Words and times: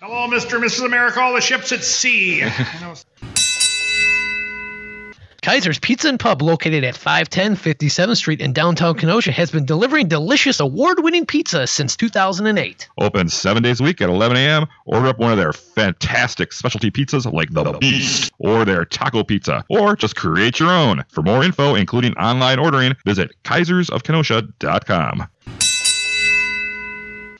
Hello, 0.00 0.28
Mr. 0.28 0.54
and 0.54 0.64
Mrs. 0.64 0.84
America, 0.86 1.20
all 1.20 1.34
the 1.34 1.40
ships 1.40 1.72
at 1.72 1.82
sea. 1.82 2.44
I 2.44 2.94
Kaiser's 5.42 5.80
Pizza 5.80 6.08
and 6.08 6.20
Pub, 6.20 6.40
located 6.40 6.84
at 6.84 6.96
510 6.96 7.56
57th 7.56 8.16
Street 8.16 8.40
in 8.40 8.52
downtown 8.52 8.96
Kenosha, 8.96 9.32
has 9.32 9.50
been 9.50 9.64
delivering 9.64 10.06
delicious 10.06 10.60
award 10.60 11.02
winning 11.02 11.26
pizza 11.26 11.66
since 11.66 11.96
2008. 11.96 12.88
Open 12.98 13.28
seven 13.28 13.62
days 13.62 13.80
a 13.80 13.82
week 13.82 14.00
at 14.00 14.08
11 14.08 14.36
a.m. 14.36 14.66
Order 14.86 15.08
up 15.08 15.18
one 15.18 15.32
of 15.32 15.38
their 15.38 15.52
fantastic 15.52 16.52
specialty 16.52 16.92
pizzas 16.92 17.32
like 17.32 17.50
the 17.50 17.76
Beast 17.80 18.32
or 18.38 18.64
their 18.64 18.84
taco 18.84 19.24
pizza, 19.24 19.64
or 19.68 19.96
just 19.96 20.14
create 20.14 20.60
your 20.60 20.70
own. 20.70 21.04
For 21.08 21.22
more 21.22 21.42
info, 21.42 21.74
including 21.74 22.12
online 22.14 22.60
ordering, 22.60 22.94
visit 23.04 23.34
kaisersofkenosha.com. 23.42 25.28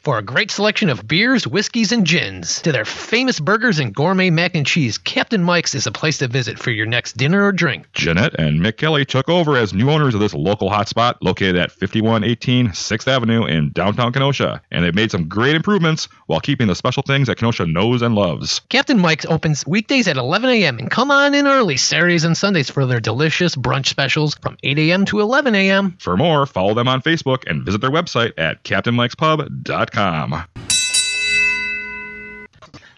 For 0.05 0.17
a 0.17 0.23
great 0.23 0.51
selection 0.51 0.91
of 0.91 1.07
beers, 1.07 1.47
whiskeys, 1.47 1.91
and 1.93 2.07
gins, 2.07 2.63
to 2.63 2.73
their 2.73 2.85
famous 2.85 3.41
burgers 3.41 3.79
and 3.79 3.95
gourmet 3.95 4.31
mac 4.31 4.55
and 4.55 4.65
cheese, 4.65 4.97
Captain 4.97 5.43
Mike's 5.43 5.75
is 5.75 5.87
a 5.87 5.93
place 5.93 6.19
to 6.19 6.29
visit 6.29 6.59
for 6.59 6.71
your 6.71 6.87
next 6.87 7.17
dinner 7.17 7.45
or 7.45 7.53
drink. 7.53 7.93
Jeanette 7.93 8.39
and 8.39 8.61
Mick 8.61 8.77
Kelly 8.77 9.05
took 9.05 9.29
over 9.29 9.57
as 9.57 9.75
new 9.75 9.91
owners 9.91 10.15
of 10.15 10.21
this 10.21 10.33
local 10.35 10.71
hotspot 10.71 11.17
located 11.21 11.57
at 11.57 11.73
5118 11.73 12.69
6th 12.69 13.09
Avenue 13.09 13.45
in 13.45 13.71
downtown 13.73 14.13
Kenosha, 14.13 14.63
and 14.71 14.85
they've 14.85 14.95
made 14.95 15.11
some 15.11 15.29
great 15.29 15.57
improvements 15.57 16.09
while 16.27 16.41
keeping 16.41 16.69
the 16.69 16.75
special 16.75 17.03
things 17.03 17.27
that 17.27 17.37
Kenosha 17.37 17.67
knows 17.67 18.01
and 18.01 18.15
loves. 18.15 18.61
Captain 18.71 18.99
Mike's 18.99 19.27
opens 19.27 19.67
weekdays 19.67 20.07
at 20.07 20.17
11 20.17 20.49
a.m. 20.49 20.79
and 20.79 20.91
come 20.91 21.11
on 21.11 21.35
in 21.35 21.47
early 21.47 21.77
Saturdays 21.77 22.25
and 22.25 22.37
Sundays 22.37 22.71
for 22.71 22.87
their 22.87 23.01
delicious 23.01 23.57
brunch 23.57 23.87
specials 23.87 24.37
from 24.37 24.57
8 24.63 24.79
a.m. 24.79 25.05
to 25.07 25.21
11 25.21 25.55
a.m. 25.57 25.97
For 25.99 26.17
more, 26.17 26.47
follow 26.47 26.73
them 26.73 26.89
on 26.89 27.03
Facebook 27.03 27.43
and 27.47 27.65
visit 27.65 27.81
their 27.81 27.91
website 27.91 28.33
at 28.39 28.63
CaptainMike'sPub.com. 28.63 29.98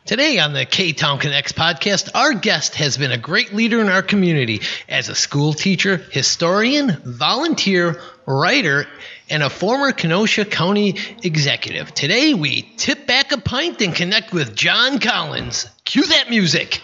Today 0.05 0.39
on 0.39 0.53
the 0.53 0.67
K 0.67 0.93
Town 0.93 1.19
Connects 1.19 1.53
podcast, 1.53 2.11
our 2.15 2.35
guest 2.35 2.75
has 2.75 2.99
been 2.99 3.11
a 3.11 3.17
great 3.17 3.55
leader 3.55 3.81
in 3.81 3.89
our 3.89 4.03
community 4.03 4.61
as 4.87 5.09
a 5.09 5.15
school 5.15 5.55
teacher, 5.55 5.97
historian, 5.97 7.01
volunteer, 7.05 8.03
writer, 8.27 8.87
and 9.31 9.43
a 9.43 9.49
former 9.49 9.93
Kenosha 9.93 10.45
County 10.45 10.97
executive. 11.23 11.95
Today, 11.95 12.35
we 12.35 12.71
tip 12.77 13.07
back 13.07 13.33
a 13.33 13.39
pint 13.39 13.81
and 13.81 13.95
connect 13.95 14.35
with 14.35 14.55
John 14.55 14.99
Collins. 14.99 15.69
Cue 15.85 16.05
that 16.05 16.29
music. 16.29 16.83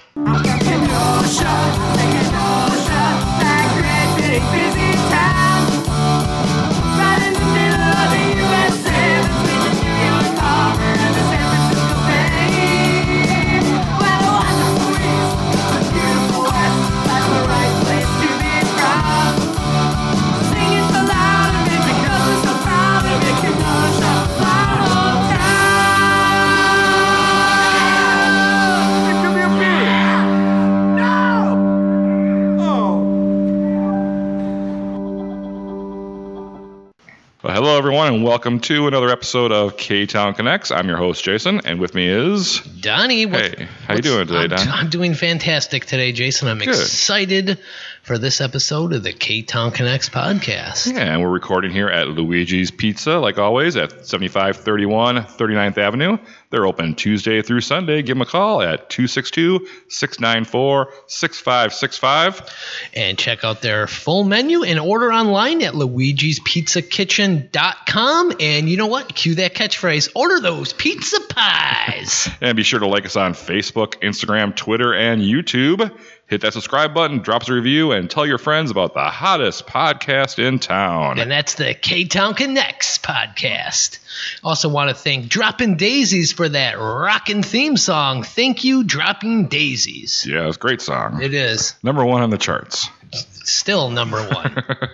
Well, 37.47 37.55
hello, 37.55 37.79
everyone, 37.79 38.13
and 38.13 38.25
welcome 38.25 38.59
to 38.63 38.89
another 38.89 39.09
episode 39.09 39.53
of 39.53 39.77
K 39.77 40.05
Town 40.05 40.35
Connects. 40.35 40.73
I'm 40.73 40.89
your 40.89 40.97
host, 40.97 41.23
Jason, 41.23 41.61
and 41.65 41.79
with 41.79 41.95
me 41.95 42.09
is. 42.09 42.59
Donnie, 42.59 43.25
what, 43.25 43.41
Hey, 43.41 43.69
how 43.87 43.95
are 43.95 43.97
you 43.97 44.03
doing 44.03 44.27
today, 44.27 44.41
I'm, 44.41 44.49
Don? 44.49 44.69
I'm 44.69 44.91
doing 44.91 45.15
fantastic 45.15 45.87
today, 45.87 46.13
Jason. 46.13 46.49
I'm 46.49 46.59
Good. 46.59 46.69
excited 46.69 47.59
for 48.03 48.19
this 48.19 48.41
episode 48.41 48.93
of 48.93 49.03
the 49.03 49.13
K 49.13 49.43
Town 49.43 49.73
Connects 49.73 50.09
podcast. 50.09 50.93
Yeah, 50.93 51.13
and 51.13 51.21
we're 51.23 51.31
recording 51.31 51.73
here 51.73 51.89
at 51.89 52.07
Luigi's 52.09 52.71
Pizza, 52.71 53.19
like 53.19 53.39
always, 53.39 53.77
at 53.77 54.07
7531 54.07 55.25
39th 55.25 55.79
Avenue. 55.79 56.19
They're 56.51 56.67
open 56.67 56.95
Tuesday 56.95 57.43
through 57.43 57.63
Sunday. 57.63 58.03
Give 58.03 58.15
them 58.17 58.23
a 58.23 58.27
call 58.27 58.63
at 58.63 58.89
262 58.91 59.67
694 59.89 60.93
6565. 61.09 62.43
And 62.95 63.19
check 63.19 63.43
out 63.45 63.63
their 63.63 63.89
full 63.89 64.23
menu 64.25 64.63
and 64.63 64.79
order 64.79 65.13
online 65.13 65.63
at 65.63 65.75
luigi'spizzakitchen.com. 65.75 68.33
And 68.41 68.69
you 68.69 68.77
know 68.77 68.87
what? 68.87 69.13
Cue 69.15 69.35
that 69.37 69.55
catchphrase 69.55 70.11
order 70.15 70.41
those 70.41 70.73
pizza 70.73 71.21
pies. 71.29 72.29
And 72.41 72.57
be 72.57 72.63
sure 72.63 72.81
to 72.81 72.87
like 72.87 73.05
us 73.07 73.17
on 73.17 73.33
Facebook, 73.33 73.76
Instagram, 73.85 74.55
Twitter, 74.57 74.95
and 74.95 75.21
YouTube. 75.23 75.93
Hit 76.29 76.41
that 76.41 76.53
subscribe 76.55 76.93
button, 76.93 77.19
drop 77.19 77.43
us 77.43 77.49
a 77.49 77.53
review, 77.53 77.93
and 77.93 78.11
tell 78.11 78.27
your 78.27 78.39
friends 78.39 78.71
about 78.73 78.95
the 78.95 79.05
hottest 79.05 79.67
podcast 79.67 80.41
in 80.41 80.59
town. 80.59 81.21
and 81.21 81.31
that's 81.31 81.55
the 81.55 81.73
K 81.75 82.05
Town 82.05 82.35
Connects 82.35 82.99
podcast. 82.99 83.99
Also, 84.43 84.69
want 84.69 84.89
to 84.91 84.95
thank 84.95 85.29
Dropping 85.29 85.77
Daisies 85.77 86.33
for 86.33 86.49
that 86.49 86.79
rocking 86.79 87.43
theme 87.45 87.77
song. 87.77 88.23
Thank 88.25 88.65
you, 88.65 88.83
Dropping 88.83 89.47
Daisies. 89.47 90.27
Yeah, 90.29 90.49
it's 90.49 90.57
a 90.57 90.61
great 90.61 90.81
song. 90.81 91.23
It 91.23 91.33
is 91.35 91.75
Number 91.83 92.05
one 92.05 92.23
on 92.23 92.31
the 92.31 92.39
charts. 92.39 92.89
still 93.13 93.91
number 93.91 94.21
one. 94.29 94.65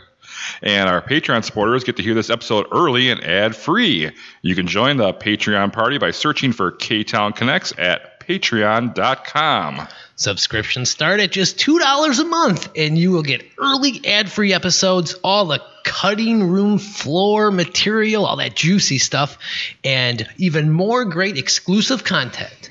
And 0.60 0.88
our 0.88 1.00
Patreon 1.02 1.44
supporters 1.44 1.82
get 1.82 1.96
to 1.96 2.02
hear 2.02 2.14
this 2.14 2.30
episode 2.30 2.66
early 2.72 3.10
and 3.10 3.22
ad 3.24 3.56
free. 3.56 4.10
You 4.42 4.54
can 4.54 4.66
join 4.68 4.96
the 4.96 5.12
Patreon 5.12 5.72
party 5.72 5.98
by 5.98 6.10
searching 6.12 6.52
for 6.52 6.70
K 6.70 7.02
Town 7.04 7.32
Connects 7.32 7.72
at 7.78 8.11
patreon.com. 8.26 9.88
Subscriptions 10.16 10.90
start 10.90 11.20
at 11.20 11.32
just 11.32 11.58
$2 11.58 12.20
a 12.20 12.24
month, 12.24 12.70
and 12.76 12.96
you 12.96 13.10
will 13.10 13.22
get 13.22 13.44
early 13.58 14.00
ad 14.06 14.30
free 14.30 14.52
episodes, 14.52 15.14
all 15.24 15.46
the 15.46 15.60
cutting 15.84 16.48
room 16.48 16.78
floor 16.78 17.50
material, 17.50 18.24
all 18.24 18.36
that 18.36 18.54
juicy 18.54 18.98
stuff, 18.98 19.38
and 19.82 20.28
even 20.36 20.70
more 20.70 21.04
great 21.04 21.38
exclusive 21.38 22.04
content. 22.04 22.70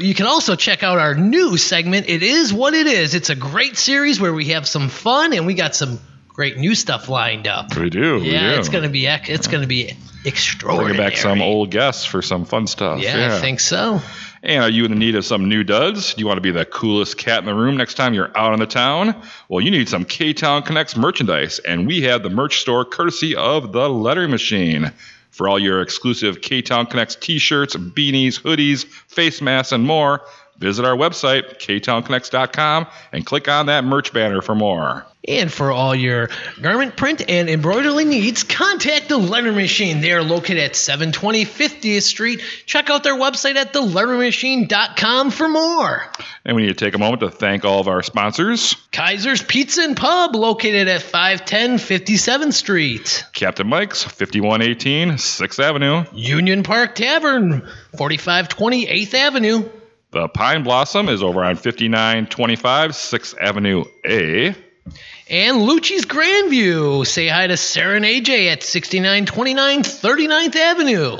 You 0.00 0.14
can 0.14 0.26
also 0.26 0.56
check 0.56 0.82
out 0.82 0.98
our 0.98 1.14
new 1.14 1.56
segment, 1.56 2.08
It 2.08 2.22
Is 2.22 2.52
What 2.52 2.74
It 2.74 2.86
Is. 2.86 3.14
It's 3.14 3.30
a 3.30 3.36
great 3.36 3.76
series 3.76 4.20
where 4.20 4.32
we 4.32 4.46
have 4.46 4.66
some 4.66 4.88
fun 4.88 5.32
and 5.32 5.46
we 5.46 5.54
got 5.54 5.76
some 5.76 6.00
great 6.28 6.58
new 6.58 6.74
stuff 6.74 7.08
lined 7.08 7.46
up. 7.46 7.76
We 7.76 7.88
do. 7.88 8.16
we 8.16 8.32
yeah, 8.32 8.54
do. 8.54 8.58
it's 8.58 8.68
gonna 8.68 8.88
be 8.88 9.06
it's 9.06 9.46
gonna 9.46 9.68
be 9.68 9.96
extraordinary. 10.24 10.96
Bringing 10.96 11.10
back 11.10 11.16
some 11.18 11.40
old 11.40 11.70
guests 11.70 12.04
for 12.04 12.20
some 12.20 12.44
fun 12.44 12.66
stuff. 12.66 13.00
Yeah, 13.00 13.36
I 13.36 13.40
think 13.40 13.60
so. 13.60 14.00
And 14.44 14.62
are 14.62 14.68
you 14.68 14.84
in 14.84 14.90
the 14.90 14.96
need 14.98 15.14
of 15.14 15.24
some 15.24 15.48
new 15.48 15.64
duds? 15.64 16.12
Do 16.12 16.20
you 16.20 16.26
want 16.26 16.36
to 16.36 16.42
be 16.42 16.50
the 16.50 16.66
coolest 16.66 17.16
cat 17.16 17.38
in 17.38 17.46
the 17.46 17.54
room 17.54 17.78
next 17.78 17.94
time 17.94 18.12
you're 18.12 18.30
out 18.36 18.52
on 18.52 18.58
the 18.58 18.66
town? 18.66 19.18
Well, 19.48 19.62
you 19.62 19.70
need 19.70 19.88
some 19.88 20.04
K 20.04 20.34
Town 20.34 20.62
Connects 20.62 20.98
merchandise, 20.98 21.60
and 21.60 21.86
we 21.86 22.02
have 22.02 22.22
the 22.22 22.28
merch 22.28 22.60
store 22.60 22.84
courtesy 22.84 23.34
of 23.34 23.72
the 23.72 23.88
Letter 23.88 24.28
Machine. 24.28 24.92
For 25.30 25.48
all 25.48 25.58
your 25.58 25.80
exclusive 25.80 26.42
K 26.42 26.60
Town 26.60 26.84
Connects 26.84 27.16
t 27.16 27.38
shirts, 27.38 27.74
beanies, 27.74 28.38
hoodies, 28.38 28.84
face 28.84 29.40
masks, 29.40 29.72
and 29.72 29.84
more, 29.84 30.20
visit 30.58 30.84
our 30.84 30.96
website, 30.96 31.58
ktownconnects.com, 31.58 32.86
and 33.12 33.26
click 33.26 33.48
on 33.48 33.66
that 33.66 33.84
merch 33.84 34.12
banner 34.12 34.40
for 34.40 34.54
more. 34.54 35.06
And 35.26 35.50
for 35.50 35.70
all 35.70 35.94
your 35.94 36.28
garment 36.60 36.96
print 36.96 37.22
and 37.28 37.48
embroidery 37.48 38.04
needs, 38.04 38.42
contact 38.42 39.08
the 39.08 39.16
Letter 39.16 39.52
Machine. 39.52 40.02
They 40.02 40.12
are 40.12 40.22
located 40.22 40.58
at 40.58 40.76
720 40.76 41.46
50th 41.46 42.02
Street. 42.02 42.42
Check 42.66 42.90
out 42.90 43.04
their 43.04 43.14
website 43.14 43.56
at 43.56 43.72
thelettermachine.com 43.72 45.30
for 45.30 45.48
more. 45.48 46.04
And 46.44 46.56
we 46.56 46.62
need 46.62 46.76
to 46.76 46.84
take 46.84 46.94
a 46.94 46.98
moment 46.98 47.20
to 47.20 47.30
thank 47.30 47.64
all 47.64 47.80
of 47.80 47.88
our 47.88 48.02
sponsors 48.02 48.74
Kaiser's 48.92 49.42
Pizza 49.42 49.82
and 49.82 49.96
Pub, 49.96 50.36
located 50.36 50.88
at 50.88 51.00
510 51.02 51.78
57th 51.78 52.52
Street. 52.52 53.24
Captain 53.32 53.66
Mike's, 53.66 54.04
5118 54.04 55.12
6th 55.12 55.62
Avenue. 55.62 56.04
Union 56.12 56.62
Park 56.62 56.94
Tavern, 56.94 57.66
4520 57.96 58.86
8th 58.86 59.14
Avenue. 59.14 59.68
The 60.14 60.28
Pine 60.28 60.62
Blossom 60.62 61.08
is 61.08 61.24
over 61.24 61.42
on 61.42 61.56
5925 61.56 62.92
6th 62.92 63.34
Avenue 63.40 63.82
A. 64.06 64.54
And 65.28 65.56
Lucci's 65.56 66.06
Grandview. 66.06 67.04
Say 67.04 67.26
hi 67.26 67.48
to 67.48 67.56
Sarah 67.56 67.96
and 67.96 68.04
AJ 68.04 68.46
at 68.52 68.62
6929 68.62 69.82
39th 69.82 70.54
Avenue. 70.54 71.16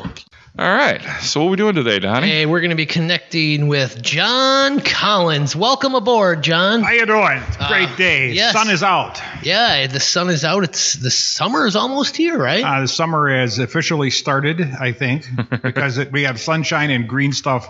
All 0.56 0.72
right. 0.76 1.02
So 1.22 1.40
what 1.40 1.46
are 1.48 1.50
we 1.50 1.56
doing 1.56 1.74
today, 1.74 1.98
Donnie? 1.98 2.28
Hey, 2.28 2.46
we're 2.46 2.60
going 2.60 2.70
to 2.70 2.76
be 2.76 2.86
connecting 2.86 3.66
with 3.66 4.00
John 4.00 4.78
Collins. 4.78 5.56
Welcome 5.56 5.96
aboard, 5.96 6.44
John. 6.44 6.82
How 6.82 6.92
you 6.92 7.04
doing? 7.04 7.42
Great 7.66 7.88
Uh, 7.88 7.96
day. 7.96 8.30
yes. 8.30 8.52
Sun 8.52 8.70
is 8.70 8.84
out. 8.84 9.20
Yeah, 9.42 9.88
the 9.88 9.98
sun 9.98 10.30
is 10.30 10.44
out. 10.44 10.62
It's 10.62 10.94
the 10.94 11.10
summer 11.10 11.66
is 11.66 11.74
almost 11.74 12.16
here, 12.16 12.38
right? 12.38 12.62
Uh, 12.64 12.82
the 12.82 12.86
summer 12.86 13.28
has 13.36 13.58
officially 13.58 14.10
started, 14.10 14.60
I 14.60 14.92
think, 14.92 15.26
because 15.62 15.98
it, 15.98 16.12
we 16.12 16.22
have 16.22 16.38
sunshine 16.40 16.90
and 16.92 17.08
green 17.08 17.32
stuff 17.32 17.68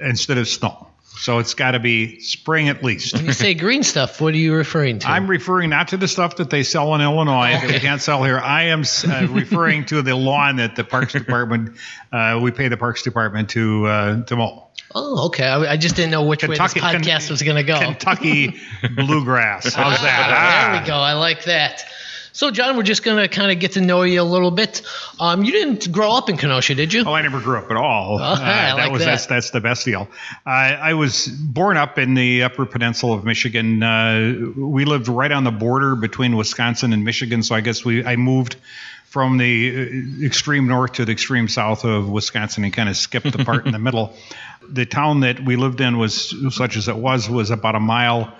instead 0.00 0.38
of 0.38 0.48
snow. 0.48 0.86
So 1.20 1.38
it's 1.38 1.54
got 1.54 1.72
to 1.72 1.80
be 1.80 2.20
spring 2.20 2.68
at 2.68 2.84
least. 2.84 3.14
When 3.14 3.24
you 3.26 3.32
say 3.32 3.52
green 3.64 3.82
stuff, 3.82 4.20
what 4.20 4.34
are 4.34 4.36
you 4.36 4.54
referring 4.54 5.00
to? 5.00 5.08
I'm 5.08 5.26
referring 5.26 5.70
not 5.70 5.88
to 5.88 5.96
the 5.96 6.06
stuff 6.06 6.36
that 6.36 6.48
they 6.48 6.62
sell 6.62 6.94
in 6.94 7.00
Illinois 7.00 7.50
that 7.54 7.66
we 7.66 7.80
can't 7.80 8.00
sell 8.00 8.22
here. 8.22 8.38
I 8.38 8.64
am 8.66 8.82
uh, 8.82 9.26
referring 9.30 9.84
to 9.86 10.00
the 10.02 10.14
lawn 10.14 10.56
that 10.56 10.76
the 10.76 10.84
Parks 10.84 11.14
Department, 11.14 11.76
uh, 12.12 12.38
we 12.40 12.52
pay 12.52 12.68
the 12.68 12.76
Parks 12.76 13.02
Department 13.02 13.50
to 13.50 13.86
uh, 13.86 14.22
to 14.26 14.36
mow. 14.36 14.68
oh, 14.94 15.26
okay. 15.26 15.44
I, 15.44 15.72
I 15.72 15.76
just 15.76 15.96
didn't 15.96 16.12
know 16.12 16.22
which 16.24 16.40
Kentucky- 16.40 16.80
way 16.80 16.92
this 16.92 17.02
podcast 17.02 17.20
Ken- 17.26 17.30
was 17.32 17.42
going 17.42 17.56
to 17.56 17.64
go. 17.64 17.80
Kentucky 17.80 18.54
bluegrass. 18.94 19.74
How's 19.74 20.00
that? 20.00 20.30
Ah, 20.30 20.70
there 20.70 20.78
Ah. 20.78 20.82
we 20.82 20.86
go. 20.86 20.94
I 20.94 21.14
like 21.14 21.44
that. 21.44 21.84
So, 22.32 22.50
John, 22.50 22.76
we're 22.76 22.82
just 22.82 23.02
going 23.02 23.16
to 23.18 23.28
kind 23.28 23.50
of 23.50 23.58
get 23.58 23.72
to 23.72 23.80
know 23.80 24.02
you 24.02 24.20
a 24.20 24.22
little 24.22 24.50
bit. 24.50 24.82
Um, 25.18 25.42
you 25.44 25.52
didn't 25.52 25.90
grow 25.90 26.12
up 26.12 26.28
in 26.28 26.36
Kenosha, 26.36 26.74
did 26.74 26.92
you? 26.92 27.04
Oh, 27.06 27.12
I 27.12 27.22
never 27.22 27.40
grew 27.40 27.58
up 27.58 27.70
at 27.70 27.76
all. 27.76 28.18
Uh, 28.28 28.36
Oh, 28.38 28.42
I 28.44 28.72
like 28.74 28.92
was 28.92 29.00
that. 29.00 29.06
that's 29.12 29.26
that's 29.26 29.50
the 29.50 29.60
best 29.60 29.84
deal. 29.84 30.08
I 30.46 30.74
I 30.74 30.94
was 30.94 31.26
born 31.28 31.76
up 31.76 31.98
in 31.98 32.14
the 32.14 32.42
Upper 32.44 32.66
Peninsula 32.66 33.16
of 33.16 33.24
Michigan. 33.24 33.82
Uh, 33.82 34.52
we 34.56 34.84
lived 34.84 35.08
right 35.08 35.32
on 35.32 35.44
the 35.44 35.50
border 35.50 35.96
between 35.96 36.36
Wisconsin 36.36 36.92
and 36.92 37.04
Michigan, 37.04 37.42
so 37.42 37.54
I 37.54 37.60
guess 37.60 37.84
we 37.84 38.04
I 38.04 38.16
moved 38.16 38.56
from 39.06 39.38
the 39.38 39.70
uh, 40.22 40.24
extreme 40.26 40.66
north 40.68 40.92
to 40.94 41.04
the 41.04 41.12
extreme 41.12 41.48
south 41.48 41.84
of 41.84 42.08
Wisconsin 42.08 42.64
and 42.64 42.72
kind 42.72 42.88
of 42.88 42.96
skipped 42.96 43.32
the 43.32 43.44
part 43.44 43.66
in 43.66 43.72
the 43.72 43.78
middle. 43.88 44.14
The 44.68 44.84
town 44.86 45.20
that 45.20 45.40
we 45.42 45.56
lived 45.56 45.80
in 45.80 45.96
was 45.98 46.34
such 46.54 46.76
as 46.76 46.88
it 46.88 46.96
was 46.96 47.28
was 47.28 47.50
about 47.50 47.74
a 47.74 47.80
mile 47.80 48.32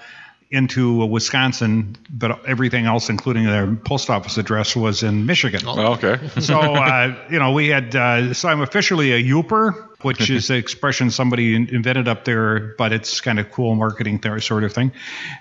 into 0.51 1.05
Wisconsin, 1.05 1.95
but 2.09 2.45
everything 2.47 2.87
else, 2.87 3.11
including 3.11 3.45
their 3.45 3.75
post 3.77 4.09
office 4.09 4.39
address, 4.39 4.75
was 4.75 5.03
in 5.03 5.27
Michigan 5.27 5.61
Oh, 5.67 5.93
okay. 5.93 6.19
so 6.41 6.59
uh, 6.59 7.15
you 7.31 7.39
know 7.39 7.53
we 7.53 7.69
had 7.69 7.95
uh, 7.95 8.33
so 8.33 8.49
i'm 8.49 8.63
officially 8.63 9.13
a 9.13 9.23
Yooper 9.23 9.75
which 10.03 10.31
is 10.31 10.47
the 10.49 10.55
expression 10.55 11.11
somebody 11.11 11.55
in- 11.55 11.69
invented 11.69 12.09
up 12.09 12.25
there 12.25 12.75
but 12.79 12.93
it's 12.93 13.21
kind 13.21 13.39
of 13.39 13.51
cool 13.51 13.75
marketing 13.75 14.21
sort 14.41 14.65
of 14.65 14.73
thing 14.73 14.93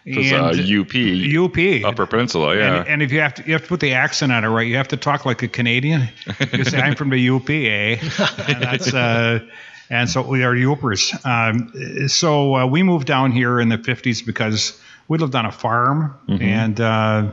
It's 0.05 0.31
uh, 0.33 0.47
UP, 0.81 0.93
UP. 0.93 1.85
Upper 1.85 2.05
Peninsula, 2.05 2.57
yeah. 2.57 2.79
And, 2.79 2.87
and 2.89 3.01
if 3.01 3.11
you 3.13 3.21
have 3.21 3.35
to, 3.35 3.45
you 3.45 3.53
have 3.53 3.61
to 3.61 3.67
put 3.69 3.79
the 3.79 3.93
accent 3.93 4.31
on 4.31 4.43
it 4.43 4.47
right. 4.49 4.67
You 4.67 4.75
have 4.77 4.89
to 4.89 4.97
talk 4.97 5.25
like 5.25 5.41
a 5.43 5.47
Canadian. 5.47 6.09
You 6.51 6.63
say, 6.65 6.79
"I'm 6.81 6.95
from 6.95 7.09
the 7.11 7.29
UP," 7.29 7.49
eh? 7.49 7.97
And 8.47 8.61
that's 8.63 8.93
uh, 8.93 9.39
and 9.89 10.09
so 10.09 10.21
we 10.21 10.43
are 10.43 10.53
Yoopers. 10.53 11.13
Um, 11.25 12.07
so 12.09 12.55
uh, 12.55 12.65
we 12.67 12.83
moved 12.83 13.07
down 13.07 13.31
here 13.31 13.59
in 13.59 13.69
the 13.69 13.77
'50s 13.77 14.25
because 14.25 14.79
we 15.07 15.17
lived 15.17 15.35
on 15.35 15.45
a 15.45 15.51
farm, 15.51 16.15
and 16.41 16.79
uh, 16.79 17.31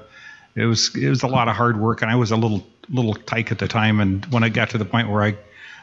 it 0.54 0.64
was 0.64 0.94
it 0.94 1.08
was 1.08 1.22
a 1.22 1.26
lot 1.26 1.48
of 1.48 1.56
hard 1.56 1.78
work. 1.78 2.02
And 2.02 2.10
I 2.10 2.16
was 2.16 2.30
a 2.30 2.36
little 2.36 2.66
little 2.88 3.14
tyke 3.14 3.50
at 3.50 3.58
the 3.58 3.68
time. 3.68 4.00
And 4.00 4.24
when 4.26 4.44
I 4.44 4.48
got 4.48 4.70
to 4.70 4.78
the 4.78 4.84
point 4.84 5.08
where 5.08 5.22
I 5.22 5.36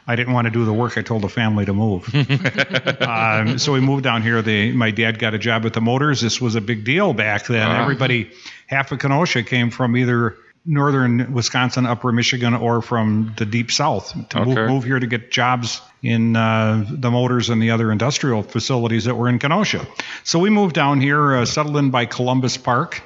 I 0.07 0.15
didn't 0.15 0.33
want 0.33 0.45
to 0.45 0.51
do 0.51 0.65
the 0.65 0.73
work. 0.73 0.97
I 0.97 1.01
told 1.01 1.21
the 1.21 1.29
family 1.29 1.65
to 1.65 1.73
move. 1.73 2.09
um, 3.01 3.59
so 3.59 3.73
we 3.73 3.79
moved 3.79 4.03
down 4.03 4.21
here. 4.21 4.41
The, 4.41 4.71
my 4.71 4.91
dad 4.91 5.19
got 5.19 5.33
a 5.33 5.37
job 5.37 5.65
at 5.65 5.73
the 5.73 5.81
Motors. 5.81 6.21
This 6.21 6.41
was 6.41 6.55
a 6.55 6.61
big 6.61 6.83
deal 6.83 7.13
back 7.13 7.45
then. 7.45 7.67
Ah. 7.67 7.81
Everybody, 7.81 8.31
half 8.67 8.91
of 8.91 8.99
Kenosha 8.99 9.43
came 9.43 9.69
from 9.69 9.95
either 9.95 10.37
northern 10.65 11.33
Wisconsin, 11.33 11.85
upper 11.85 12.11
Michigan, 12.11 12.53
or 12.53 12.81
from 12.81 13.33
the 13.37 13.45
deep 13.45 13.71
south 13.71 14.13
to 14.29 14.45
move, 14.45 14.57
move 14.69 14.83
here 14.83 14.99
to 14.99 15.07
get 15.07 15.31
jobs 15.31 15.81
in 16.03 16.35
uh, 16.35 16.85
the 16.89 17.09
Motors 17.09 17.49
and 17.49 17.61
the 17.61 17.71
other 17.71 17.91
industrial 17.91 18.43
facilities 18.43 19.05
that 19.05 19.15
were 19.15 19.29
in 19.29 19.39
Kenosha. 19.39 19.85
So 20.23 20.39
we 20.39 20.49
moved 20.49 20.75
down 20.75 21.01
here, 21.01 21.35
uh, 21.35 21.45
settled 21.45 21.77
in 21.77 21.89
by 21.89 22.05
Columbus 22.05 22.57
Park. 22.57 23.01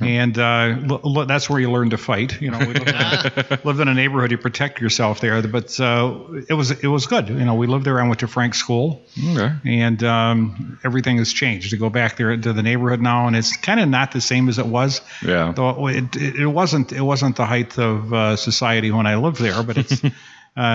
And 0.00 0.38
uh, 0.38 0.76
l- 0.88 1.00
l- 1.04 1.26
that's 1.26 1.48
where 1.50 1.60
you 1.60 1.70
learn 1.70 1.90
to 1.90 1.98
fight. 1.98 2.40
You 2.40 2.50
know, 2.50 2.58
we 2.58 2.66
lived 2.72 2.88
in, 2.88 3.58
lived 3.64 3.80
in 3.80 3.88
a 3.88 3.94
neighborhood. 3.94 4.30
You 4.30 4.38
protect 4.38 4.80
yourself 4.80 5.20
there, 5.20 5.40
but 5.46 5.78
uh, 5.78 6.18
it 6.48 6.54
was 6.54 6.70
it 6.70 6.86
was 6.86 7.06
good. 7.06 7.28
You 7.28 7.44
know, 7.44 7.54
we 7.54 7.66
lived 7.66 7.84
there. 7.84 8.00
I 8.00 8.06
went 8.06 8.20
to 8.20 8.28
Frank 8.28 8.54
School, 8.54 9.02
Okay. 9.32 9.52
and 9.64 10.02
um, 10.02 10.78
everything 10.84 11.18
has 11.18 11.32
changed. 11.32 11.70
To 11.70 11.76
go 11.76 11.90
back 11.90 12.16
there 12.16 12.36
to 12.36 12.52
the 12.52 12.62
neighborhood 12.62 13.00
now, 13.00 13.26
and 13.26 13.36
it's 13.36 13.56
kind 13.56 13.80
of 13.80 13.88
not 13.88 14.12
the 14.12 14.20
same 14.20 14.48
as 14.48 14.58
it 14.58 14.66
was. 14.66 15.02
Yeah. 15.24 15.52
Though 15.54 15.88
it, 15.88 16.16
it, 16.16 16.36
it 16.36 16.46
wasn't 16.46 16.92
it 16.92 17.02
wasn't 17.02 17.36
the 17.36 17.46
height 17.46 17.78
of 17.78 18.12
uh, 18.12 18.36
society 18.36 18.90
when 18.90 19.06
I 19.06 19.16
lived 19.16 19.40
there, 19.40 19.62
but 19.62 19.76
it's 19.78 20.02
uh, 20.04 20.10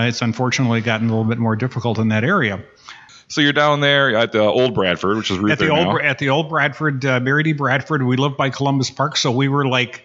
it's 0.08 0.22
unfortunately 0.22 0.80
gotten 0.80 1.08
a 1.08 1.10
little 1.10 1.24
bit 1.28 1.38
more 1.38 1.56
difficult 1.56 1.98
in 1.98 2.08
that 2.08 2.24
area. 2.24 2.62
So 3.28 3.40
you're 3.40 3.52
down 3.52 3.80
there 3.80 4.16
at 4.16 4.32
the 4.32 4.42
old 4.42 4.74
Bradford, 4.74 5.16
which 5.16 5.30
is 5.30 5.38
Ruth 5.38 5.52
At 5.52 5.58
the 5.58 5.66
there 5.66 5.74
old 5.74 5.86
now. 5.86 5.98
at 5.98 6.18
the 6.18 6.30
old 6.30 6.48
Bradford, 6.48 7.04
uh, 7.04 7.20
Mary 7.20 7.42
D. 7.42 7.52
Bradford, 7.52 8.02
we 8.02 8.16
lived 8.16 8.36
by 8.36 8.50
Columbus 8.50 8.90
Park, 8.90 9.16
so 9.16 9.32
we 9.32 9.48
were 9.48 9.66
like 9.66 10.04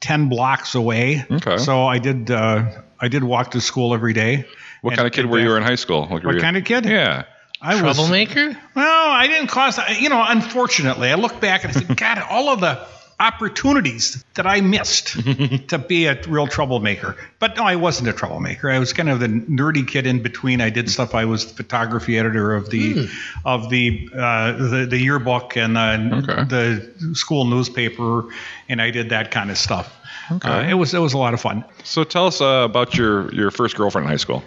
ten 0.00 0.28
blocks 0.28 0.74
away. 0.74 1.24
Okay. 1.30 1.56
So 1.58 1.86
I 1.86 1.98
did 1.98 2.30
uh, 2.30 2.82
I 3.00 3.08
did 3.08 3.24
walk 3.24 3.52
to 3.52 3.60
school 3.60 3.94
every 3.94 4.12
day. 4.12 4.44
what 4.82 4.94
kind 4.94 5.06
of 5.06 5.12
kid 5.12 5.26
were 5.26 5.38
you 5.38 5.54
in 5.56 5.62
high 5.62 5.76
school? 5.76 6.08
Like, 6.10 6.22
were 6.22 6.32
What 6.34 6.40
kind 6.40 6.56
of 6.56 6.64
kid? 6.64 6.84
Yeah. 6.84 7.24
I 7.60 7.82
was 7.82 7.96
Troublemaker? 7.96 8.56
Well, 8.76 9.10
I 9.10 9.26
didn't 9.26 9.48
cause, 9.48 9.80
you 9.98 10.08
know, 10.10 10.24
unfortunately, 10.24 11.10
I 11.10 11.14
look 11.16 11.40
back 11.40 11.64
and 11.64 11.76
I 11.76 11.80
said, 11.80 11.96
God, 11.96 12.18
all 12.30 12.50
of 12.50 12.60
the 12.60 12.86
opportunities 13.20 14.24
that 14.34 14.46
I 14.46 14.60
missed 14.60 15.08
to 15.68 15.78
be 15.78 16.06
a 16.06 16.20
real 16.28 16.46
troublemaker. 16.46 17.16
But 17.38 17.56
no, 17.56 17.64
I 17.64 17.76
wasn't 17.76 18.08
a 18.08 18.12
troublemaker. 18.12 18.70
I 18.70 18.78
was 18.78 18.92
kind 18.92 19.08
of 19.08 19.20
the 19.20 19.28
nerdy 19.28 19.86
kid 19.86 20.06
in 20.06 20.22
between. 20.22 20.60
I 20.60 20.70
did 20.70 20.90
stuff. 20.90 21.14
I 21.14 21.24
was 21.24 21.46
the 21.46 21.54
photography 21.62 22.18
editor 22.18 22.54
of 22.54 22.70
the 22.70 23.08
of 23.44 23.70
the, 23.70 24.08
uh, 24.14 24.52
the 24.52 24.86
the 24.88 24.98
yearbook 24.98 25.56
and 25.56 25.76
uh, 25.76 25.98
Okay. 26.18 26.44
the 26.44 27.14
school 27.14 27.44
newspaper, 27.44 28.24
and 28.68 28.80
I 28.80 28.90
did 28.90 29.10
that 29.10 29.30
kind 29.30 29.50
of 29.50 29.58
stuff. 29.58 29.94
Uh, 30.30 30.66
it 30.68 30.74
was 30.74 30.92
it 30.94 30.98
was 30.98 31.14
a 31.14 31.18
lot 31.18 31.34
of 31.34 31.40
fun. 31.40 31.64
So 31.84 32.04
tell 32.04 32.26
us 32.26 32.40
uh, 32.40 32.62
about 32.64 32.94
your, 32.96 33.32
your 33.34 33.50
first 33.50 33.76
girlfriend 33.76 34.04
in 34.06 34.10
high 34.10 34.16
school. 34.16 34.42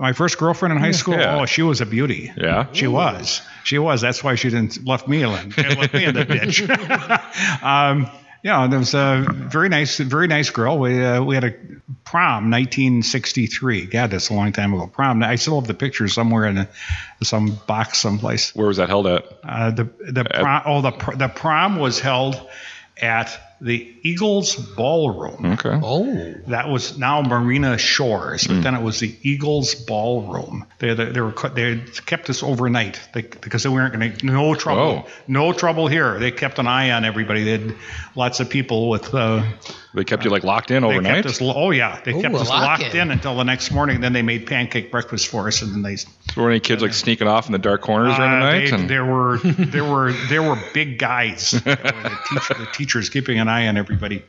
My 0.00 0.14
first 0.14 0.38
girlfriend 0.38 0.72
in 0.72 0.78
high 0.80 0.92
school, 0.92 1.14
Yeah. 1.18 1.40
oh, 1.40 1.46
she 1.46 1.60
was 1.62 1.82
a 1.82 1.86
beauty. 1.86 2.32
Yeah. 2.34 2.66
She 2.72 2.86
was. 2.86 3.42
She 3.64 3.78
was. 3.78 4.00
That's 4.00 4.24
why 4.24 4.34
she 4.34 4.48
didn't 4.48 4.86
left 4.86 5.06
me 5.06 5.22
alone. 5.22 5.52
left 5.56 5.92
me 5.92 6.04
in 6.06 6.14
the 6.14 6.24
ditch. 6.24 6.62
um, 7.62 8.10
yeah, 8.42 8.66
there 8.68 8.78
was 8.78 8.94
a 8.94 9.26
very 9.28 9.68
nice, 9.68 9.98
very 9.98 10.26
nice 10.26 10.48
girl. 10.48 10.78
We 10.78 11.04
uh, 11.04 11.22
we 11.22 11.34
had 11.34 11.44
a 11.44 11.54
prom, 12.04 12.50
1963. 12.50 13.86
God, 13.86 14.10
that's 14.10 14.30
a 14.30 14.34
long 14.34 14.52
time 14.52 14.72
ago. 14.72 14.86
Prom. 14.86 15.22
I 15.22 15.34
still 15.34 15.60
have 15.60 15.68
the 15.68 15.74
picture 15.74 16.08
somewhere 16.08 16.46
in 16.46 16.56
a, 16.56 16.68
some 17.22 17.60
box 17.66 17.98
someplace. 17.98 18.54
Where 18.56 18.66
was 18.68 18.78
that 18.78 18.88
held 18.88 19.06
at? 19.06 19.26
Uh, 19.44 19.70
the 19.72 19.84
the 20.10 20.24
prom, 20.24 20.62
oh 20.64 20.80
the 20.80 20.92
the 21.16 21.28
prom 21.28 21.78
was 21.78 22.00
held 22.00 22.40
at 22.96 23.38
the 23.60 23.94
Eagles 24.02 24.56
Ballroom. 24.56 25.44
Okay. 25.44 25.78
Oh. 25.82 26.34
That 26.46 26.68
was 26.68 26.96
now 26.98 27.20
Marina 27.22 27.76
Shores, 27.78 28.46
but 28.46 28.62
then 28.62 28.74
it 28.74 28.82
was 28.82 29.00
the 29.00 29.14
Eagles 29.22 29.74
Ballroom. 29.74 30.66
They 30.78 30.94
they, 30.94 31.06
they 31.06 31.20
were 31.20 31.34
they 31.54 31.78
kept 32.06 32.30
us 32.30 32.42
overnight 32.42 32.98
they, 33.12 33.22
because 33.22 33.62
they 33.62 33.68
weren't 33.68 33.92
going 33.94 34.12
to 34.12 34.26
no 34.26 34.54
trouble, 34.54 35.04
Oh. 35.06 35.10
no 35.28 35.52
trouble 35.52 35.88
here. 35.88 36.18
They 36.18 36.30
kept 36.30 36.58
an 36.58 36.66
eye 36.66 36.90
on 36.92 37.04
everybody. 37.04 37.44
They 37.44 37.50
had 37.52 37.76
lots 38.14 38.40
of 38.40 38.48
people 38.48 38.88
with. 38.88 39.14
Uh, 39.14 39.42
They 39.92 40.04
kept 40.04 40.24
you 40.24 40.30
like 40.30 40.44
locked 40.44 40.70
in 40.70 40.82
they 40.82 40.88
overnight? 40.88 41.24
kept 41.24 41.26
us. 41.26 41.40
lo- 41.40 41.52
Oh 41.56 41.70
yeah, 41.72 42.00
they 42.04 42.12
Ooh, 42.12 42.22
kept 42.22 42.34
us 42.34 42.48
lock-in. 42.48 42.84
locked 42.84 42.94
in 42.94 43.10
until 43.10 43.36
the 43.36 43.42
next 43.42 43.72
morning. 43.72 44.00
Then 44.00 44.12
they 44.12 44.22
made 44.22 44.46
pancake 44.46 44.90
breakfast 44.92 45.26
for 45.28 45.48
us, 45.48 45.62
and 45.62 45.72
then 45.72 45.82
they. 45.82 45.96
Were 46.40 46.48
any 46.50 46.60
kids 46.60 46.80
like 46.80 46.92
sneaking 46.92 47.26
off 47.26 47.46
in 47.46 47.52
the 47.52 47.58
dark 47.58 47.80
corners 47.80 48.14
during 48.16 48.30
the 48.30 48.36
Uh, 48.36 48.40
night? 48.50 48.70
they- 48.70 48.76
and- 48.76 48.88
there 48.88 49.04
were 49.04 49.38
there 49.38 49.84
were 49.84 50.12
there 50.28 50.42
were 50.42 50.56
big 50.72 50.98
guys. 50.98 51.50
the, 51.64 52.18
teacher, 52.28 52.54
the 52.54 52.66
teachers 52.72 53.10
keeping 53.10 53.40
an 53.40 53.48
eye 53.48 53.66
on 53.66 53.76
everybody. 53.76 54.22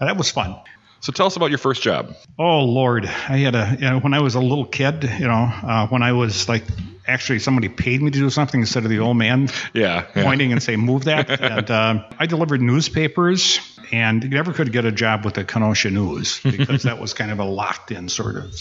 Uh, 0.00 0.06
that 0.06 0.16
was 0.16 0.30
fun. 0.30 0.56
So 1.02 1.12
tell 1.12 1.26
us 1.26 1.36
about 1.36 1.50
your 1.50 1.58
first 1.58 1.82
job. 1.82 2.16
Oh 2.38 2.60
Lord, 2.60 3.04
I 3.04 3.38
had 3.38 3.54
a 3.54 3.76
you 3.78 3.90
know 3.90 4.00
when 4.00 4.14
I 4.14 4.20
was 4.20 4.34
a 4.36 4.40
little 4.40 4.64
kid, 4.64 5.02
you 5.04 5.26
know, 5.26 5.50
uh, 5.62 5.88
when 5.88 6.02
I 6.02 6.12
was 6.12 6.48
like 6.48 6.64
actually 7.06 7.40
somebody 7.40 7.68
paid 7.68 8.00
me 8.00 8.12
to 8.12 8.18
do 8.18 8.30
something 8.30 8.60
instead 8.60 8.84
of 8.84 8.90
the 8.90 9.00
old 9.00 9.16
man 9.16 9.48
Yeah. 9.74 10.06
yeah. 10.14 10.22
pointing 10.22 10.52
and 10.52 10.62
say 10.62 10.76
move 10.76 11.04
that. 11.04 11.28
and 11.40 11.70
uh, 11.70 12.04
I 12.18 12.26
delivered 12.26 12.62
newspapers, 12.62 13.58
and 13.90 14.22
you 14.22 14.30
never 14.30 14.52
could 14.52 14.70
get 14.72 14.84
a 14.84 14.92
job 14.92 15.24
with 15.24 15.34
the 15.34 15.44
Kenosha 15.44 15.90
News 15.90 16.40
because 16.44 16.84
that 16.84 17.00
was 17.00 17.14
kind 17.14 17.32
of 17.32 17.40
a 17.40 17.44
locked-in 17.44 18.08
sort 18.08 18.36
of 18.36 18.54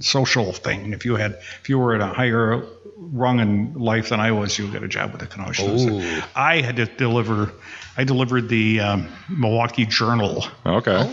social 0.00 0.52
thing. 0.52 0.94
If 0.94 1.04
you 1.04 1.16
had 1.16 1.32
if 1.60 1.68
you 1.68 1.78
were 1.78 1.94
at 1.94 2.00
a 2.00 2.06
higher 2.06 2.64
rung 2.96 3.40
in 3.40 3.74
life 3.74 4.08
than 4.08 4.20
I 4.20 4.32
was, 4.32 4.58
you 4.58 4.64
would 4.64 4.72
get 4.72 4.82
a 4.82 4.88
job 4.88 5.12
with 5.12 5.20
the 5.20 5.26
Kenosha 5.26 5.64
Ooh. 5.64 6.00
News. 6.00 6.22
I 6.34 6.62
had 6.62 6.76
to 6.76 6.86
deliver. 6.86 7.52
I 7.94 8.04
delivered 8.04 8.48
the 8.48 8.80
um, 8.80 9.08
Milwaukee 9.28 9.84
Journal 9.84 10.46
Okay. 10.64 11.10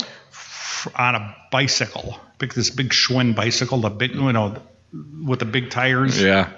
On 0.95 1.15
a 1.15 1.36
bicycle, 1.51 2.19
pick 2.38 2.53
this 2.53 2.69
big 2.69 2.89
Schwinn 2.89 3.36
bicycle, 3.36 3.79
the 3.81 3.89
big 3.89 4.15
you 4.15 4.31
know 4.33 4.55
with 5.25 5.39
the 5.39 5.45
big 5.45 5.69
tires, 5.69 6.21
Yeah. 6.21 6.50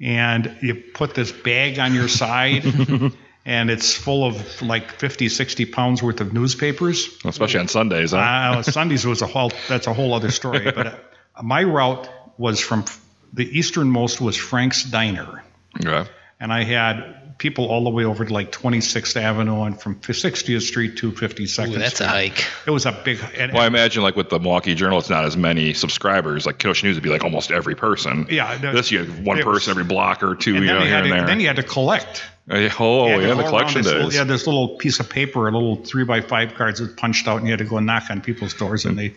and 0.00 0.56
you 0.62 0.74
put 0.74 1.14
this 1.14 1.32
bag 1.32 1.78
on 1.78 1.94
your 1.94 2.08
side. 2.08 2.64
And 3.46 3.68
it's 3.68 3.92
full 3.94 4.24
of 4.24 4.62
like 4.62 4.92
50, 4.92 5.28
60 5.28 5.66
pounds 5.66 6.02
worth 6.02 6.22
of 6.22 6.32
newspapers. 6.32 7.10
Especially 7.26 7.60
on 7.60 7.68
Sundays, 7.68 8.12
huh? 8.12 8.16
Uh, 8.16 8.62
Sundays 8.62 9.04
was 9.04 9.20
a 9.20 9.26
whole, 9.26 9.52
that's 9.68 9.86
a 9.86 9.92
whole 9.92 10.14
other 10.14 10.30
story. 10.30 10.72
But 10.74 10.86
uh, 10.86 10.94
my 11.42 11.62
route 11.62 12.08
was 12.38 12.58
from 12.58 12.86
the 13.34 13.44
easternmost 13.58 14.18
was 14.18 14.34
Frank's 14.34 14.82
Diner. 14.84 15.44
okay. 15.78 16.08
And 16.40 16.54
I 16.54 16.64
had 16.64 17.23
people 17.38 17.66
all 17.66 17.84
the 17.84 17.90
way 17.90 18.04
over 18.04 18.24
to 18.24 18.32
like 18.32 18.52
26th 18.52 19.16
Avenue 19.16 19.62
and 19.62 19.80
from 19.80 19.96
60th 19.96 20.62
Street 20.62 20.96
to 20.98 21.12
52nd 21.12 21.68
Ooh, 21.68 21.78
that's 21.78 21.94
Street. 21.96 22.06
a 22.06 22.08
hike. 22.08 22.44
It 22.66 22.70
was 22.70 22.86
a 22.86 22.92
big. 22.92 23.18
And, 23.36 23.52
Well, 23.52 23.62
I 23.62 23.66
imagine 23.66 24.02
like 24.02 24.16
with 24.16 24.28
the 24.30 24.38
Milwaukee 24.38 24.74
Journal, 24.74 24.98
it's 24.98 25.10
not 25.10 25.24
as 25.24 25.36
many 25.36 25.74
subscribers. 25.74 26.46
Like 26.46 26.58
Kenosha 26.58 26.86
News 26.86 26.96
would 26.96 27.02
be 27.02 27.10
like 27.10 27.24
almost 27.24 27.50
every 27.50 27.74
person. 27.74 28.26
Yeah, 28.30 28.56
the- 28.56 28.72
This 28.72 28.90
you 28.90 29.00
have 29.00 29.20
one 29.20 29.38
it 29.38 29.46
was- 29.46 29.54
person 29.54 29.72
every 29.72 29.84
block 29.84 30.22
or 30.22 30.34
two, 30.34 30.54
and 30.54 30.60
you 30.60 30.66
then, 30.66 30.76
know, 30.76 30.82
you 30.82 30.86
here 30.88 30.94
had 30.94 31.04
and 31.04 31.12
to, 31.12 31.18
there. 31.18 31.26
then 31.26 31.40
you 31.40 31.46
had 31.46 31.56
to 31.56 31.62
collect. 31.62 32.22
Oh, 32.48 32.58
yeah, 32.58 32.70
oh, 32.78 33.34
the 33.36 33.42
collection 33.44 33.82
this 33.82 33.90
little- 33.90 34.08
days. 34.08 34.16
yeah, 34.16 34.24
this 34.24 34.46
little 34.46 34.76
piece 34.76 35.00
of 35.00 35.08
paper, 35.08 35.48
a 35.48 35.50
little 35.50 35.76
three 35.76 36.04
by 36.04 36.20
five 36.20 36.54
cards 36.54 36.78
that 36.80 36.96
punched 36.96 37.26
out, 37.26 37.38
and 37.38 37.46
you 37.46 37.52
had 37.52 37.58
to 37.58 37.64
go 37.64 37.78
knock 37.78 38.04
on 38.10 38.20
people's 38.20 38.54
doors, 38.54 38.84
and 38.84 38.94
hmm. 38.94 38.98
they. 38.98 39.14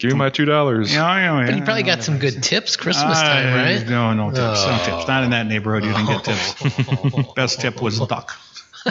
Give 0.00 0.12
me 0.12 0.16
my 0.18 0.30
two 0.30 0.46
dollars. 0.46 0.92
Yeah, 0.92 1.14
yeah, 1.16 1.40
But 1.44 1.50
yeah, 1.50 1.56
you 1.58 1.62
probably 1.62 1.82
got 1.82 2.02
some 2.02 2.18
good 2.18 2.42
tips 2.42 2.76
Christmas 2.76 3.20
time, 3.20 3.52
Uh, 3.52 3.56
right? 3.62 3.86
No, 3.88 4.12
no 4.14 4.30
tips. 4.30 4.62
Some 4.62 4.74
Oh. 4.80 4.84
tips. 4.84 5.06
Not 5.06 5.24
in 5.24 5.30
that 5.30 5.46
neighborhood. 5.46 5.84
You 5.84 5.92
didn't 5.92 6.06
get 6.06 6.24
tips. 6.24 7.32
Best 7.36 7.60
tip 7.60 7.82
was 7.82 8.00
duck. 8.00 8.32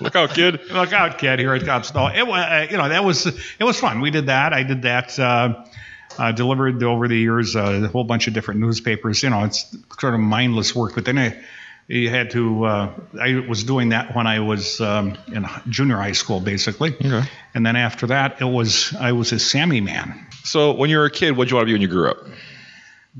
Look 0.00 0.16
out, 0.16 0.30
kid. 0.34 0.60
Look 0.72 0.92
out, 0.92 1.18
kid! 1.18 1.38
Here 1.38 1.54
it 1.54 1.64
comes. 1.64 1.94
No, 1.94 2.08
it 2.08 2.26
was. 2.26 2.44
Uh, 2.44 2.66
you 2.70 2.76
know, 2.76 2.88
that 2.88 3.04
was 3.04 3.26
it 3.26 3.64
was 3.64 3.78
fun. 3.78 4.00
We 4.00 4.10
did 4.10 4.26
that. 4.26 4.52
I 4.52 4.62
did 4.64 4.82
that. 4.82 5.16
Uh, 5.18 5.64
uh, 6.18 6.32
delivered 6.32 6.82
over 6.82 7.06
the 7.06 7.16
years 7.16 7.54
uh, 7.54 7.82
a 7.84 7.88
whole 7.88 8.02
bunch 8.02 8.26
of 8.26 8.34
different 8.34 8.58
newspapers. 8.60 9.22
You 9.22 9.30
know, 9.30 9.44
it's 9.44 9.76
sort 10.00 10.14
of 10.14 10.20
mindless 10.20 10.74
work. 10.74 10.96
But 10.96 11.04
then 11.04 11.18
I, 11.18 11.36
you 11.88 12.10
had 12.10 12.30
to. 12.30 12.64
Uh, 12.64 12.92
I 13.20 13.44
was 13.48 13.64
doing 13.64 13.88
that 13.88 14.14
when 14.14 14.26
I 14.26 14.40
was 14.40 14.80
um, 14.80 15.18
in 15.32 15.46
junior 15.68 15.96
high 15.96 16.12
school, 16.12 16.40
basically. 16.40 16.94
Okay. 16.94 17.22
And 17.54 17.66
then 17.66 17.76
after 17.76 18.08
that, 18.08 18.40
it 18.40 18.44
was 18.44 18.94
I 18.94 19.12
was 19.12 19.32
a 19.32 19.38
Sammy 19.38 19.80
man. 19.80 20.26
So 20.44 20.72
when 20.72 20.90
you 20.90 20.98
were 20.98 21.06
a 21.06 21.10
kid, 21.10 21.36
what 21.36 21.44
did 21.44 21.50
you 21.50 21.56
want 21.56 21.64
to 21.64 21.66
be 21.66 21.72
when 21.72 21.82
you 21.82 21.88
grew 21.88 22.10
up? 22.10 22.18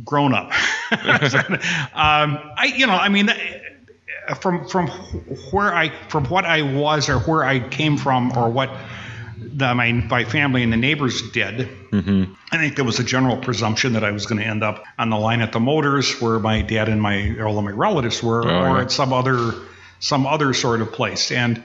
grown 0.05 0.35
up. 0.35 0.47
um, 0.93 2.39
I, 2.57 2.73
you 2.77 2.87
know, 2.87 2.95
I 2.95 3.09
mean, 3.09 3.31
uh, 3.31 4.35
from 4.35 4.69
from 4.69 4.89
where 5.51 5.75
I 5.75 5.91
from 6.09 6.27
what 6.27 6.45
I 6.45 6.63
was 6.63 7.09
or 7.09 7.19
where 7.21 7.45
I 7.45 7.61
came 7.61 7.97
from 7.97 8.37
or 8.37 8.51
what 8.51 8.71
my 9.57 10.25
family 10.25 10.63
and 10.63 10.73
the 10.73 10.77
neighbors 10.77 11.31
did. 11.31 11.69
Mm-hmm. 11.91 12.33
I 12.53 12.57
think 12.59 12.77
there 12.77 12.85
was 12.85 12.99
a 12.99 13.05
general 13.05 13.37
presumption 13.37 13.93
that 13.95 14.05
I 14.05 14.11
was 14.11 14.27
going 14.27 14.41
to 14.41 14.47
end 14.47 14.63
up 14.63 14.85
on 14.99 15.11
the 15.11 15.17
line 15.19 15.41
at 15.41 15.53
the 15.53 15.61
Motors, 15.61 16.21
where 16.21 16.39
my 16.39 16.63
dad 16.63 16.89
and 16.89 17.01
my 17.01 17.39
all 17.41 17.59
of 17.59 17.65
my 17.65 17.71
relatives 17.71 18.23
were, 18.23 18.45
Oh, 18.45 18.49
or 18.65 18.77
yeah. 18.77 18.83
at 18.83 18.91
some 18.93 19.13
other 19.13 19.55
some 20.01 20.27
other 20.27 20.55
sort 20.55 20.81
of 20.81 20.93
place. 20.93 21.31
And 21.31 21.63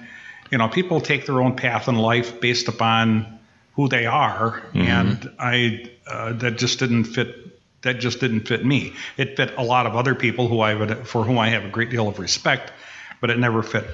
you 0.52 0.58
know, 0.58 0.68
people 0.68 1.02
take 1.02 1.26
their 1.26 1.42
own 1.42 1.56
path 1.56 1.88
in 1.88 1.96
life 1.96 2.40
based 2.40 2.68
upon 2.68 3.40
who 3.76 3.88
they 3.88 4.06
are, 4.06 4.62
Mm-hmm. 4.74 4.82
and 4.82 5.32
I 5.40 5.90
uh, 6.08 6.34
that 6.34 6.58
just 6.58 6.80
didn't 6.80 7.06
fit. 7.06 7.36
That 7.82 8.00
just 8.00 8.22
didn't 8.22 8.48
fit 8.48 8.66
me. 8.66 8.94
It 9.18 9.36
fit 9.36 9.54
a 9.58 9.64
lot 9.64 9.86
of 9.88 9.96
other 9.96 10.16
people 10.16 10.48
who 10.48 10.62
I 10.62 10.74
would 10.74 11.06
for 11.08 11.24
whom 11.24 11.38
I 11.38 11.50
have 11.50 11.66
a 11.66 11.70
great 11.70 11.90
deal 11.90 12.08
of 12.08 12.18
respect, 12.18 12.72
but 13.20 13.30
it 13.30 13.38
never 13.38 13.62
fit. 13.62 13.86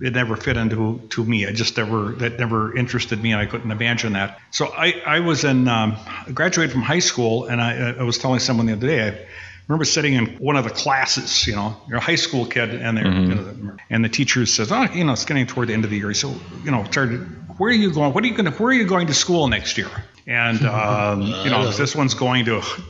It 0.00 0.12
never 0.12 0.36
fit 0.36 0.56
into 0.56 1.00
to 1.10 1.24
me. 1.24 1.46
I 1.46 1.52
just 1.52 1.76
never 1.76 2.12
that 2.14 2.38
never 2.38 2.76
interested 2.76 3.22
me, 3.22 3.32
and 3.32 3.40
I 3.40 3.46
couldn't 3.46 3.70
imagine 3.70 4.14
that. 4.14 4.40
So 4.50 4.66
I 4.66 5.00
I 5.06 5.20
was 5.20 5.44
in 5.44 5.68
um, 5.68 5.96
I 6.26 6.32
graduated 6.32 6.72
from 6.72 6.82
high 6.82 6.98
school, 6.98 7.46
and 7.46 7.60
I 7.60 7.92
I 7.92 8.02
was 8.02 8.18
telling 8.18 8.40
someone 8.40 8.66
the 8.66 8.72
other 8.72 8.86
day. 8.86 9.08
I, 9.08 9.26
remember 9.68 9.84
sitting 9.84 10.12
in 10.12 10.26
one 10.36 10.56
of 10.56 10.64
the 10.64 10.70
classes, 10.70 11.46
you 11.46 11.54
know, 11.54 11.76
you're 11.88 11.96
a 11.96 12.00
high 12.00 12.16
school 12.16 12.44
kid, 12.44 12.74
and 12.74 12.98
they're, 12.98 13.06
you 13.06 13.34
know, 13.34 13.76
and 13.88 14.04
the 14.04 14.10
teacher 14.10 14.44
says, 14.44 14.70
oh, 14.70 14.82
you 14.92 15.04
know, 15.04 15.12
it's 15.12 15.24
getting 15.24 15.46
toward 15.46 15.68
the 15.68 15.72
end 15.72 15.84
of 15.84 15.90
the 15.90 15.96
year, 15.96 16.12
so 16.12 16.34
you 16.64 16.70
know, 16.70 16.84
started, 16.84 17.20
where 17.58 17.70
are 17.70 17.74
you 17.74 17.92
going? 17.92 18.12
What 18.12 18.24
are 18.24 18.26
you 18.26 18.34
going 18.34 18.50
to? 18.50 18.50
Where 18.50 18.70
are 18.70 18.74
you 18.74 18.86
going 18.86 19.06
to 19.06 19.14
school 19.14 19.48
next 19.48 19.78
year? 19.78 19.90
And 20.26 20.64
um, 20.66 21.22
you 21.22 21.50
know, 21.50 21.70
this 21.70 21.94
one's 21.94 22.14
going 22.14 22.44
to 22.46 22.60
the 22.60 22.84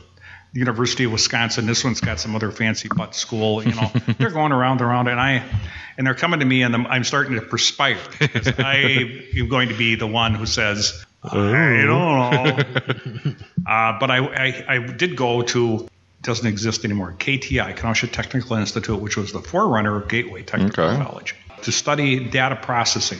University 0.55 1.03
of 1.03 1.11
Wisconsin. 1.11 1.65
This 1.65 1.83
one's 1.83 1.99
got 1.99 2.17
some 2.19 2.33
other 2.33 2.49
fancy 2.49 2.87
butt 2.87 3.13
school. 3.13 3.61
You 3.61 3.75
know, 3.75 3.91
they're 4.17 4.31
going 4.31 4.53
around 4.53 4.79
and 4.79 4.89
around, 4.89 5.09
and 5.09 5.19
I, 5.19 5.43
and 5.97 6.07
they're 6.07 6.15
coming 6.15 6.39
to 6.39 6.45
me, 6.45 6.63
and 6.63 6.73
I'm 6.87 7.03
starting 7.03 7.35
to 7.35 7.41
perspire 7.41 7.99
because 8.17 8.47
I 8.57 8.75
am 9.37 9.49
going 9.49 9.67
to 9.67 9.75
be 9.75 9.95
the 9.95 10.07
one 10.07 10.33
who 10.33 10.45
says, 10.45 11.05
I 11.23 11.35
don't 11.35 11.87
know. 11.87 13.35
uh, 13.67 13.99
but 13.99 14.09
I, 14.09 14.17
I, 14.17 14.65
I 14.67 14.77
did 14.79 15.17
go 15.17 15.41
to 15.41 15.87
doesn't 16.21 16.47
exist 16.47 16.85
anymore. 16.85 17.13
KTI, 17.19 17.75
Kenosha 17.75 18.07
Technical 18.07 18.55
Institute, 18.55 18.99
which 18.99 19.15
was 19.15 19.31
the 19.31 19.41
forerunner 19.41 19.97
of 19.97 20.07
Gateway 20.07 20.41
Technical 20.41 20.85
Okay. 20.85 21.03
College, 21.03 21.35
to 21.63 21.71
study 21.71 22.29
data 22.29 22.55
processing. 22.55 23.19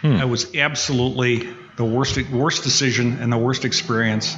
Hmm. 0.00 0.12
It 0.12 0.28
was 0.28 0.54
absolutely 0.54 1.48
the 1.76 1.84
worst 1.84 2.18
worst 2.30 2.62
decision 2.62 3.18
and 3.20 3.32
the 3.32 3.36
worst 3.36 3.64
experience 3.64 4.36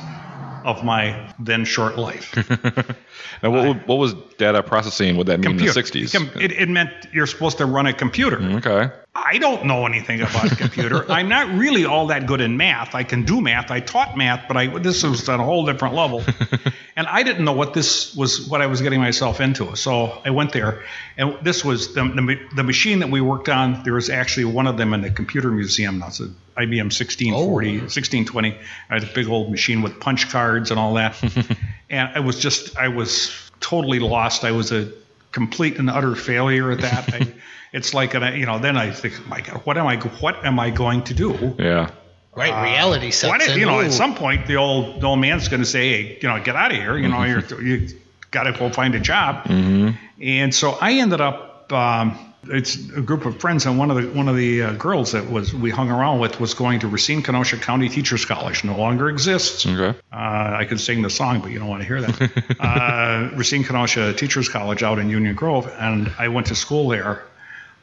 of 0.67 0.85
my 0.85 1.33
then 1.39 1.65
short 1.65 1.97
life. 1.97 2.35
And 3.43 3.53
what, 3.53 3.67
would- 3.69 3.87
what 3.87 3.97
was 3.97 4.15
data 4.39 4.63
processing? 4.63 5.17
What 5.17 5.27
that 5.27 5.41
mean 5.41 5.51
in 5.53 5.57
the 5.59 5.65
Computer. 5.73 6.07
60s? 6.07 6.13
Com- 6.33 6.41
It, 6.41 6.53
it 6.53 6.69
meant 6.71 6.91
you're 7.13 7.27
supposed 7.27 7.59
to 7.59 7.67
run 7.67 7.87
a 7.87 7.93
computer. 7.93 8.39
Mm, 8.39 8.57
okay. 8.65 8.95
I 9.15 9.37
don't 9.39 9.67
know 9.67 9.85
anything 9.85 10.21
about 10.23 10.53
a 10.53 10.57
computer. 10.57 11.05
I'm 11.13 11.29
not 11.29 11.49
really 11.59 11.85
all 11.85 12.07
that 12.07 12.27
good 12.27 12.41
in 12.41 12.57
math. 12.57 12.95
I 12.95 13.03
can 13.05 13.25
do 13.25 13.41
math. 13.43 13.71
I 13.71 13.81
taught 13.81 14.17
math, 14.17 14.47
but 14.49 14.57
I 14.57 14.67
this 14.79 15.03
was 15.03 15.29
on 15.29 15.39
a 15.41 15.45
whole 15.45 15.67
different 15.67 15.95
level. 15.95 16.23
and 16.97 17.07
I 17.07 17.23
didn't 17.25 17.45
know 17.45 17.53
what 17.53 17.75
this 17.75 18.15
was, 18.17 18.49
what 18.49 18.63
I 18.63 18.67
was 18.67 18.81
getting 18.81 19.01
myself 19.01 19.41
into. 19.41 19.77
So 19.77 20.23
I 20.25 20.31
went 20.31 20.53
there, 20.53 20.83
and 21.19 21.37
this 21.43 21.63
was 21.65 21.93
the, 21.95 22.03
the, 22.05 22.39
the 22.57 22.63
machine 22.65 23.01
that 23.01 23.11
we 23.11 23.21
worked 23.21 23.49
on. 23.51 23.83
There 23.85 23.95
was 23.95 24.09
actually 24.09 24.47
one 24.47 24.67
of 24.67 24.77
them 24.79 24.95
in 24.95 25.03
the 25.03 25.11
computer 25.11 25.51
museum. 25.51 25.99
That's 26.01 26.21
an 26.21 26.35
IBM 26.57 26.89
1640, 26.89 27.79
1620. 27.81 28.59
I 28.91 28.95
had 28.95 29.03
a 29.03 29.13
big 29.13 29.29
old 29.29 29.51
machine 29.51 29.83
with 29.83 30.01
punch 30.01 30.31
cards 30.31 30.71
and 30.71 30.81
all 30.81 30.95
that. 30.95 31.23
and 31.91 32.11
I 32.15 32.21
was 32.21 32.39
just, 32.39 32.77
I 32.77 32.89
was 32.89 33.51
totally 33.61 33.99
lost. 33.99 34.45
I 34.45 34.53
was 34.53 34.73
a 34.73 34.91
complete 35.33 35.79
and 35.79 35.91
utter 35.91 36.15
failure 36.15 36.71
at 36.71 36.81
that. 36.81 37.15
I, 37.15 37.35
it's 37.73 37.93
like, 37.93 38.15
an, 38.15 38.39
you 38.39 38.47
know, 38.47 38.59
then 38.59 38.77
I 38.77 38.91
think, 38.91 39.27
my 39.29 39.43
God, 39.43 39.63
what 39.65 39.77
am 39.77 39.87
I, 39.87 39.97
what 39.97 40.45
am 40.45 40.59
I 40.59 40.71
going 40.71 41.05
to 41.05 41.15
do? 41.15 41.55
Yeah. 41.59 41.91
Right, 42.35 42.65
reality 42.65 43.09
uh, 43.09 43.13
sets 43.13 43.31
Why 43.31 43.39
did- 43.39 43.51
in. 43.51 43.61
you 43.61 43.67
know, 43.67 43.81
Ooh. 43.81 43.85
at 43.85 43.93
some 43.93 44.15
point, 44.15 44.47
the 44.47 44.57
old 44.57 45.01
the 45.01 45.07
old 45.07 45.19
man's 45.21 45.49
going 45.49 45.63
to 45.63 45.67
say, 45.67 45.89
hey, 45.89 46.19
you 46.21 46.29
know, 46.29 46.39
get 46.43 46.55
out 46.55 46.71
of 46.71 46.77
here. 46.77 46.99
You 46.99 47.09
know, 47.09 47.17
mm-hmm. 47.17 47.65
you're, 47.65 47.79
you 47.79 47.99
got 48.31 48.43
to 48.43 48.53
go 48.53 48.69
find 48.69 48.95
a 48.95 49.01
job. 49.01 49.45
Mm-hmm. 49.45 49.97
And 50.21 50.55
so 50.55 50.73
I 50.73 50.93
ended 50.95 51.23
up. 51.23 51.73
Um, 51.73 52.35
it's 52.49 52.77
a 52.91 53.01
group 53.01 53.27
of 53.27 53.41
friends, 53.41 53.67
and 53.67 53.79
one 53.79 53.91
of 53.91 53.97
the 53.97 54.09
one 54.09 54.29
of 54.29 54.37
the 54.37 54.63
uh, 54.63 54.73
girls 54.73 55.13
that 55.13 55.31
was 55.31 55.55
we 55.55 55.71
hung 55.71 55.91
around 55.91 56.21
with 56.21 56.41
was 56.41 56.55
going 56.55 56.81
to 56.81 56.89
Racine 56.89 57.23
Kenosha 57.23 57.57
County 57.59 57.89
Teachers 57.89 58.25
College. 58.25 58.65
No 58.65 58.77
longer 58.77 59.09
exists. 59.09 59.67
Okay. 59.67 59.99
Uh, 60.13 60.15
I 60.61 60.65
could 60.69 60.81
sing 60.81 61.03
the 61.03 61.11
song, 61.11 61.41
but 61.41 61.51
you 61.51 61.59
don't 61.59 61.69
want 61.69 61.83
to 61.83 61.87
hear 61.87 62.03
that. 62.03 62.57
uh, 62.61 63.37
Racine 63.37 63.65
Kenosha 63.65 64.13
Teachers 64.15 64.49
College 64.49 64.83
out 64.83 64.99
in 64.99 65.09
Union 65.09 65.35
Grove, 65.35 65.67
and 65.79 66.13
I 66.19 66.29
went 66.29 66.49
to 66.49 66.55
school 66.55 66.89
there. 66.89 67.23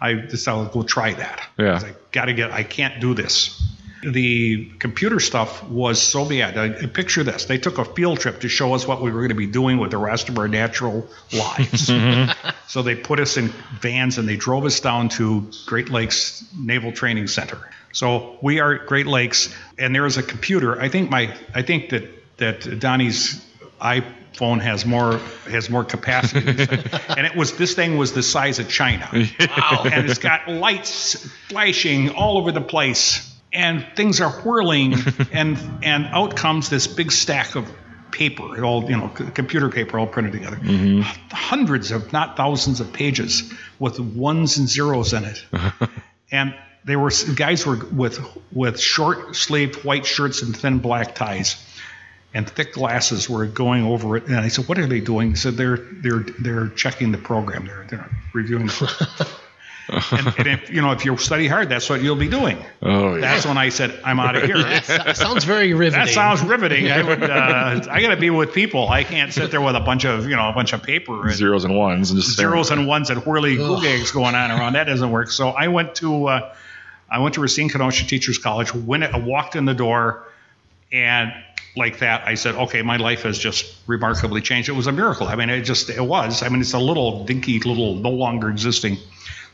I 0.01 0.13
decided 0.13 0.67
to 0.67 0.73
go 0.73 0.83
try 0.83 1.13
that. 1.13 1.41
Yeah. 1.57 1.79
I 1.81 1.93
got 2.11 2.25
to 2.25 2.33
get. 2.33 2.51
I 2.51 2.63
can't 2.63 2.99
do 2.99 3.13
this. 3.13 3.61
The 4.05 4.71
computer 4.79 5.19
stuff 5.19 5.63
was 5.69 6.01
so 6.01 6.27
bad. 6.27 6.57
I, 6.57 6.85
picture 6.87 7.23
this: 7.23 7.45
they 7.45 7.57
took 7.57 7.77
a 7.77 7.85
field 7.85 8.19
trip 8.19 8.41
to 8.41 8.49
show 8.49 8.73
us 8.73 8.87
what 8.87 9.01
we 9.01 9.11
were 9.11 9.19
going 9.19 9.29
to 9.29 9.35
be 9.35 9.47
doing 9.47 9.77
with 9.77 9.91
the 9.91 9.97
rest 9.97 10.29
of 10.29 10.37
our 10.37 10.47
natural 10.47 11.07
lives. 11.31 11.91
so 12.67 12.81
they 12.81 12.95
put 12.95 13.19
us 13.19 13.37
in 13.37 13.47
vans 13.79 14.17
and 14.17 14.27
they 14.27 14.35
drove 14.35 14.65
us 14.65 14.79
down 14.79 15.09
to 15.09 15.49
Great 15.65 15.89
Lakes 15.89 16.45
Naval 16.57 16.91
Training 16.91 17.27
Center. 17.27 17.59
So 17.93 18.37
we 18.41 18.59
are 18.59 18.73
at 18.73 18.87
Great 18.87 19.05
Lakes, 19.05 19.53
and 19.77 19.93
there 19.93 20.05
is 20.05 20.17
a 20.17 20.23
computer. 20.23 20.81
I 20.81 20.89
think 20.89 21.09
my, 21.09 21.33
I 21.53 21.61
think 21.61 21.89
that 21.89 22.03
that 22.37 22.79
Donnie's 22.79 23.45
iPhone 23.79 24.59
has 24.59 24.85
more 24.85 25.19
has 25.47 25.69
more 25.69 25.83
capacity, 25.83 26.47
and 27.09 27.27
it 27.27 27.35
was 27.35 27.55
this 27.55 27.75
thing 27.75 27.97
was 27.97 28.13
the 28.13 28.23
size 28.23 28.59
of 28.59 28.67
China. 28.67 29.07
Wow! 29.39 29.83
And 29.85 30.09
it's 30.09 30.19
got 30.19 30.47
lights 30.47 31.23
flashing 31.47 32.09
all 32.09 32.39
over 32.39 32.51
the 32.51 32.61
place, 32.61 33.32
and 33.53 33.85
things 33.95 34.21
are 34.21 34.31
whirling, 34.31 34.95
and 35.31 35.57
and 35.83 36.05
out 36.07 36.35
comes 36.35 36.69
this 36.69 36.87
big 36.87 37.11
stack 37.11 37.55
of 37.55 37.71
paper, 38.11 38.57
it 38.57 38.63
all 38.63 38.83
you 38.89 38.97
know, 38.97 39.11
c- 39.17 39.25
computer 39.33 39.69
paper 39.69 39.97
all 39.97 40.07
printed 40.07 40.33
together, 40.33 40.57
mm-hmm. 40.57 41.01
hundreds 41.31 41.91
of 41.91 42.13
not 42.13 42.37
thousands 42.37 42.79
of 42.79 42.93
pages 42.93 43.51
with 43.79 43.99
ones 43.99 44.57
and 44.57 44.67
zeros 44.67 45.13
in 45.13 45.23
it, 45.23 45.45
and 46.31 46.55
they 46.85 46.95
were 46.95 47.11
guys 47.35 47.65
were 47.65 47.83
with 47.91 48.19
with 48.51 48.79
short 48.79 49.35
sleeved 49.35 49.83
white 49.83 50.05
shirts 50.05 50.41
and 50.41 50.55
thin 50.55 50.79
black 50.79 51.15
ties 51.15 51.63
and 52.33 52.49
thick 52.49 52.73
glasses 52.73 53.29
were 53.29 53.45
going 53.45 53.85
over 53.85 54.17
it. 54.17 54.25
And 54.25 54.37
I 54.37 54.47
said, 54.47 54.67
"What 54.67 54.79
are 54.79 54.87
they 54.87 54.99
doing?" 54.99 55.31
He 55.31 55.35
said, 55.35 55.55
"They're 55.55 55.77
they're 55.77 56.25
they're 56.39 56.67
checking 56.69 57.11
the 57.11 57.17
program. 57.17 57.65
They're 57.67 57.85
they're 57.89 58.09
reviewing." 58.33 58.67
The 58.67 59.29
and, 60.11 60.33
and 60.37 60.47
if 60.47 60.69
you 60.69 60.81
know 60.81 60.91
if 60.91 61.03
you 61.03 61.17
study 61.17 61.47
hard, 61.47 61.67
that's 61.67 61.89
what 61.89 62.01
you'll 62.01 62.15
be 62.15 62.29
doing. 62.29 62.57
Oh, 62.81 63.15
yeah. 63.15 63.21
That's 63.21 63.45
when 63.45 63.57
I 63.57 63.67
said, 63.69 63.99
"I'm 64.03 64.19
out 64.19 64.35
of 64.35 64.43
here." 64.43 64.57
That 65.03 65.17
sounds 65.17 65.43
very 65.43 65.73
riveting. 65.73 66.05
That 66.05 66.13
sounds 66.13 66.41
riveting. 66.41 66.89
I 66.89 67.03
would. 67.03 67.23
Uh, 67.23 67.81
I 67.91 68.01
got 68.01 68.09
to 68.09 68.17
be 68.17 68.29
with 68.29 68.53
people. 68.53 68.87
I 68.87 69.03
can't 69.03 69.33
sit 69.33 69.51
there 69.51 69.61
with 69.61 69.75
a 69.75 69.81
bunch 69.81 70.05
of 70.05 70.29
you 70.29 70.35
know 70.35 70.47
a 70.47 70.53
bunch 70.53 70.71
of 70.71 70.83
paper 70.83 71.27
and 71.27 71.35
Zeros 71.35 71.65
and 71.65 71.75
ones 71.75 72.11
and 72.11 72.21
just 72.21 72.37
zeros 72.37 72.71
and 72.71 72.87
ones 72.87 73.09
and 73.09 73.25
whirly 73.25 73.57
googags 73.57 74.13
going 74.13 74.35
on 74.35 74.51
around. 74.51 74.73
That 74.73 74.85
doesn't 74.85 75.11
work. 75.11 75.31
So 75.31 75.49
I 75.49 75.67
went 75.67 75.95
to 75.95 76.27
uh, 76.27 76.55
I 77.09 77.19
went 77.19 77.35
to 77.35 77.41
Racine 77.41 77.69
Kenosha 77.69 78.07
Teachers 78.07 78.37
College. 78.37 78.73
When 78.73 79.03
I 79.03 79.17
walked 79.17 79.55
in 79.55 79.65
the 79.65 79.73
door, 79.73 80.27
and 80.93 81.33
like 81.75 81.99
that, 81.99 82.27
I 82.27 82.35
said, 82.35 82.55
okay, 82.55 82.81
my 82.81 82.97
life 82.97 83.23
has 83.23 83.39
just 83.39 83.75
remarkably 83.87 84.41
changed. 84.41 84.69
It 84.69 84.73
was 84.73 84.87
a 84.87 84.91
miracle. 84.91 85.27
I 85.27 85.35
mean, 85.35 85.49
it 85.49 85.61
just 85.61 85.89
it 85.89 86.01
was. 86.01 86.43
I 86.43 86.49
mean, 86.49 86.61
it's 86.61 86.73
a 86.73 86.79
little 86.79 87.25
dinky, 87.25 87.59
little 87.59 87.95
no 87.95 88.11
longer 88.11 88.49
existing 88.49 88.97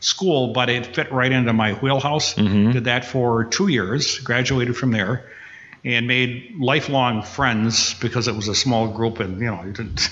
school, 0.00 0.52
but 0.52 0.68
it 0.68 0.94
fit 0.94 1.12
right 1.12 1.32
into 1.32 1.52
my 1.52 1.74
wheelhouse. 1.74 2.34
Did 2.72 2.84
that 2.84 3.04
for 3.04 3.44
two 3.44 3.68
years, 3.68 4.18
graduated 4.18 4.76
from 4.76 4.90
there, 4.90 5.30
and 5.84 6.06
made 6.06 6.56
lifelong 6.58 7.22
friends 7.22 7.94
because 7.94 8.28
it 8.28 8.34
was 8.34 8.48
a 8.48 8.54
small 8.54 8.88
group, 8.88 9.20
and 9.20 9.40
you 9.40 9.46
know, 9.46 9.62
you 9.64 9.72
didn't. 9.72 10.10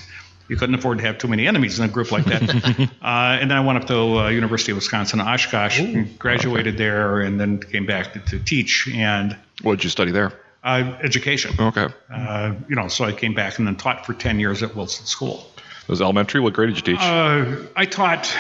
You 0.50 0.56
couldn't 0.56 0.76
afford 0.76 0.96
to 0.96 1.04
have 1.04 1.18
too 1.18 1.28
many 1.28 1.46
enemies 1.46 1.78
in 1.78 1.84
a 1.84 1.92
group 1.92 2.10
like 2.10 2.24
that. 2.24 2.42
uh, 3.02 3.38
and 3.38 3.50
then 3.50 3.58
I 3.58 3.60
went 3.60 3.82
up 3.82 3.86
to 3.88 3.98
uh, 3.98 4.28
University 4.30 4.72
of 4.72 4.76
Wisconsin 4.76 5.20
Oshkosh, 5.20 5.78
and 5.78 6.18
graduated 6.18 6.78
there, 6.78 7.20
and 7.20 7.38
then 7.38 7.60
came 7.60 7.84
back 7.84 8.14
to, 8.14 8.20
to 8.20 8.38
teach 8.38 8.88
and 8.88 9.36
What 9.60 9.76
did 9.76 9.84
you 9.84 9.90
study 9.90 10.10
there? 10.10 10.32
Uh, 10.64 10.96
education. 11.02 11.54
Okay. 11.58 11.86
Uh, 12.12 12.54
you 12.68 12.76
know, 12.76 12.88
so 12.88 13.04
I 13.04 13.12
came 13.12 13.34
back 13.34 13.58
and 13.58 13.66
then 13.66 13.76
taught 13.76 14.06
for 14.06 14.14
10 14.14 14.40
years 14.40 14.62
at 14.62 14.74
Wilson 14.74 15.06
School. 15.06 15.46
It 15.82 15.88
was 15.88 16.02
elementary. 16.02 16.40
What 16.40 16.52
grade 16.52 16.74
did 16.74 16.76
you 16.76 16.94
teach? 16.94 17.02
Uh, 17.02 17.56
I 17.74 17.86
taught 17.86 18.34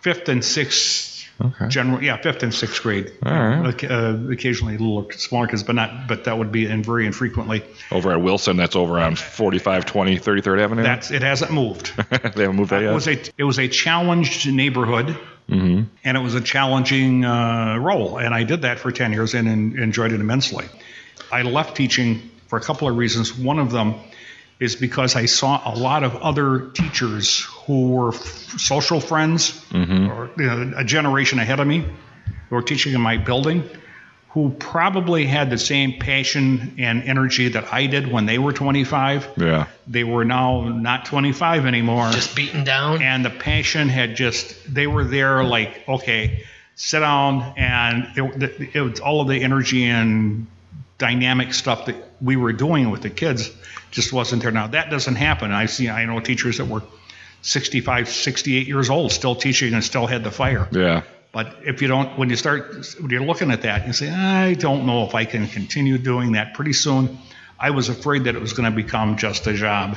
fifth 0.00 0.28
and 0.28 0.44
sixth. 0.44 1.14
Okay. 1.38 1.68
General, 1.68 2.02
yeah, 2.02 2.16
fifth 2.16 2.42
and 2.42 2.54
sixth 2.54 2.82
grade. 2.82 3.12
All 3.22 3.30
right. 3.30 3.84
Uh, 3.84 4.16
occasionally 4.30 4.76
a 4.76 4.78
little 4.78 5.10
smaller 5.10 5.46
kids, 5.46 5.62
but 5.62 5.74
not, 5.74 6.08
but 6.08 6.24
that 6.24 6.38
would 6.38 6.50
be 6.50 6.64
and 6.64 6.82
very 6.82 7.04
infrequently. 7.04 7.62
over 7.90 8.10
at 8.10 8.22
Wilson, 8.22 8.56
that's 8.56 8.74
over 8.74 8.98
on 8.98 9.16
4520 9.16 10.18
33rd 10.18 10.60
Avenue. 10.62 10.82
That's 10.82 11.10
it 11.10 11.20
hasn't 11.20 11.52
moved. 11.52 11.94
they 12.10 12.42
haven't 12.42 12.56
moved 12.56 12.70
that 12.70 12.80
It 12.80 12.86
yet. 12.86 12.94
was 12.94 13.06
a 13.06 13.20
it 13.36 13.44
was 13.44 13.58
a 13.58 13.68
challenged 13.68 14.50
neighborhood, 14.50 15.08
mm-hmm. 15.50 15.82
and 16.04 16.16
it 16.16 16.20
was 16.20 16.34
a 16.34 16.40
challenging 16.40 17.26
uh, 17.26 17.76
role, 17.76 18.16
and 18.18 18.32
I 18.34 18.44
did 18.44 18.62
that 18.62 18.78
for 18.78 18.90
ten 18.90 19.12
years 19.12 19.34
and, 19.34 19.46
en- 19.46 19.78
enjoyed 19.78 20.12
it 20.12 20.20
immensely. 20.20 20.64
I 21.32 21.42
left 21.42 21.76
teaching 21.76 22.30
for 22.48 22.58
a 22.58 22.62
couple 22.62 22.88
of 22.88 22.96
reasons. 22.96 23.36
One 23.36 23.58
of 23.58 23.70
them 23.70 23.94
is 24.58 24.76
because 24.76 25.16
I 25.16 25.26
saw 25.26 25.60
a 25.64 25.74
lot 25.76 26.02
of 26.02 26.16
other 26.16 26.70
teachers 26.70 27.40
who 27.40 27.88
were 27.90 28.14
f- 28.14 28.20
social 28.58 29.00
friends 29.00 29.52
mm-hmm. 29.70 30.10
or 30.10 30.30
you 30.38 30.46
know, 30.46 30.78
a 30.78 30.84
generation 30.84 31.38
ahead 31.38 31.60
of 31.60 31.66
me 31.66 31.80
who 32.48 32.54
were 32.56 32.62
teaching 32.62 32.94
in 32.94 33.00
my 33.00 33.18
building 33.18 33.68
who 34.36 34.50
probably 34.50 35.24
had 35.24 35.48
the 35.48 35.56
same 35.56 35.98
passion 35.98 36.74
and 36.76 37.02
energy 37.04 37.48
that 37.48 37.72
I 37.72 37.86
did 37.86 38.12
when 38.12 38.26
they 38.26 38.38
were 38.38 38.52
25. 38.52 39.28
Yeah. 39.38 39.66
They 39.86 40.04
were 40.04 40.26
now 40.26 40.68
not 40.68 41.06
25 41.06 41.64
anymore 41.64 42.10
Just 42.12 42.36
beaten 42.36 42.62
down. 42.62 43.00
and 43.00 43.24
the 43.24 43.30
passion 43.30 43.88
had 43.88 44.14
just 44.14 44.54
they 44.72 44.86
were 44.86 45.04
there 45.04 45.42
like 45.42 45.88
okay 45.88 46.44
sit 46.74 47.00
down 47.00 47.54
and 47.56 48.08
it, 48.14 48.74
it 48.74 48.80
was 48.82 49.00
all 49.00 49.22
of 49.22 49.28
the 49.28 49.42
energy 49.42 49.86
and 49.86 50.46
dynamic 50.98 51.52
stuff 51.54 51.86
that 51.86 51.96
we 52.20 52.36
were 52.36 52.52
doing 52.52 52.90
with 52.90 53.02
the 53.02 53.10
kids 53.10 53.50
just 53.90 54.12
wasn't 54.12 54.42
there 54.42 54.50
now 54.50 54.66
that 54.66 54.90
doesn't 54.90 55.16
happen 55.16 55.52
i 55.52 55.66
see 55.66 55.88
i 55.88 56.04
know 56.04 56.20
teachers 56.20 56.58
that 56.58 56.64
were 56.66 56.82
65 57.42 58.08
68 58.08 58.66
years 58.66 58.90
old 58.90 59.12
still 59.12 59.34
teaching 59.34 59.74
and 59.74 59.84
still 59.84 60.06
had 60.06 60.24
the 60.24 60.30
fire 60.30 60.68
Yeah. 60.72 61.02
but 61.32 61.56
if 61.64 61.82
you 61.82 61.88
don't 61.88 62.18
when 62.18 62.30
you 62.30 62.36
start 62.36 62.86
when 63.00 63.10
you're 63.10 63.22
looking 63.22 63.50
at 63.50 63.62
that 63.62 63.86
you 63.86 63.92
say 63.92 64.10
i 64.10 64.54
don't 64.54 64.86
know 64.86 65.04
if 65.04 65.14
i 65.14 65.24
can 65.24 65.46
continue 65.48 65.98
doing 65.98 66.32
that 66.32 66.54
pretty 66.54 66.72
soon 66.72 67.18
i 67.60 67.70
was 67.70 67.88
afraid 67.88 68.24
that 68.24 68.34
it 68.34 68.40
was 68.40 68.52
going 68.52 68.70
to 68.70 68.74
become 68.74 69.16
just 69.16 69.46
a 69.46 69.52
job 69.54 69.96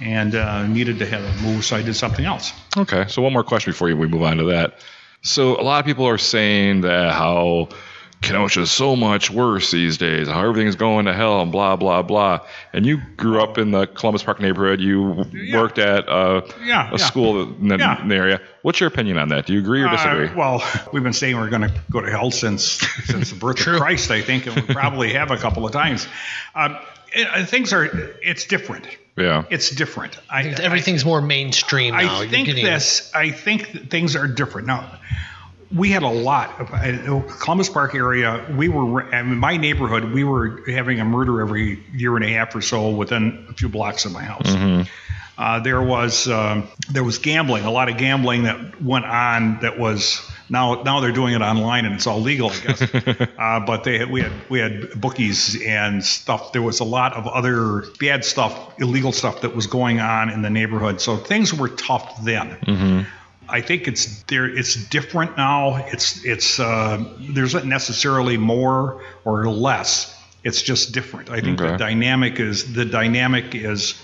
and 0.00 0.36
uh, 0.36 0.64
needed 0.68 1.00
to 1.00 1.06
have 1.06 1.22
a 1.24 1.42
move 1.42 1.64
so 1.64 1.74
i 1.76 1.82
did 1.82 1.94
something 1.96 2.24
else 2.24 2.52
Okay. 2.76 3.06
So 3.08 3.22
one 3.22 3.32
more 3.32 3.42
question 3.42 3.72
before 3.72 3.88
we 3.88 4.06
move 4.06 4.22
on 4.22 4.36
to 4.36 4.44
that. 4.44 4.78
So 5.22 5.60
a 5.60 5.64
lot 5.64 5.80
of 5.80 5.84
people 5.86 6.06
are 6.06 6.16
saying 6.18 6.82
that 6.82 7.10
how 7.12 7.70
Kenosha 8.20 8.62
is 8.62 8.70
so 8.70 8.96
much 8.96 9.30
worse 9.30 9.70
these 9.70 9.96
days, 9.96 10.26
how 10.28 10.40
everything's 10.46 10.74
going 10.76 11.06
to 11.06 11.12
hell 11.14 11.40
and 11.40 11.52
blah 11.52 11.76
blah 11.76 12.02
blah. 12.02 12.40
And 12.72 12.84
you 12.84 13.00
grew 13.16 13.40
up 13.40 13.58
in 13.58 13.70
the 13.70 13.86
Columbus 13.86 14.22
Park 14.24 14.40
neighborhood. 14.40 14.80
You 14.80 15.24
Yeah. 15.32 15.60
worked 15.60 15.78
at 15.78 16.08
uh, 16.08 16.42
Yeah, 16.64 16.88
a 16.88 16.90
yeah. 16.92 16.96
school 16.96 17.42
in 17.42 17.68
the, 17.68 17.78
Yeah. 17.78 18.02
in 18.02 18.08
the 18.08 18.16
area. 18.16 18.40
What's 18.62 18.80
your 18.80 18.88
opinion 18.88 19.18
on 19.18 19.28
that? 19.28 19.46
Do 19.46 19.52
you 19.54 19.60
agree 19.60 19.82
or 19.82 19.88
disagree? 19.88 20.28
Uh, 20.28 20.34
well, 20.36 20.62
we've 20.92 21.02
been 21.04 21.12
saying 21.12 21.36
we're 21.36 21.48
going 21.48 21.62
to 21.62 21.72
go 21.90 22.00
to 22.00 22.10
hell 22.10 22.30
since 22.32 22.64
since 23.06 23.30
the 23.30 23.36
birth 23.36 23.60
of 23.66 23.78
Christ, 23.78 24.10
I 24.10 24.20
think, 24.20 24.46
and 24.46 24.56
we 24.56 24.62
probably 24.74 25.12
have 25.12 25.30
a 25.30 25.36
couple 25.36 25.64
of 25.64 25.72
times. 25.72 26.06
Um, 26.54 26.76
it, 27.12 27.48
things 27.48 27.72
are 27.72 27.84
it's 28.22 28.44
different. 28.46 28.86
yeah. 29.16 29.44
It's 29.48 29.70
different. 29.70 30.18
I, 30.28 30.42
Everything's 30.48 31.04
more 31.04 31.22
mainstream 31.22 31.94
I, 31.94 32.02
now. 32.02 32.20
I 32.22 32.28
think 32.28 32.46
getting- 32.46 32.64
this. 32.64 33.10
I 33.14 33.30
think 33.30 33.90
things 33.90 34.16
are 34.16 34.26
different 34.26 34.66
now. 34.66 34.98
We 35.74 35.90
had 35.90 36.02
a 36.02 36.08
lot 36.08 36.60
of 36.60 36.72
uh, 36.72 37.22
Columbus 37.40 37.68
Park 37.68 37.94
area. 37.94 38.46
We 38.56 38.68
were 38.68 39.02
I 39.02 39.22
mean, 39.22 39.38
my 39.38 39.56
neighborhood. 39.56 40.12
We 40.12 40.24
were 40.24 40.62
having 40.66 41.00
a 41.00 41.04
murder 41.04 41.40
every 41.40 41.84
year 41.92 42.16
and 42.16 42.24
a 42.24 42.28
half 42.28 42.54
or 42.54 42.62
so 42.62 42.90
within 42.90 43.46
a 43.50 43.52
few 43.52 43.68
blocks 43.68 44.04
of 44.04 44.12
my 44.12 44.22
house. 44.22 44.46
Uh, 45.36 45.60
there 45.60 45.80
was 45.80 46.26
um, 46.28 46.66
there 46.90 47.04
was 47.04 47.18
gambling, 47.18 47.64
a 47.64 47.70
lot 47.70 47.88
of 47.88 47.96
gambling 47.96 48.44
that 48.44 48.82
went 48.82 49.04
on. 49.04 49.60
That 49.60 49.78
was 49.78 50.20
now 50.48 50.82
now 50.82 50.98
they're 50.98 51.12
doing 51.12 51.34
it 51.34 51.42
online 51.42 51.84
and 51.84 51.94
it's 51.94 52.08
all 52.08 52.20
legal, 52.20 52.50
I 52.50 52.58
guess. 52.58 52.82
uh, 53.38 53.60
but 53.60 53.84
they 53.84 53.98
had, 53.98 54.10
we 54.10 54.22
had 54.22 54.32
we 54.48 54.58
had 54.58 55.00
bookies 55.00 55.62
and 55.62 56.04
stuff. 56.04 56.52
There 56.52 56.62
was 56.62 56.80
a 56.80 56.84
lot 56.84 57.12
of 57.12 57.28
other 57.28 57.84
bad 58.00 58.24
stuff, 58.24 58.80
illegal 58.80 59.12
stuff 59.12 59.42
that 59.42 59.54
was 59.54 59.68
going 59.68 60.00
on 60.00 60.30
in 60.30 60.42
the 60.42 60.50
neighborhood. 60.50 61.00
So 61.00 61.16
things 61.16 61.54
were 61.54 61.68
tough 61.68 62.24
then. 62.24 62.56
I 63.48 63.60
think 63.60 63.88
it's 63.88 64.22
there. 64.24 64.46
It's 64.46 64.74
different 64.88 65.36
now. 65.36 65.76
It's 65.76 66.24
it's 66.24 66.60
uh, 66.60 67.02
there 67.20 67.44
isn't 67.44 67.64
necessarily 67.66 68.36
more 68.36 69.02
or 69.24 69.48
less. 69.48 70.14
It's 70.44 70.62
just 70.62 70.92
different. 70.92 71.30
I 71.30 71.40
think 71.40 71.60
Okay. 71.60 71.72
the 71.72 71.78
dynamic 71.78 72.40
is 72.40 72.72
the 72.72 72.84
dynamic 72.84 73.54
is 73.54 73.94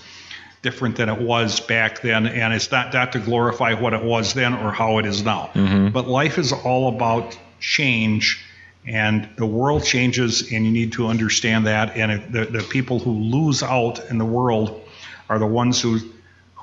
different 0.61 0.95
than 0.95 1.09
it 1.09 1.21
was 1.21 1.59
back 1.59 2.01
then, 2.01 2.25
and 2.27 2.53
it's 2.53 2.71
not 2.71 2.93
not 2.93 3.11
to 3.13 3.19
glorify 3.19 3.73
what 3.73 3.93
it 3.93 4.03
was 4.03 4.33
then 4.33 4.53
or 4.53 4.71
how 4.71 4.97
it 4.97 5.05
is 5.05 5.23
now. 5.23 5.49
But 5.93 6.07
life 6.07 6.37
is 6.39 6.51
all 6.51 6.89
about 6.89 7.37
change, 7.59 8.43
and 8.87 9.29
the 9.37 9.45
world 9.45 9.83
changes, 9.85 10.51
and 10.51 10.65
you 10.65 10.71
need 10.71 10.93
to 10.93 11.07
understand 11.07 11.67
that. 11.67 11.95
And 11.95 12.11
it, 12.11 12.31
the 12.31 12.45
the 12.45 12.63
people 12.63 12.99
who 12.99 13.11
lose 13.11 13.63
out 13.63 14.09
in 14.09 14.17
the 14.17 14.25
world 14.25 14.81
are 15.29 15.39
the 15.39 15.47
ones 15.47 15.81
who 15.81 15.99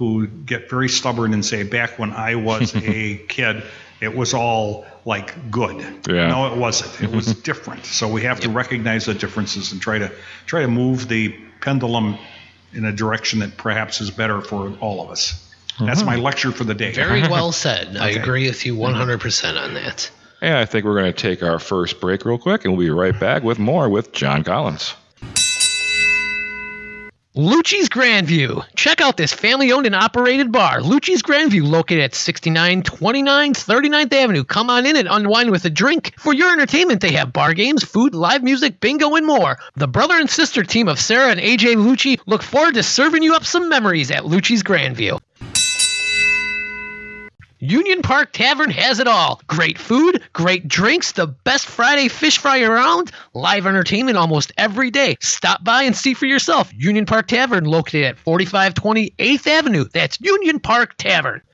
who 0.02 0.26
get 0.26 0.68
very 0.68 0.88
stubborn 0.88 1.32
and 1.32 1.44
say, 1.44 1.62
back 1.62 1.96
when 1.96 2.10
I 2.10 2.34
was 2.34 2.74
a 2.76 3.18
kid, 3.28 3.62
it 4.00 4.16
was 4.16 4.34
all 4.34 4.84
like 5.04 5.50
good. 5.50 5.76
Yeah. 6.08 6.26
No, 6.26 6.52
it 6.52 6.58
wasn't. 6.58 7.08
It 7.08 7.14
was 7.14 7.26
different. 7.42 7.84
So 7.84 8.08
we 8.08 8.22
have 8.22 8.40
to 8.40 8.50
recognize 8.50 9.06
the 9.06 9.14
differences 9.14 9.70
and 9.70 9.80
try 9.80 9.98
to 9.98 10.10
try 10.46 10.62
to 10.62 10.68
move 10.68 11.06
the 11.06 11.28
pendulum 11.60 12.18
in 12.72 12.84
a 12.84 12.90
direction 12.90 13.38
that 13.40 13.56
perhaps 13.56 14.00
is 14.00 14.10
better 14.10 14.40
for 14.40 14.76
all 14.80 15.04
of 15.04 15.10
us. 15.10 15.48
That's 15.78 16.02
my 16.02 16.14
mm-hmm. 16.14 16.24
lecture 16.24 16.52
for 16.52 16.64
the 16.64 16.74
day. 16.74 16.92
Very 16.92 17.22
well 17.28 17.52
said. 17.52 17.96
I 17.96 18.10
agree 18.10 18.46
with 18.46 18.66
you 18.66 18.74
mm-hmm. 18.74 19.10
100% 19.10 19.60
on 19.60 19.74
that. 19.74 20.10
And 20.40 20.56
I 20.56 20.64
think 20.64 20.84
we're 20.84 21.00
going 21.00 21.12
to 21.12 21.18
take 21.18 21.42
our 21.42 21.58
first 21.58 22.00
break 22.00 22.24
real 22.24 22.38
quick, 22.38 22.64
and 22.64 22.76
we'll 22.76 22.86
be 22.86 22.90
right 22.90 23.18
back 23.18 23.42
with 23.42 23.58
more 23.58 23.88
with 23.88 24.12
John 24.12 24.42
Collins. 24.42 24.94
Lucci's 27.34 27.88
Grandview. 27.88 28.62
Check 28.76 29.00
out 29.00 29.16
this 29.16 29.32
family 29.32 29.72
owned 29.72 29.86
and 29.86 29.94
operated 29.94 30.52
bar. 30.52 30.80
Lucci's 30.80 31.22
Grandview, 31.22 31.66
located 31.66 32.00
at 32.00 32.14
6929 32.14 33.54
39th 33.54 34.12
Avenue. 34.12 34.44
Come 34.44 34.68
on 34.68 34.84
in 34.84 34.96
and 34.96 35.08
unwind 35.10 35.50
with 35.50 35.64
a 35.64 35.70
drink. 35.70 36.12
For 36.18 36.34
your 36.34 36.52
entertainment, 36.52 37.00
they 37.00 37.12
have 37.12 37.32
bar 37.32 37.54
games, 37.54 37.84
food, 37.84 38.14
live 38.14 38.42
music, 38.42 38.80
bingo, 38.80 39.14
and 39.14 39.26
more. 39.26 39.58
The 39.76 39.88
brother 39.88 40.16
and 40.16 40.28
sister 40.28 40.62
team 40.62 40.88
of 40.88 41.00
Sarah 41.00 41.30
and 41.30 41.40
AJ 41.40 41.76
Lucci 41.76 42.20
look 42.26 42.42
forward 42.42 42.74
to 42.74 42.82
serving 42.82 43.22
you 43.22 43.34
up 43.34 43.46
some 43.46 43.70
memories 43.70 44.10
at 44.10 44.24
Lucci's 44.24 44.62
Grandview. 44.62 45.18
Union 47.62 48.02
Park 48.02 48.32
Tavern 48.32 48.70
has 48.70 48.98
it 48.98 49.06
all. 49.06 49.40
Great 49.46 49.78
food, 49.78 50.20
great 50.32 50.66
drinks, 50.66 51.12
the 51.12 51.28
best 51.28 51.64
Friday 51.64 52.08
fish 52.08 52.38
fry 52.38 52.62
around, 52.62 53.12
live 53.34 53.68
entertainment 53.68 54.18
almost 54.18 54.50
every 54.58 54.90
day. 54.90 55.16
Stop 55.20 55.62
by 55.62 55.84
and 55.84 55.94
see 55.94 56.12
for 56.12 56.26
yourself. 56.26 56.72
Union 56.74 57.06
Park 57.06 57.28
Tavern, 57.28 57.62
located 57.62 58.02
at 58.02 58.18
4520 58.18 59.10
8th 59.16 59.46
Avenue. 59.46 59.84
That's 59.92 60.20
Union 60.20 60.58
Park 60.58 60.96
Tavern. 60.98 61.40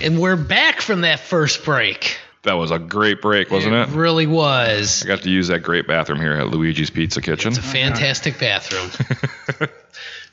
And 0.00 0.18
we're 0.18 0.36
back 0.36 0.80
from 0.80 1.02
that 1.02 1.20
first 1.20 1.62
break. 1.62 2.16
That 2.44 2.54
was 2.54 2.70
a 2.70 2.78
great 2.78 3.20
break, 3.20 3.50
wasn't 3.50 3.74
it? 3.74 3.88
really 3.90 4.26
was. 4.26 5.02
I 5.04 5.06
got 5.06 5.20
to 5.24 5.30
use 5.30 5.48
that 5.48 5.62
great 5.62 5.86
bathroom 5.86 6.20
here 6.20 6.32
at 6.32 6.48
Luigi's 6.48 6.88
Pizza 6.88 7.20
Kitchen. 7.20 7.50
It's 7.50 7.58
a 7.58 7.62
fantastic 7.62 8.38
bathroom. 8.38 8.90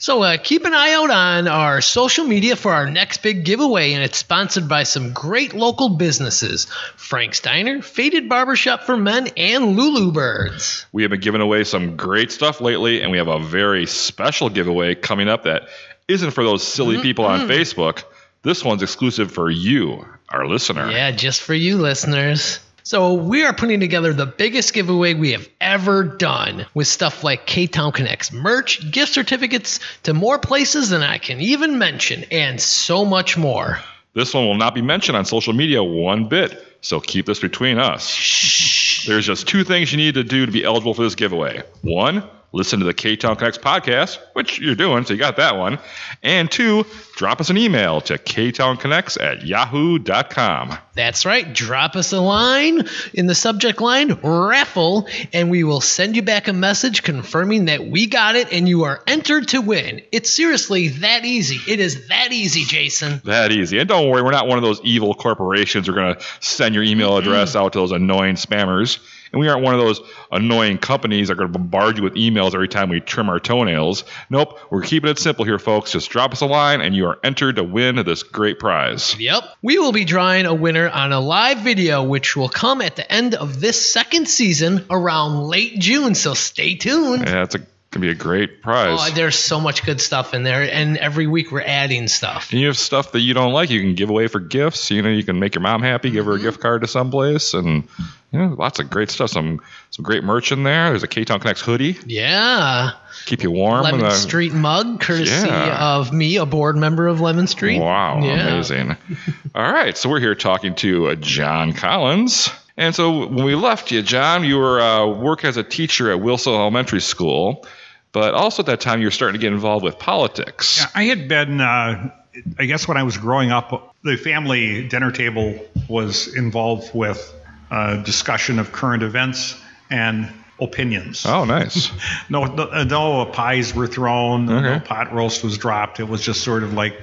so 0.01 0.23
uh, 0.23 0.37
keep 0.37 0.65
an 0.65 0.73
eye 0.73 0.93
out 0.93 1.11
on 1.11 1.47
our 1.47 1.79
social 1.79 2.25
media 2.25 2.55
for 2.55 2.73
our 2.73 2.89
next 2.89 3.21
big 3.21 3.45
giveaway, 3.45 3.93
and 3.93 4.03
it's 4.03 4.17
sponsored 4.17 4.67
by 4.67 4.81
some 4.81 5.13
great 5.13 5.53
local 5.53 5.89
businesses 5.89 6.65
Frank's 6.95 7.39
Diner, 7.39 7.83
Faded 7.83 8.27
Barbershop 8.27 8.81
for 8.81 8.97
Men, 8.97 9.27
and 9.37 9.77
Lulu 9.77 10.11
Birds. 10.11 10.87
We 10.91 11.03
have 11.03 11.11
been 11.11 11.19
giving 11.19 11.41
away 11.41 11.63
some 11.65 11.97
great 11.97 12.31
stuff 12.31 12.61
lately, 12.61 13.03
and 13.03 13.11
we 13.11 13.19
have 13.19 13.27
a 13.27 13.37
very 13.37 13.85
special 13.85 14.49
giveaway 14.49 14.95
coming 14.95 15.29
up 15.29 15.43
that 15.43 15.69
isn't 16.07 16.31
for 16.31 16.43
those 16.43 16.67
silly 16.67 16.99
people 16.99 17.25
on 17.25 17.41
Facebook. 17.47 18.03
This 18.41 18.65
one's 18.65 18.81
exclusive 18.81 19.31
for 19.31 19.51
you, 19.51 20.03
our 20.29 20.47
listener. 20.47 20.89
Yeah, 20.89 21.11
just 21.11 21.41
for 21.41 21.53
you 21.53 21.77
listeners. 21.77 22.59
So 22.83 23.13
we 23.13 23.43
are 23.43 23.53
putting 23.53 23.79
together 23.79 24.11
the 24.13 24.25
biggest 24.25 24.73
giveaway 24.73 25.13
we 25.13 25.33
have 25.33 25.47
ever 25.59 26.03
done 26.03 26.65
with 26.73 26.87
stuff 26.87 27.23
like 27.23 27.45
K-Town 27.45 27.91
Connects 27.91 28.31
merch, 28.31 28.91
gift 28.91 29.13
certificates 29.13 29.79
to 30.03 30.13
more 30.13 30.39
places 30.39 30.89
than 30.89 31.03
I 31.03 31.17
can 31.19 31.39
even 31.39 31.77
mention, 31.77 32.25
and 32.31 32.59
so 32.59 33.05
much 33.05 33.37
more. 33.37 33.79
This 34.13 34.33
one 34.33 34.45
will 34.45 34.55
not 34.55 34.75
be 34.75 34.81
mentioned 34.81 35.17
on 35.17 35.25
social 35.25 35.53
media 35.53 35.83
one 35.83 36.27
bit, 36.27 36.65
so 36.81 36.99
keep 36.99 37.27
this 37.27 37.39
between 37.39 37.77
us. 37.77 38.09
Shh. 38.09 39.07
There's 39.07 39.25
just 39.25 39.47
two 39.47 39.63
things 39.63 39.91
you 39.91 39.97
need 39.97 40.15
to 40.15 40.23
do 40.23 40.45
to 40.45 40.51
be 40.51 40.63
eligible 40.63 40.93
for 40.93 41.03
this 41.03 41.15
giveaway. 41.15 41.63
One, 41.81 42.23
listen 42.53 42.79
to 42.79 42.85
the 42.85 42.93
K 42.93 43.15
Town 43.15 43.35
Connects 43.35 43.57
podcast, 43.57 44.19
which 44.33 44.59
you're 44.59 44.75
doing, 44.75 45.05
so 45.05 45.13
you 45.13 45.19
got 45.19 45.37
that 45.37 45.57
one. 45.57 45.79
And 46.21 46.51
two, 46.51 46.85
drop 47.15 47.39
us 47.39 47.49
an 47.49 47.57
email 47.57 48.01
to 48.01 48.17
ktownconnects 48.17 49.21
at 49.21 49.45
yahoo.com. 49.45 50.77
That's 50.93 51.25
right. 51.25 51.51
Drop 51.53 51.95
us 51.95 52.11
a 52.11 52.19
line 52.19 52.87
in 53.13 53.25
the 53.25 53.35
subject 53.35 53.79
line, 53.79 54.19
raffle, 54.21 55.07
and 55.31 55.49
we 55.49 55.63
will 55.63 55.79
send 55.79 56.15
you 56.15 56.21
back 56.21 56.47
a 56.47 56.53
message 56.53 57.03
confirming 57.03 57.65
that 57.65 57.85
we 57.85 58.07
got 58.07 58.35
it 58.35 58.51
and 58.51 58.67
you 58.67 58.83
are 58.83 59.01
entered 59.07 59.47
to 59.49 59.61
win. 59.61 60.01
It's 60.11 60.29
seriously 60.29 60.89
that 60.89 61.23
easy. 61.23 61.59
It 61.71 61.79
is 61.79 62.09
that 62.09 62.33
easy, 62.33 62.65
Jason. 62.65 63.21
That 63.23 63.51
easy. 63.51 63.79
And 63.79 63.87
don't 63.87 64.09
worry, 64.09 64.21
we're 64.21 64.31
not 64.31 64.47
one 64.47 64.57
of 64.57 64.63
those 64.63 64.81
evil 64.83 65.13
corporations 65.13 65.87
who 65.87 65.93
are 65.93 65.95
going 65.95 66.15
to 66.15 66.25
send 66.41 66.75
your 66.75 66.83
email 66.83 67.17
address 67.17 67.55
out 67.55 67.73
to 67.73 67.79
those 67.79 67.91
annoying 67.91 68.35
spammers. 68.35 68.99
And 69.31 69.39
we 69.39 69.47
aren't 69.47 69.63
one 69.63 69.73
of 69.73 69.79
those 69.79 70.01
annoying 70.31 70.77
companies 70.77 71.27
that 71.27 71.33
are 71.33 71.37
going 71.37 71.51
to 71.51 71.57
bombard 71.57 71.97
you 71.97 72.03
with 72.03 72.15
emails 72.15 72.53
every 72.53 72.67
time 72.67 72.89
we 72.89 72.99
trim 72.99 73.29
our 73.29 73.39
toenails. 73.39 74.03
Nope, 74.29 74.59
we're 74.69 74.81
keeping 74.81 75.09
it 75.09 75.19
simple 75.19 75.45
here, 75.45 75.59
folks. 75.59 75.91
Just 75.91 76.09
drop 76.09 76.31
us 76.33 76.41
a 76.41 76.45
line 76.45 76.81
and 76.81 76.95
you 76.95 77.05
are 77.05 77.19
entered 77.23 77.55
to 77.55 77.63
win 77.63 77.95
this 77.95 78.23
great 78.23 78.59
prize. 78.59 79.17
Yep. 79.19 79.43
We 79.61 79.79
will 79.79 79.91
be 79.93 80.05
drawing 80.05 80.45
a 80.45 80.53
winner 80.53 80.89
on 80.89 81.13
a 81.13 81.19
live 81.19 81.59
video, 81.59 82.03
which 82.03 82.35
will 82.35 82.49
come 82.49 82.81
at 82.81 82.95
the 82.95 83.11
end 83.11 83.35
of 83.35 83.59
this 83.59 83.93
second 83.93 84.27
season 84.27 84.85
around 84.89 85.43
late 85.47 85.79
June. 85.79 86.15
So 86.15 86.33
stay 86.33 86.75
tuned. 86.75 87.25
Yeah, 87.25 87.43
it's 87.43 87.55
a, 87.55 87.59
gonna 87.91 88.05
be 88.05 88.09
a 88.09 88.15
great 88.15 88.61
prize. 88.61 88.99
Oh, 89.01 89.13
there's 89.13 89.37
so 89.37 89.59
much 89.59 89.85
good 89.85 90.01
stuff 90.01 90.33
in 90.33 90.43
there, 90.43 90.63
and 90.63 90.97
every 90.97 91.27
week 91.27 91.51
we're 91.51 91.61
adding 91.61 92.07
stuff. 92.07 92.51
and 92.51 92.59
you 92.59 92.67
have 92.67 92.77
stuff 92.77 93.11
that 93.11 93.19
you 93.19 93.33
don't 93.33 93.53
like, 93.53 93.69
you 93.69 93.81
can 93.81 93.95
give 93.95 94.09
away 94.09 94.27
for 94.27 94.39
gifts. 94.39 94.91
You 94.91 95.01
know, 95.01 95.09
you 95.09 95.23
can 95.23 95.39
make 95.39 95.55
your 95.55 95.61
mom 95.61 95.81
happy, 95.81 96.09
give 96.09 96.25
her 96.25 96.31
a 96.31 96.35
mm-hmm. 96.35 96.45
gift 96.45 96.61
card 96.61 96.81
to 96.81 96.87
someplace, 96.87 97.53
and 97.53 97.87
you 98.31 98.39
know, 98.39 98.55
lots 98.57 98.79
of 98.79 98.89
great 98.89 99.09
stuff. 99.09 99.29
Some 99.29 99.61
some 99.89 100.03
great 100.03 100.23
merch 100.23 100.51
in 100.51 100.63
there. 100.63 100.89
There's 100.89 101.03
a 101.03 101.07
K 101.07 101.23
Town 101.25 101.39
Connects 101.39 101.61
hoodie, 101.61 101.97
Yeah. 102.05 102.91
keep 103.25 103.43
you 103.43 103.51
warm. 103.51 103.83
Lemon 103.83 104.01
and 104.01 104.09
a- 104.09 104.15
Street 104.15 104.53
mug, 104.53 104.99
courtesy 105.01 105.47
Yeah. 105.47 105.95
of 105.97 106.13
me, 106.13 106.37
a 106.37 106.45
board 106.45 106.77
member 106.77 107.07
of 107.07 107.19
Lemon 107.21 107.47
Street. 107.47 107.79
Wow, 107.79 108.21
Yeah. 108.23 108.47
amazing. 108.47 108.95
All 109.55 109.71
right, 109.71 109.97
so 109.97 110.09
we're 110.09 110.19
here 110.21 110.35
talking 110.35 110.75
to 110.75 111.09
uh, 111.09 111.15
John 111.15 111.73
Collins. 111.73 112.49
And 112.77 112.95
so 112.95 113.25
when 113.27 113.43
we 113.45 113.53
left 113.55 113.91
you, 113.91 114.01
John, 114.01 114.43
you 114.45 114.57
were 114.57 114.79
uh, 114.79 115.07
working 115.07 115.49
as 115.49 115.57
a 115.57 115.63
teacher 115.63 116.09
at 116.11 116.21
Wilson 116.21 116.53
Elementary 116.53 117.01
School, 117.01 117.65
but 118.13 118.33
also 118.33 118.63
at 118.63 118.67
that 118.67 118.79
time 118.81 119.01
you 119.01 119.07
were 119.07 119.11
starting 119.11 119.39
to 119.39 119.45
get 119.45 119.51
involved 119.53 119.83
with 119.83 119.99
politics. 119.99 120.79
Yeah, 120.79 120.87
I 120.95 121.03
had 121.03 121.27
been, 121.27 121.59
uh, 121.59 122.09
I 122.57 122.65
guess 122.65 122.87
when 122.87 122.95
I 122.97 123.03
was 123.03 123.17
growing 123.17 123.51
up, 123.51 123.93
the 124.03 124.15
family 124.15 124.87
dinner 124.87 125.11
table 125.11 125.59
was 125.89 126.33
involved 126.33 126.95
with 126.95 127.33
uh, 127.71 127.95
discussion 128.03 128.59
of 128.59 128.71
current 128.71 129.01
events 129.01 129.59
and 129.89 130.31
opinions. 130.59 131.25
Oh, 131.25 131.45
nice. 131.45 131.89
No, 132.29 132.43
no, 132.45 132.63
uh, 132.69 132.83
no 132.83 133.25
pies 133.25 133.73
were 133.73 133.87
thrown, 133.87 134.45
no 134.45 134.79
pot 134.79 135.11
roast 135.13 135.43
was 135.43 135.57
dropped. 135.57 135.99
It 135.99 136.07
was 136.07 136.21
just 136.21 136.43
sort 136.43 136.61
of 136.63 136.73
like 136.73 136.95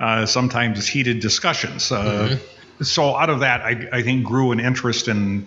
uh, 0.00 0.24
sometimes 0.26 0.86
heated 0.86 1.20
discussions. 1.20 1.92
Uh, 1.92 2.38
So 2.82 3.14
out 3.14 3.30
of 3.30 3.40
that, 3.40 3.60
I, 3.60 3.88
I 3.92 4.02
think 4.02 4.24
grew 4.24 4.50
an 4.52 4.58
interest 4.58 5.06
in 5.08 5.46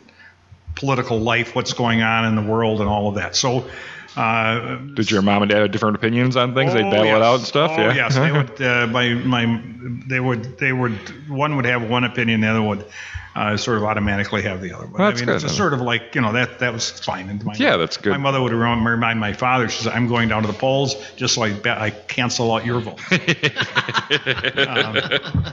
political 0.75 1.19
life, 1.19 1.55
what's 1.55 1.73
going 1.73 2.01
on 2.01 2.23
in 2.25 2.35
the 2.35 2.41
world, 2.51 2.79
and 2.79 2.89
all 2.89 3.09
of 3.09 3.15
that. 3.15 3.35
So. 3.35 3.67
Uh, 4.15 4.77
Did 4.95 5.11
your 5.11 5.21
mom 5.21 5.43
and 5.43 5.51
dad 5.51 5.59
have 5.61 5.71
different 5.71 5.95
opinions 5.95 6.35
on 6.35 6.55
things? 6.55 6.73
They'd 6.73 6.85
Oh, 6.85 6.89
battle 6.91 7.15
it 7.17 7.21
out 7.21 7.35
and 7.35 7.45
stuff. 7.45 7.71
Oh, 7.75 7.81
yeah. 7.81 7.93
yes, 7.93 8.15
they 8.15 8.31
would. 8.37 8.59
Uh, 8.61 8.87
my 8.87 9.13
my, 9.13 9.61
they 10.07 10.19
would. 10.19 10.57
They 10.57 10.73
would. 10.73 10.93
One 11.29 11.55
would 11.57 11.65
have 11.65 11.87
one 11.87 12.03
opinion, 12.03 12.41
the 12.41 12.47
other 12.47 12.61
would 12.63 12.83
uh, 13.37 13.55
sort 13.55 13.77
of 13.77 13.83
automatically 13.83 14.41
have 14.41 14.61
the 14.61 14.73
other. 14.73 14.87
That's 14.87 14.97
I 14.97 15.13
mean, 15.13 15.25
good, 15.25 15.35
it's 15.35 15.43
a 15.43 15.49
sort 15.49 15.73
of 15.73 15.81
like 15.81 16.15
you 16.15 16.21
know 16.21 16.33
that 16.33 16.57
that 16.57 16.73
was 16.73 16.89
fine. 16.89 17.29
And 17.29 17.45
my, 17.45 17.53
Yeah, 17.53 17.77
that's 17.77 17.95
good. 17.95 18.09
My 18.09 18.17
mother 18.17 18.41
would 18.41 18.51
remind 18.51 19.19
my 19.19 19.31
father. 19.33 19.69
She 19.69 19.83
said, 19.83 19.93
"I'm 19.93 20.07
going 20.07 20.27
down 20.27 20.41
to 20.41 20.47
the 20.47 20.57
polls 20.57 20.95
just 21.15 21.35
so 21.35 21.43
I 21.43 21.53
bet 21.53 21.77
I 21.77 21.91
cancel 21.91 22.51
out 22.51 22.65
your 22.65 22.79
vote." 22.79 22.99
um, 23.11 24.95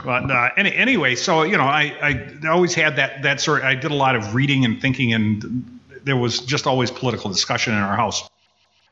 but 0.03 0.31
uh, 0.31 0.49
any, 0.57 0.73
anyway, 0.73 1.13
so 1.13 1.43
you 1.43 1.57
know, 1.57 1.63
I, 1.63 1.95
I 2.01 2.47
always 2.47 2.73
had 2.73 2.95
that 2.95 3.21
that 3.21 3.39
sort. 3.39 3.61
I 3.63 3.75
did 3.75 3.91
a 3.91 3.95
lot 3.95 4.15
of 4.15 4.33
reading 4.33 4.65
and 4.65 4.81
thinking, 4.81 5.13
and 5.13 5.79
there 6.03 6.17
was 6.17 6.39
just 6.39 6.65
always 6.65 6.89
political 6.89 7.29
discussion 7.29 7.73
in 7.73 7.79
our 7.79 7.95
house. 7.95 8.27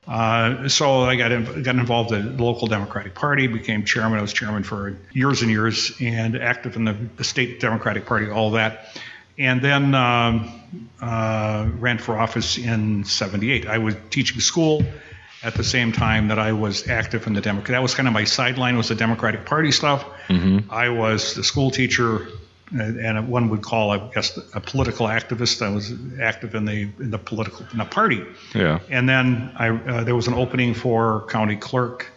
Uh, 0.07 0.67
so 0.67 1.01
I 1.03 1.15
got 1.15 1.31
in, 1.31 1.63
got 1.63 1.75
involved 1.75 2.11
in 2.11 2.37
the 2.37 2.43
local 2.43 2.67
Democratic 2.67 3.15
Party, 3.15 3.47
became 3.47 3.85
chairman. 3.85 4.19
I 4.19 4.21
was 4.21 4.33
chairman 4.33 4.63
for 4.63 4.97
years 5.13 5.41
and 5.41 5.49
years, 5.49 5.93
and 6.01 6.35
active 6.35 6.75
in 6.75 6.83
the, 6.83 6.95
the 7.15 7.23
state 7.23 7.59
Democratic 7.59 8.05
Party, 8.05 8.29
all 8.29 8.51
that. 8.51 8.97
And 9.37 9.61
then 9.61 9.95
um, 9.95 10.61
uh, 11.01 11.67
ran 11.79 11.97
for 11.97 12.17
office 12.17 12.57
in 12.57 13.03
'78. 13.05 13.65
I 13.65 13.77
was 13.79 13.95
teaching 14.09 14.39
school 14.41 14.83
at 15.41 15.55
the 15.55 15.63
same 15.63 15.91
time 15.91 16.27
that 16.29 16.39
I 16.39 16.53
was 16.53 16.87
active 16.87 17.27
in 17.27 17.33
the 17.33 17.41
Democrat. 17.41 17.75
That 17.75 17.81
was 17.81 17.95
kind 17.95 18.07
of 18.07 18.13
my 18.13 18.23
sideline 18.25 18.77
was 18.77 18.89
the 18.89 18.95
Democratic 18.95 19.45
Party 19.45 19.71
stuff. 19.71 20.05
I 20.69 20.89
was 20.89 21.33
the 21.33 21.43
school 21.43 21.71
teacher, 21.71 22.27
and 22.73 23.27
one 23.27 23.49
would 23.49 23.61
call, 23.61 23.91
I 23.91 23.97
guess, 24.13 24.37
a 24.53 24.59
political 24.59 25.07
activist. 25.07 25.61
I 25.61 25.69
was 25.69 25.93
active 26.21 26.55
in 26.55 26.65
the 26.65 26.89
in 26.99 27.11
the 27.11 27.17
political 27.17 27.65
in 27.71 27.77
the 27.77 27.85
party. 27.85 28.23
yeah. 28.55 28.79
And 28.89 29.07
then 29.07 29.51
I, 29.55 29.69
uh, 29.69 30.03
there 30.03 30.15
was 30.15 30.27
an 30.27 30.33
opening 30.33 30.73
for 30.73 31.25
county 31.27 31.55
clerk 31.55 32.11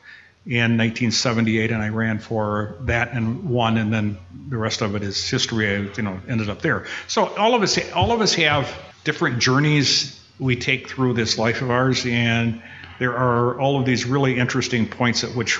in 0.46 0.78
1978, 0.78 1.72
and 1.72 1.82
I 1.82 1.88
ran 1.88 2.18
for 2.18 2.76
that 2.82 3.12
and 3.12 3.50
won. 3.50 3.76
And 3.76 3.92
then 3.92 4.18
the 4.48 4.56
rest 4.56 4.80
of 4.80 4.94
it 4.94 5.02
is 5.02 5.28
history. 5.28 5.68
I, 5.68 5.78
you 5.96 6.02
know, 6.02 6.20
ended 6.28 6.48
up 6.48 6.62
there. 6.62 6.86
So 7.08 7.26
all 7.36 7.54
of 7.54 7.62
us, 7.62 7.78
all 7.92 8.12
of 8.12 8.20
us 8.20 8.34
have 8.34 8.72
different 9.04 9.40
journeys 9.40 10.20
we 10.38 10.56
take 10.56 10.88
through 10.88 11.14
this 11.14 11.38
life 11.38 11.62
of 11.62 11.70
ours, 11.70 12.04
and 12.06 12.62
there 12.98 13.16
are 13.16 13.58
all 13.58 13.78
of 13.78 13.86
these 13.86 14.04
really 14.04 14.38
interesting 14.38 14.86
points 14.86 15.24
at 15.24 15.30
which 15.34 15.58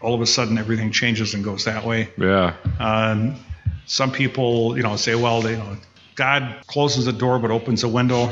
all 0.00 0.14
of 0.14 0.20
a 0.20 0.26
sudden 0.26 0.58
everything 0.58 0.92
changes 0.92 1.34
and 1.34 1.44
goes 1.44 1.64
that 1.64 1.84
way. 1.84 2.10
Yeah. 2.16 2.54
Um, 2.78 3.36
some 3.86 4.12
people, 4.12 4.76
you 4.76 4.82
know, 4.82 4.96
say, 4.96 5.14
well, 5.14 5.42
they, 5.42 5.52
you 5.52 5.56
know, 5.58 5.76
God 6.14 6.62
closes 6.66 7.04
the 7.04 7.12
door 7.12 7.38
but 7.38 7.50
opens 7.50 7.82
a 7.82 7.88
window. 7.88 8.30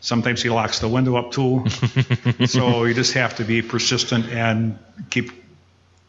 Sometimes 0.00 0.42
He 0.42 0.50
locks 0.50 0.78
the 0.78 0.88
window 0.88 1.16
up 1.16 1.32
too. 1.32 1.64
so 2.46 2.84
you 2.84 2.94
just 2.94 3.14
have 3.14 3.36
to 3.36 3.44
be 3.44 3.62
persistent 3.62 4.26
and 4.26 4.78
keep 5.10 5.30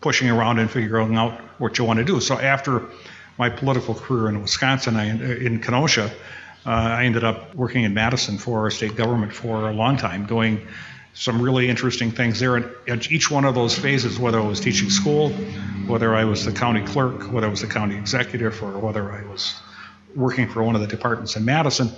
pushing 0.02 0.30
around 0.30 0.60
and 0.60 0.70
figuring 0.70 1.16
out 1.16 1.40
what 1.60 1.78
you 1.78 1.86
want 1.86 1.98
to 1.98 2.06
do. 2.06 2.20
So 2.20 2.40
after 2.40 2.84
my 3.38 3.50
political 3.50 3.94
career 3.94 4.30
in 4.30 4.42
Wisconsin, 4.42 4.96
I, 4.96 5.06
in 5.06 5.62
Kenosha, 5.62 6.12
uh, 6.66 6.70
I 6.70 7.06
ended 7.06 7.24
up 7.24 7.56
working 7.56 7.84
in 7.84 7.94
Madison 7.94 8.38
for 8.38 8.70
state 8.72 8.96
government 8.96 9.34
for 9.34 9.70
a 9.70 9.74
long 9.74 9.96
time, 9.98 10.26
doing 10.26 10.68
some 11.20 11.42
really 11.42 11.68
interesting 11.68 12.12
things 12.12 12.40
there. 12.40 12.56
And 12.56 12.70
at 12.88 13.12
each 13.12 13.32
one 13.32 13.44
of 13.44 13.56
those 13.56 13.78
phases, 13.78 14.20
whether 14.20 14.40
I 14.40 14.46
was 14.46 14.60
teaching 14.60 14.90
school, 14.90 15.30
whether 15.88 16.16
I 16.16 16.26
was 16.26 16.46
the 16.46 16.52
county 16.52 16.84
clerk, 16.86 17.32
whether 17.32 17.48
I 17.48 17.50
was 17.50 17.62
the 17.62 17.68
county 17.68 17.98
executive, 17.98 18.62
or 18.62 18.78
whether 18.78 19.12
I 19.12 19.24
was 19.26 19.56
working 20.16 20.48
for 20.48 20.64
one 20.64 20.76
of 20.76 20.82
the 20.82 20.88
departments 20.88 21.36
in 21.36 21.44
Madison, 21.46 21.92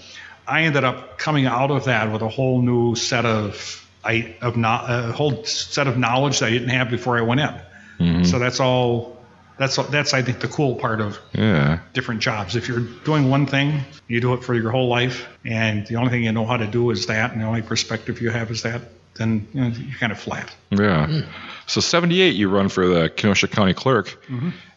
I 0.47 0.63
ended 0.63 0.83
up 0.83 1.17
coming 1.17 1.45
out 1.45 1.69
of 1.69 1.85
that 1.85 2.11
with 2.11 2.21
a 2.21 2.29
whole 2.29 2.61
new 2.61 2.95
set 2.95 3.25
of 3.25 3.85
I 4.03 4.35
of 4.41 4.55
a 4.57 5.11
whole 5.11 5.43
set 5.43 5.87
of 5.87 5.97
knowledge 5.97 6.39
that 6.39 6.47
I 6.47 6.51
didn't 6.51 6.69
have 6.69 6.89
before 6.89 7.17
I 7.17 7.21
went 7.21 7.41
in. 7.41 7.61
Mm-hmm. 7.99 8.23
So 8.23 8.39
that's 8.39 8.59
all. 8.61 9.17
That's 9.57 9.75
that's 9.75 10.13
I 10.13 10.21
think 10.21 10.39
the 10.39 10.47
cool 10.47 10.75
part 10.75 11.01
of 11.01 11.19
Yeah. 11.33 11.79
different 11.91 12.21
jobs. 12.21 12.55
If 12.55 12.69
you're 12.69 12.79
doing 12.79 13.29
one 13.29 13.45
thing, 13.45 13.81
you 14.07 14.21
do 14.21 14.33
it 14.33 14.45
for 14.45 14.55
your 14.55 14.71
whole 14.71 14.87
life, 14.87 15.27
and 15.43 15.85
the 15.85 15.97
only 15.97 16.09
thing 16.11 16.23
you 16.23 16.31
know 16.31 16.45
how 16.45 16.55
to 16.55 16.67
do 16.67 16.91
is 16.91 17.07
that, 17.07 17.33
and 17.33 17.41
the 17.41 17.45
only 17.45 17.61
perspective 17.61 18.21
you 18.21 18.29
have 18.29 18.51
is 18.51 18.61
that, 18.63 18.81
then 19.19 19.47
you 19.53 19.61
know, 19.61 19.67
you're 19.67 19.97
kind 19.99 20.11
of 20.11 20.19
flat. 20.19 20.51
Yeah. 20.71 21.21
So 21.67 21.81
78, 21.81 22.35
you 22.35 22.49
run 22.49 22.67
for 22.69 22.87
the 22.87 23.09
Kenosha 23.11 23.47
County 23.47 23.75
Clerk, 23.75 24.17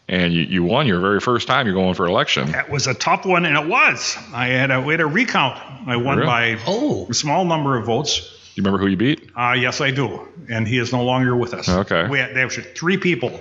and 0.07 0.31
you, 0.33 0.41
you 0.41 0.63
won 0.63 0.85
your 0.85 0.99
very 0.99 1.19
first 1.19 1.47
time 1.47 1.65
you're 1.65 1.73
going 1.75 1.95
for 1.95 2.05
election. 2.05 2.51
That 2.51 2.69
was 2.69 2.85
a 2.85 2.93
tough 2.93 3.25
one, 3.25 3.45
and 3.45 3.57
it 3.57 3.67
was. 3.67 4.15
I 4.33 4.47
had 4.49 4.69
a, 4.69 4.79
we 4.81 4.93
had 4.93 5.01
a 5.01 5.07
recount. 5.07 5.57
I 5.87 5.95
won 5.97 6.17
Really? 6.19 6.27
by 6.27 6.59
Oh. 6.67 7.07
a 7.09 7.13
small 7.15 7.45
number 7.45 7.77
of 7.77 7.85
votes. 7.85 8.19
You 8.55 8.61
remember 8.61 8.77
who 8.77 8.87
you 8.87 8.97
beat? 8.97 9.31
Uh, 9.35 9.55
yes, 9.57 9.81
I 9.81 9.89
do, 9.89 10.27
and 10.49 10.67
he 10.67 10.77
is 10.77 10.91
no 10.91 11.03
longer 11.03 11.35
with 11.35 11.55
us. 11.55 11.67
Okay. 11.67 12.07
We 12.07 12.19
had, 12.19 12.35
there 12.35 12.45
was 12.45 12.57
three 12.75 12.97
people, 12.97 13.39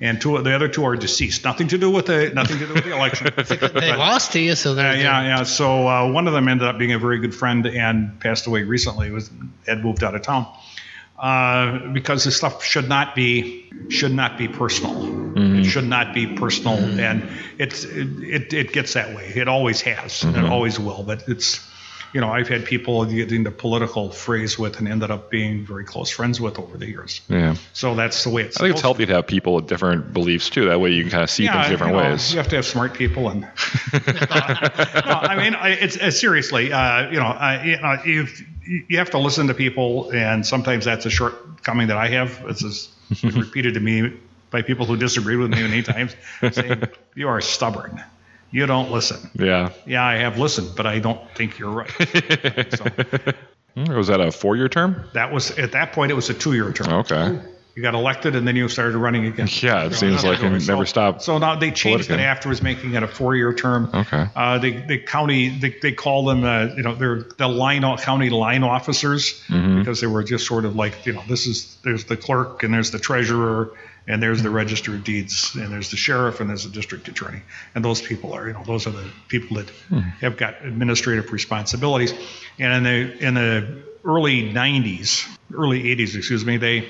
and 0.00 0.20
two 0.20 0.40
the 0.42 0.54
other 0.54 0.68
two 0.68 0.84
are 0.84 0.96
deceased. 0.96 1.44
Nothing 1.44 1.68
to 1.68 1.78
do 1.78 1.90
with 1.90 2.06
the 2.06 2.30
nothing 2.34 2.58
to 2.58 2.66
do 2.66 2.74
with 2.74 2.84
the 2.84 2.94
election. 2.94 3.28
They 3.80 3.94
lost 3.96 4.32
to 4.32 4.40
you, 4.40 4.54
so 4.54 4.72
Uh, 4.72 4.74
they're 4.74 4.96
yeah, 4.96 5.22
yeah. 5.22 5.42
So 5.44 5.88
uh, 5.88 6.10
one 6.10 6.26
of 6.28 6.34
them 6.34 6.48
ended 6.48 6.66
up 6.68 6.78
being 6.78 6.92
a 6.92 6.98
very 6.98 7.18
good 7.18 7.34
friend 7.34 7.66
and 7.66 8.18
passed 8.20 8.46
away 8.46 8.62
recently. 8.62 9.08
It 9.08 9.12
was 9.12 9.30
Ed 9.66 9.82
moved 9.84 10.04
out 10.04 10.14
of 10.14 10.22
town 10.22 10.46
uh, 11.18 11.88
because 11.92 12.24
this 12.24 12.36
stuff 12.36 12.62
should 12.64 12.88
not 12.88 13.14
be 13.14 13.70
should 13.88 14.12
not 14.12 14.38
be 14.38 14.48
personal. 14.48 15.28
It 15.38 15.64
should 15.64 15.86
not 15.86 16.14
be 16.14 16.26
personal, 16.26 16.78
and 16.78 17.28
it's 17.58 17.84
it, 17.84 18.52
it 18.52 18.72
gets 18.72 18.94
that 18.94 19.14
way. 19.14 19.32
It 19.34 19.46
always 19.48 19.80
has, 19.82 20.24
and 20.24 20.36
it 20.36 20.44
always 20.44 20.80
will. 20.80 21.02
But 21.04 21.28
it's 21.28 21.60
you 22.12 22.20
know 22.20 22.30
I've 22.30 22.48
had 22.48 22.64
people 22.64 23.04
get 23.04 23.32
into 23.32 23.50
political 23.50 24.10
phrase 24.10 24.58
with 24.58 24.78
and 24.78 24.88
ended 24.88 25.10
up 25.10 25.30
being 25.30 25.64
very 25.66 25.84
close 25.84 26.10
friends 26.10 26.40
with 26.40 26.58
over 26.58 26.76
the 26.78 26.86
years. 26.86 27.20
Yeah. 27.28 27.56
So 27.72 27.94
that's 27.94 28.24
the 28.24 28.30
way 28.30 28.42
it's. 28.42 28.56
I 28.56 28.60
think 28.64 28.72
it's 28.72 28.82
healthy 28.82 29.06
to 29.06 29.14
have 29.14 29.26
people 29.26 29.54
with 29.54 29.66
different 29.66 30.12
beliefs 30.12 30.50
too. 30.50 30.66
That 30.66 30.80
way 30.80 30.92
you 30.92 31.02
can 31.02 31.10
kind 31.10 31.22
of 31.22 31.30
see 31.30 31.46
things 31.46 31.68
different 31.68 31.94
you 31.94 32.00
know, 32.02 32.10
ways. 32.10 32.32
You 32.32 32.38
have 32.38 32.48
to 32.48 32.56
have 32.56 32.66
smart 32.66 32.94
people, 32.94 33.28
and 33.28 33.44
Uh, 33.92 35.20
I 35.22 35.36
mean, 35.36 35.54
I- 35.54 35.70
it's, 35.70 35.96
it's 35.96 36.20
seriously, 36.20 36.72
uh, 36.72 37.10
you 37.10 37.18
know, 37.18 37.26
uh, 37.26 37.62
you 37.64 37.80
know, 37.80 37.96
you've, 38.04 38.42
you 38.66 38.98
have 38.98 39.10
to 39.10 39.18
listen 39.18 39.46
to 39.48 39.54
people, 39.54 40.10
and 40.10 40.46
sometimes 40.46 40.84
that's 40.84 41.06
a 41.06 41.10
shortcoming 41.10 41.88
that 41.88 41.96
I 41.96 42.08
have. 42.08 42.44
This 42.46 42.62
is 42.62 42.88
repeated 43.22 43.74
to 43.74 43.80
me 43.80 44.12
by 44.50 44.62
people 44.62 44.86
who 44.86 44.96
disagreed 44.96 45.38
with 45.38 45.50
me 45.50 45.62
many 45.62 45.82
times, 45.82 46.14
saying 46.52 46.82
you 47.14 47.28
are 47.28 47.40
stubborn. 47.40 48.02
You 48.50 48.66
don't 48.66 48.90
listen. 48.90 49.30
Yeah. 49.38 49.70
Yeah, 49.86 50.04
I 50.04 50.16
have 50.16 50.38
listened, 50.38 50.70
but 50.76 50.86
I 50.86 50.98
don't 51.00 51.20
think 51.34 51.58
you're 51.58 51.70
right. 51.70 51.90
so 52.74 52.84
Hmm, 53.76 53.94
Was 53.94 54.08
that 54.08 54.20
a 54.20 54.32
four-year 54.32 54.68
term? 54.68 55.04
that 55.12 55.32
was 55.32 55.56
at 55.58 55.72
that 55.72 55.92
point 55.92 56.10
it 56.10 56.14
was 56.14 56.30
a 56.30 56.34
two-year 56.34 56.72
term. 56.72 56.92
Okay. 57.00 57.38
You 57.76 57.82
got 57.82 57.94
elected, 57.94 58.34
and 58.34 58.48
then 58.48 58.56
you 58.56 58.68
started 58.68 58.98
running 58.98 59.26
again. 59.26 59.46
Yeah, 59.62 59.84
it 59.84 59.94
seems 59.94 60.24
like 60.24 60.42
it 60.42 60.66
never 60.66 60.84
stopped. 60.84 61.22
So 61.22 61.38
now 61.38 61.54
they 61.54 61.70
changed 61.70 62.10
it 62.10 62.18
afterwards, 62.18 62.60
making 62.60 62.94
it 62.94 63.04
a 63.04 63.06
four-year 63.06 63.52
term. 63.52 63.88
Okay. 63.94 64.26
Uh, 64.34 64.58
the 64.58 64.70
the 64.80 64.98
county 64.98 65.50
they, 65.50 65.76
they 65.80 65.92
call 65.92 66.24
them 66.24 66.42
uh, 66.42 66.74
you 66.76 66.82
know 66.82 66.96
they're 66.96 67.22
the 67.36 67.46
line 67.46 67.82
county 67.98 68.30
line 68.30 68.64
officers 68.64 69.44
Mm-hmm. 69.48 69.78
because 69.78 70.00
they 70.00 70.08
were 70.08 70.24
just 70.24 70.44
sort 70.44 70.64
of 70.64 70.74
like 70.74 71.06
you 71.06 71.12
know 71.12 71.22
this 71.28 71.46
is 71.46 71.76
there's 71.84 72.04
the 72.06 72.16
clerk 72.16 72.64
and 72.64 72.74
there's 72.74 72.90
the 72.90 72.98
treasurer 72.98 73.70
and 74.08 74.20
there's 74.22 74.42
the 74.42 74.50
register 74.50 74.94
of 74.94 75.04
deeds 75.04 75.54
and 75.54 75.70
there's 75.72 75.90
the 75.90 75.96
sheriff 75.96 76.40
and 76.40 76.48
there's 76.50 76.64
the 76.64 76.70
district 76.70 77.06
attorney 77.08 77.40
and 77.74 77.84
those 77.84 78.02
people 78.02 78.32
are 78.32 78.48
you 78.48 78.54
know 78.54 78.64
those 78.64 78.86
are 78.88 78.90
the 78.92 79.08
people 79.28 79.58
that 79.58 79.70
Hmm. 79.88 80.00
have 80.20 80.36
got 80.36 80.64
administrative 80.64 81.30
responsibilities 81.32 82.12
and 82.58 82.72
in 82.72 82.82
the 82.84 83.26
in 83.26 83.34
the 83.34 83.82
early 84.04 84.50
90s 84.52 85.26
early 85.54 85.84
80s 85.84 86.16
excuse 86.16 86.44
me 86.44 86.56
they 86.56 86.88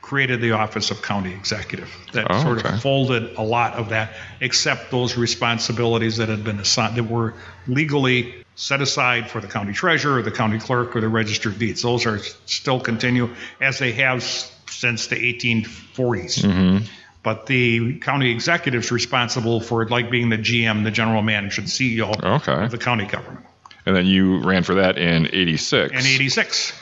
created 0.00 0.40
the 0.42 0.52
office 0.52 0.90
of 0.90 1.00
county 1.00 1.32
executive 1.32 1.90
that 2.12 2.26
Oh, 2.30 2.42
sort 2.42 2.58
okay. 2.58 2.74
of 2.74 2.82
folded 2.82 3.36
a 3.38 3.42
lot 3.42 3.72
of 3.72 3.88
that, 3.88 4.12
except 4.38 4.90
those 4.90 5.16
responsibilities 5.16 6.18
that 6.18 6.28
had 6.28 6.44
been 6.44 6.58
assigned 6.60 6.96
that 6.96 7.04
were 7.04 7.32
legally 7.66 8.34
set 8.54 8.82
aside 8.82 9.30
for 9.30 9.40
the 9.40 9.46
county 9.48 9.72
treasurer, 9.72 10.20
the 10.20 10.30
county 10.30 10.58
clerk, 10.58 10.94
or 10.94 11.00
the 11.00 11.08
register 11.08 11.48
of 11.48 11.58
deeds. 11.58 11.80
Those 11.80 12.04
are 12.04 12.18
still 12.44 12.80
continue 12.80 13.30
as 13.62 13.78
they 13.78 13.92
have 13.92 14.22
since 14.68 15.06
the 15.08 15.16
1840s. 15.16 16.42
Mm-hmm. 16.44 16.84
But 17.22 17.46
the 17.46 17.98
county 18.00 18.30
executive's 18.30 18.92
responsible 18.92 19.60
for 19.60 19.88
like 19.88 20.10
being 20.10 20.28
the 20.28 20.36
GM, 20.36 20.84
the 20.84 20.90
general 20.90 21.22
manager, 21.22 21.62
the 21.62 21.68
CEO 21.68 22.22
Okay. 22.22 22.64
of 22.64 22.70
the 22.70 22.78
county 22.78 23.06
government. 23.06 23.46
And 23.86 23.96
then 23.96 24.06
you 24.06 24.38
ran 24.42 24.62
for 24.62 24.74
that 24.76 24.98
in 24.98 25.26
'86. 25.26 25.92
In 25.92 25.98
86, 25.98 26.72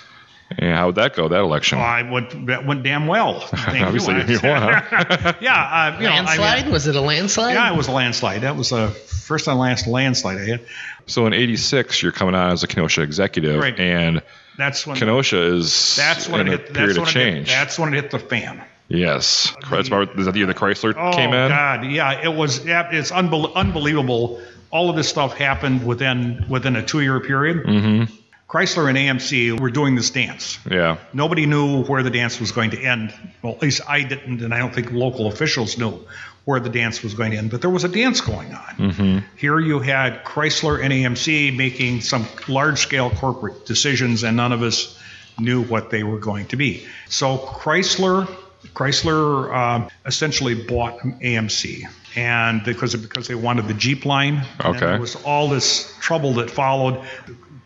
And 0.59 0.77
how'd 0.77 0.95
that 0.97 1.15
go? 1.15 1.29
That 1.29 1.41
election? 1.41 1.79
I 1.79 2.03
went 2.03 2.47
that 2.47 2.67
went 2.67 2.83
damn 2.83 3.07
well. 3.07 3.41
Thank 3.47 3.85
Obviously, 3.87 4.15
you. 4.17 4.25
you 4.27 4.41
won, 4.43 4.63
huh? 4.63 5.33
yeah, 5.41 5.93
uh, 5.95 5.97
you 5.99 6.05
know, 6.05 6.11
I 6.11 6.17
mean, 6.17 6.25
landslide? 6.27 6.69
was 6.71 6.87
it 6.87 6.97
a 6.97 7.01
landslide? 7.01 7.55
Yeah, 7.55 7.73
it 7.73 7.77
was 7.77 7.89
a 7.89 7.93
landslide. 7.93 8.43
That 8.43 8.57
was 8.57 8.71
the 8.71 8.89
first 8.89 9.49
and 9.49 9.59
last 9.59 9.87
landslide 9.87 10.39
I 10.39 10.45
had. 10.45 10.61
So 11.07 11.27
in 11.27 11.33
'86, 11.33 12.03
you're 12.03 12.13
coming 12.13 12.35
on 12.35 12.51
as 12.53 12.63
a 12.63 12.67
Kenosha 12.67 13.03
executive, 13.03 13.61
Right. 13.61 13.79
and 13.79 14.23
That's 14.59 14.87
when 14.87 14.97
Kenosha 14.97 15.41
is 15.55 15.97
that's 15.97 16.29
when 16.29 16.43
in 16.43 16.49
it 16.49 16.55
a 16.55 16.57
hit, 16.59 16.73
period 16.75 16.97
that's 16.97 16.99
of 16.99 17.15
when 17.15 17.23
it 17.23 17.27
hit, 17.27 17.35
change. 17.35 17.49
that's 17.49 17.79
when 17.79 17.95
it 17.95 18.03
hit 18.03 18.11
the 18.11 18.19
fan. 18.19 18.63
yes. 18.89 19.55
That's 19.71 19.89
about- 19.89 20.19
is 20.19 20.27
that 20.27 20.33
the 20.33 20.39
year 20.39 20.47
the 20.47 20.55
Chrysler 20.55 20.95
Oh 20.97 21.13
came 21.17 21.31
in? 21.31 21.35
Oh 21.35 21.49
God, 21.49 21.85
yeah, 21.87 22.21
it 22.23 22.33
was. 22.35 22.65
It's 22.67 23.11
unbel- 23.11 23.55
unbelievable. 23.55 24.41
All 24.71 24.89
of 24.91 24.97
this 24.97 25.09
stuff 25.09 25.35
happened 25.37 25.85
within 25.87 26.45
within 26.49 26.77
a 26.77 26.83
two 26.85 27.01
year 27.01 27.19
period. 27.21 27.65
Mm-hmm. 27.67 28.15
Chrysler 28.53 28.87
and 28.91 28.99
AMC 28.99 29.59
were 29.59 29.71
doing 29.71 29.95
this 29.95 30.11
dance. 30.11 30.59
Yeah. 30.71 30.99
Nobody 31.15 31.47
knew 31.47 31.85
where 31.85 32.03
the 32.03 32.11
dance 32.11 32.39
was 32.39 32.53
going 32.53 32.73
to 32.73 32.79
end. 32.79 33.15
Well, 33.41 33.55
at 33.55 33.63
least 33.63 33.81
I 33.89 34.03
didn't, 34.03 34.43
and 34.43 34.53
I 34.53 34.59
don't 34.59 34.75
think 34.75 34.93
local 34.93 35.27
officials 35.27 35.79
knew 35.79 35.99
where 36.45 36.61
the 36.61 36.69
dance 36.69 37.03
was 37.03 37.15
going 37.15 37.31
to 37.31 37.39
end. 37.39 37.51
But 37.51 37.63
there 37.63 37.71
was 37.71 37.85
a 37.85 37.89
dance 37.89 38.21
going 38.21 38.53
on. 38.53 38.75
Mm-hmm. 38.75 39.19
Here 39.39 39.59
you 39.59 39.79
had 39.79 40.23
Chrysler 40.25 40.85
and 40.85 40.93
AMC 40.93 41.57
making 41.57 42.03
some 42.03 42.27
large 42.47 42.81
scale 42.81 43.09
corporate 43.09 43.65
decisions, 43.65 44.23
and 44.23 44.37
none 44.37 44.53
of 44.53 44.61
us 44.63 44.99
knew 45.39 45.63
what 45.65 45.89
they 45.89 46.03
were 46.03 46.19
going 46.19 46.47
to 46.49 46.57
be. 46.57 46.87
So 47.09 47.39
Chrysler, 47.39 48.27
Chrysler 48.75 49.55
um, 49.55 49.89
essentially 50.05 50.55
bought 50.55 50.99
AMC, 50.99 51.85
and 52.17 52.63
because 52.65 52.95
because 52.97 53.29
they 53.29 53.35
wanted 53.35 53.67
the 53.67 53.75
Jeep 53.75 54.05
line. 54.05 54.43
Okay. 54.63 54.79
there 54.79 55.01
was 55.01 55.17
all 55.25 55.49
this 55.49 55.97
trouble 56.01 56.35
that 56.35 56.51
followed. 56.51 57.03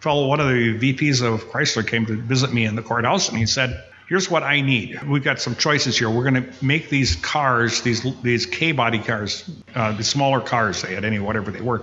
Fellow, 0.07 0.29
one 0.29 0.39
of 0.39 0.47
the 0.47 0.79
VPs 0.79 1.21
of 1.21 1.43
Chrysler 1.51 1.85
came 1.85 2.07
to 2.07 2.15
visit 2.15 2.53
me 2.53 2.65
in 2.65 2.77
the 2.77 2.83
courthouse, 2.83 3.29
and 3.29 3.37
he 3.37 3.47
said. 3.47 3.83
Here's 4.09 4.31
what 4.31 4.45
I 4.45 4.61
need. 4.61 5.03
We've 5.03 5.25
got 5.25 5.41
some 5.41 5.57
choices 5.57 5.99
here. 5.99 6.09
We're 6.09 6.31
going 6.31 6.45
to 6.45 6.65
make 6.65 6.89
these 6.89 7.17
cars, 7.17 7.83
these 7.83 8.07
these 8.23 8.47
K 8.47 8.71
body 8.71 9.01
cars, 9.01 9.51
uh, 9.75 9.97
the 9.97 10.05
smaller 10.05 10.41
cars 10.41 10.83
they 10.83 10.95
had, 10.95 11.05
any 11.05 11.19
whatever 11.19 11.51
they 11.51 11.61
were. 11.61 11.83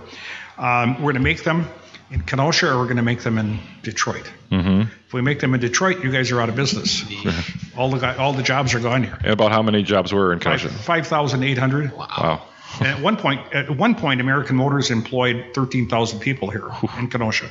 Um, 0.57 0.93
we're 0.93 1.11
going 1.11 1.15
to 1.15 1.19
make 1.19 1.43
them 1.43 1.67
in 2.11 2.21
Kenosha, 2.21 2.71
or 2.71 2.77
we're 2.77 2.85
going 2.85 2.95
to 2.95 3.03
make 3.03 3.23
them 3.23 3.37
in 3.37 3.59
Detroit. 3.81 4.31
Mm-hmm. 4.51 4.83
If 5.05 5.13
we 5.13 5.21
make 5.21 5.41
them 5.41 5.53
in 5.53 5.59
Detroit, 5.59 6.01
you 6.01 6.13
guys 6.13 6.31
are 6.31 6.39
out 6.39 6.47
of 6.47 6.55
business. 6.55 7.03
all 7.77 7.89
the 7.89 7.97
guy, 7.97 8.15
all 8.15 8.31
the 8.31 8.41
jobs 8.41 8.73
are 8.73 8.79
gone 8.79 9.03
here. 9.03 9.17
And 9.19 9.31
about 9.31 9.51
how 9.51 9.61
many 9.61 9.83
jobs 9.83 10.13
were 10.13 10.31
in 10.31 10.39
Kenosha? 10.39 10.69
five 10.69 11.07
thousand 11.07 11.43
eight 11.43 11.57
hundred. 11.57 11.91
Wow. 11.91 12.41
And 12.79 12.87
at 12.87 13.01
one 13.01 13.17
point, 13.17 13.53
at 13.53 13.69
one 13.69 13.95
point, 13.95 14.21
American 14.21 14.55
Motors 14.55 14.91
employed 14.91 15.47
13,000 15.53 16.21
people 16.21 16.49
here 16.49 16.69
in 16.97 17.09
Kenosha. 17.09 17.49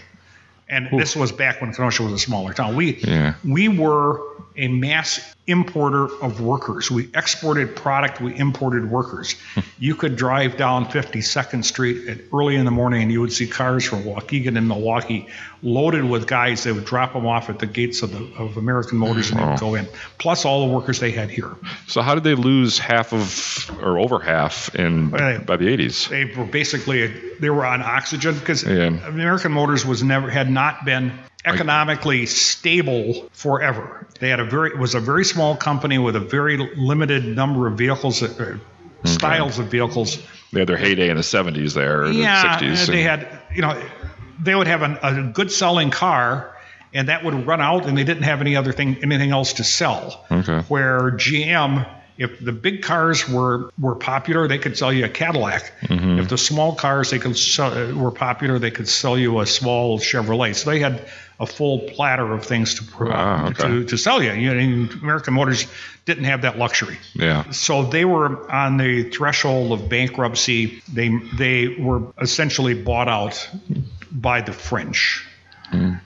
And 0.73 0.89
this 0.99 1.15
was 1.15 1.33
back 1.33 1.61
when 1.61 1.75
Kenosha 1.75 2.03
was 2.03 2.15
a 2.15 2.19
smaller 2.19 2.55
town. 2.55 2.75
We 2.77 2.97
Yeah. 2.97 3.35
we 3.45 3.69
were 3.69 4.21
a 4.57 4.69
mass 4.69 5.21
importer 5.47 6.05
of 6.23 6.41
workers. 6.41 6.91
We 6.91 7.11
exported 7.15 7.75
product, 7.75 8.21
we 8.21 8.39
imported 8.39 8.89
workers. 8.89 9.35
Hmm. 9.55 9.61
you 9.79 9.97
could 9.97 10.17
drive 10.17 10.57
down 10.57 10.87
52nd 10.87 11.65
Street 11.65 12.09
at 12.09 12.19
early 12.33 12.55
in 12.55 12.65
the 12.65 12.71
morning 12.71 13.03
and 13.03 13.11
you 13.11 13.21
would 13.21 13.33
see 13.33 13.49
cars 13.49 13.85
from 13.85 14.05
Waukegan 14.05 14.57
and 14.57 14.69
Milwaukee 14.69 15.27
loaded 15.63 16.05
with 16.05 16.27
guys 16.29 16.63
that 16.65 16.75
would 16.75 16.85
drop 16.85 17.13
them 17.13 17.27
off 17.27 17.51
at 17.51 17.59
the 17.59 17.67
gates 17.67 18.03
of 18.03 18.13
the 18.13 18.23
of 18.41 18.57
American 18.57 18.99
Motors 18.99 19.31
and 19.31 19.41
they 19.41 19.45
would 19.45 19.55
oh. 19.55 19.59
go 19.59 19.75
in. 19.75 19.89
Plus 20.19 20.45
all 20.45 20.67
the 20.69 20.73
workers 20.73 21.01
they 21.01 21.11
had 21.11 21.31
here. 21.31 21.57
So 21.89 22.03
how 22.03 22.15
did 22.15 22.25
they 22.25 22.35
lose 22.35 22.79
half 22.79 23.13
of, 23.13 23.71
or 23.81 23.99
over 23.99 24.21
half, 24.21 24.75
in 24.75 25.11
Right. 25.11 25.45
by 25.45 25.57
the 25.57 25.67
80s? 25.67 26.09
they 26.09 26.25
were 26.25 26.45
basically 26.45 27.07
they 27.41 27.51
were 27.51 27.67
on 27.67 27.83
oxygen 27.83 28.39
because 28.39 28.63
Yeah. 28.63 28.87
American 29.07 29.51
Motors 29.53 29.85
was 29.85 30.03
never 30.05 30.31
had 30.31 30.49
not 30.49 30.85
been 30.85 31.13
economically 31.45 32.27
stable 32.27 33.29
forever. 33.33 34.07
They 34.21 34.29
had 34.29 34.41
a 34.41 34.45
very 34.45 34.71
it 34.71 34.79
was 34.79 34.95
a 34.95 35.01
very 35.01 35.25
small 35.25 35.57
company 35.57 35.99
with 35.99 36.17
a 36.17 36.21
very 36.21 36.57
limited 36.77 37.25
number 37.25 37.67
of 37.67 37.77
vehicles, 37.77 38.21
that, 38.21 38.39
uh, 38.41 39.09
styles 39.09 39.59
of 39.59 39.67
vehicles. 39.67 40.19
They 40.53 40.61
had 40.61 40.69
their 40.69 40.77
heyday 40.77 41.09
in 41.09 41.17
the 41.17 41.23
70s 41.23 41.75
there, 41.75 42.07
Yeah, 42.11 42.59
the 42.59 42.67
60s. 42.67 42.87
they 42.87 43.03
had 43.03 43.41
you 43.55 43.63
know 43.63 43.83
they 44.41 44.55
would 44.55 44.67
have 44.67 44.83
an, 44.83 44.99
a 45.03 45.31
good 45.33 45.51
selling 45.51 45.91
car. 45.91 46.49
And 46.95 47.09
that 47.09 47.25
would 47.25 47.47
run 47.47 47.63
out, 47.63 47.87
and 47.87 47.97
they 47.97 48.05
didn't 48.05 48.25
have 48.25 48.43
any 48.43 48.55
other 48.55 48.71
thing, 48.71 48.99
anything 49.03 49.31
else 49.31 49.55
to 49.55 49.65
sell. 49.65 50.27
Okay. 50.31 50.59
Where 50.69 51.13
GM, 51.13 51.89
if 52.23 52.39
the 52.45 52.53
big 52.53 52.83
cars 52.83 53.29
were 53.29 53.71
were 53.79 53.95
popular, 53.95 54.49
they 54.49 54.59
could 54.59 54.77
sell 54.79 54.93
you 54.93 55.05
a 55.05 55.09
Cadillac. 55.09 55.73
Mm-hmm. 55.83 56.19
If 56.21 56.29
the 56.29 56.39
small 56.39 56.75
cars 56.75 57.11
they 57.11 57.19
could 57.19 57.37
sell, 57.37 57.95
were 57.95 58.11
popular, 58.11 58.59
they 58.59 58.71
could 58.71 58.89
sell 58.89 59.19
you 59.19 59.41
a 59.41 59.47
small 59.47 59.99
Chevrolet. 59.99 60.55
So 60.55 60.71
they 60.71 60.79
had 60.81 61.09
a 61.41 61.47
full 61.47 61.81
platter 61.81 62.33
of 62.33 62.45
things 62.45 62.75
to 62.75 62.85
Ah, 63.11 63.49
okay. 63.49 63.63
to, 63.67 63.85
to 63.85 63.99
sell 63.99 64.23
you. 64.23 64.33
you 64.33 64.55
know, 64.55 64.89
American 65.03 65.35
Motors 65.35 65.67
didn't 66.05 66.25
have 66.25 66.43
that 66.43 66.57
luxury. 66.59 66.99
Yeah. 67.15 67.51
So 67.51 67.85
they 67.85 68.05
were 68.05 68.51
on 68.51 68.77
the 68.77 69.11
threshold 69.11 69.73
of 69.73 69.89
bankruptcy. 69.89 70.83
They 70.93 71.11
they 71.37 71.69
were 71.69 72.13
essentially 72.21 72.75
bought 72.75 73.09
out 73.09 73.49
by 74.11 74.41
the 74.43 74.53
French. 74.53 75.27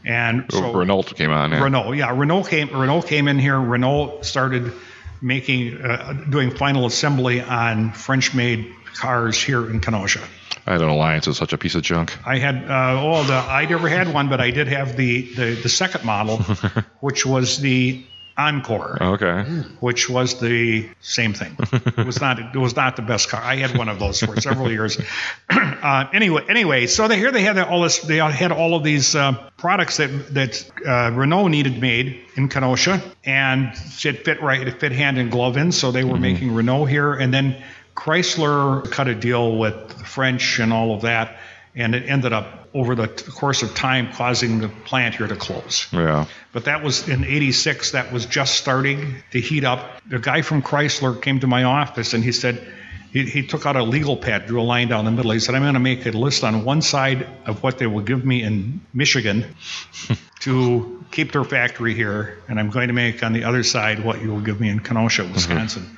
And 0.05 0.47
so 0.51 0.73
Renault 0.73 1.03
came 1.17 1.33
on. 1.33 1.51
Yeah. 1.51 1.63
Renault, 1.65 1.93
yeah, 1.93 2.17
Renault 2.17 2.45
came. 2.45 2.71
Renault 2.71 3.03
came 3.03 3.27
in 3.27 3.39
here. 3.39 3.59
Renault 3.61 4.23
started 4.23 4.73
making, 5.21 5.81
uh, 5.83 6.25
doing 6.29 6.51
final 6.51 6.87
assembly 6.87 7.41
on 7.41 7.93
French-made 7.93 8.73
cars 8.95 9.43
here 9.43 9.69
in 9.71 9.81
Kenosha. 9.81 10.21
I 10.67 10.73
had 10.73 10.83
an 10.83 10.89
alliance 10.89 11.27
with 11.29 11.37
such 11.37 11.53
a 11.53 11.59
piece 11.59 11.77
of 11.77 11.83
junk. 11.83 12.17
I 12.27 12.39
had, 12.39 12.69
uh, 12.69 13.01
oh, 13.01 13.23
the, 13.23 13.35
I 13.35 13.67
never 13.67 13.89
had 13.89 14.13
one, 14.13 14.29
but 14.29 14.41
I 14.41 14.51
did 14.51 14.67
have 14.67 14.97
the 14.97 15.23
the, 15.35 15.55
the 15.55 15.69
second 15.69 16.05
model, 16.05 16.39
which 17.01 17.25
was 17.25 17.61
the 17.61 18.05
Encore, 18.39 18.99
Okay. 19.01 19.43
which 19.81 20.11
was 20.11 20.39
the 20.41 20.89
same 21.01 21.33
thing. 21.33 21.57
It 21.97 22.05
was 22.07 22.21
not 22.21 22.39
it 22.39 22.59
was 22.59 22.77
not 22.77 22.97
the 22.97 23.03
best 23.03 23.31
car. 23.31 23.41
I 23.43 23.57
had 23.57 23.77
one 23.77 23.89
of 23.89 23.99
those 23.99 24.21
for 24.21 24.39
several 24.41 24.71
years. 24.71 24.99
uh, 25.51 26.05
anyway, 26.13 26.45
anyway, 26.49 26.87
so 26.87 27.09
they, 27.09 27.17
here 27.17 27.33
they 27.33 27.43
had 27.43 27.59
all 27.59 27.83
this. 27.83 28.01
They 28.01 28.19
had 28.19 28.53
all 28.53 28.75
of 28.75 28.85
these 28.85 29.15
uh, 29.15 29.33
products 29.57 29.97
that 29.97 30.35
that 30.35 30.71
uh, 30.87 31.11
Renault 31.17 31.49
needed 31.49 31.81
made 31.81 32.21
in 32.35 32.49
Kenosha, 32.49 33.01
and 33.25 33.73
it 34.05 34.25
fit 34.25 34.43
right. 34.43 34.67
It 34.69 34.81
fit 34.81 34.93
hand 34.93 35.17
in 35.19 35.31
glove 35.31 35.57
in. 35.57 35.73
So 35.73 35.91
they 35.91 36.05
were 36.05 36.19
making 36.19 36.55
Renault 36.55 36.85
here, 36.87 37.15
and 37.15 37.33
then 37.33 37.57
Chrysler 37.95 38.89
cut 38.91 39.09
a 39.09 39.15
deal 39.15 39.57
with 39.57 39.89
the 39.89 40.05
French 40.05 40.59
and 40.61 40.73
all 40.73 40.95
of 40.95 41.03
that, 41.03 41.39
and 41.77 41.95
it 41.95 42.09
ended 42.09 42.33
up 42.33 42.69
over 42.75 42.95
the 42.95 43.07
course 43.07 43.63
of 43.63 43.75
time 43.75 44.13
causing 44.13 44.61
the 44.61 44.69
plant 44.69 45.15
here 45.15 45.27
to 45.27 45.37
close. 45.37 45.87
Yeah. 45.93 46.27
But 46.53 46.65
that 46.65 46.83
was 46.83 47.09
in 47.09 47.25
86, 47.25 47.93
that 47.93 48.13
was 48.13 48.27
just 48.27 48.55
starting 48.55 49.17
to 49.31 49.41
heat 49.41 49.65
up. 49.65 50.01
The 50.09 50.19
guy 50.19 50.43
from 50.43 50.63
Chrysler 50.63 51.21
came 51.21 51.41
to 51.41 51.47
my 51.47 51.65
office 51.65 52.15
and 52.15 52.25
he 52.25 52.33
said, 52.33 52.67
he, 53.13 53.25
he 53.25 53.47
took 53.47 53.67
out 53.67 53.77
a 53.77 53.83
legal 53.83 54.17
pad, 54.17 54.47
drew 54.47 54.61
a 54.61 54.65
line 54.65 54.89
down 54.89 55.05
the 55.05 55.11
middle. 55.11 55.31
He 55.31 55.41
said, 55.41 55.55
I'm 55.55 55.63
going 55.63 55.75
to 55.75 55.81
make 55.81 56.05
a 56.07 56.11
list 56.11 56.45
on 56.45 56.65
one 56.65 56.83
side 56.83 57.27
of 57.47 57.63
what 57.63 57.79
they 57.79 57.87
will 57.87 58.03
give 58.03 58.25
me 58.25 58.43
in 58.43 58.81
Michigan 58.93 59.55
to 60.41 61.05
keep 61.11 61.33
their 61.33 61.45
factory 61.45 61.95
here, 61.95 62.43
and 62.49 62.59
I'm 62.61 62.71
going 62.71 62.89
to 62.89 62.95
make 62.95 63.23
on 63.23 63.33
the 63.33 63.45
other 63.45 63.63
side 63.63 64.05
what 64.05 64.21
you 64.21 64.31
will 64.31 64.41
give 64.41 64.61
me 64.61 64.69
in 64.69 64.81
Kenosha, 64.81 65.23
mm-hmm. 65.23 65.33
Wisconsin, 65.33 65.97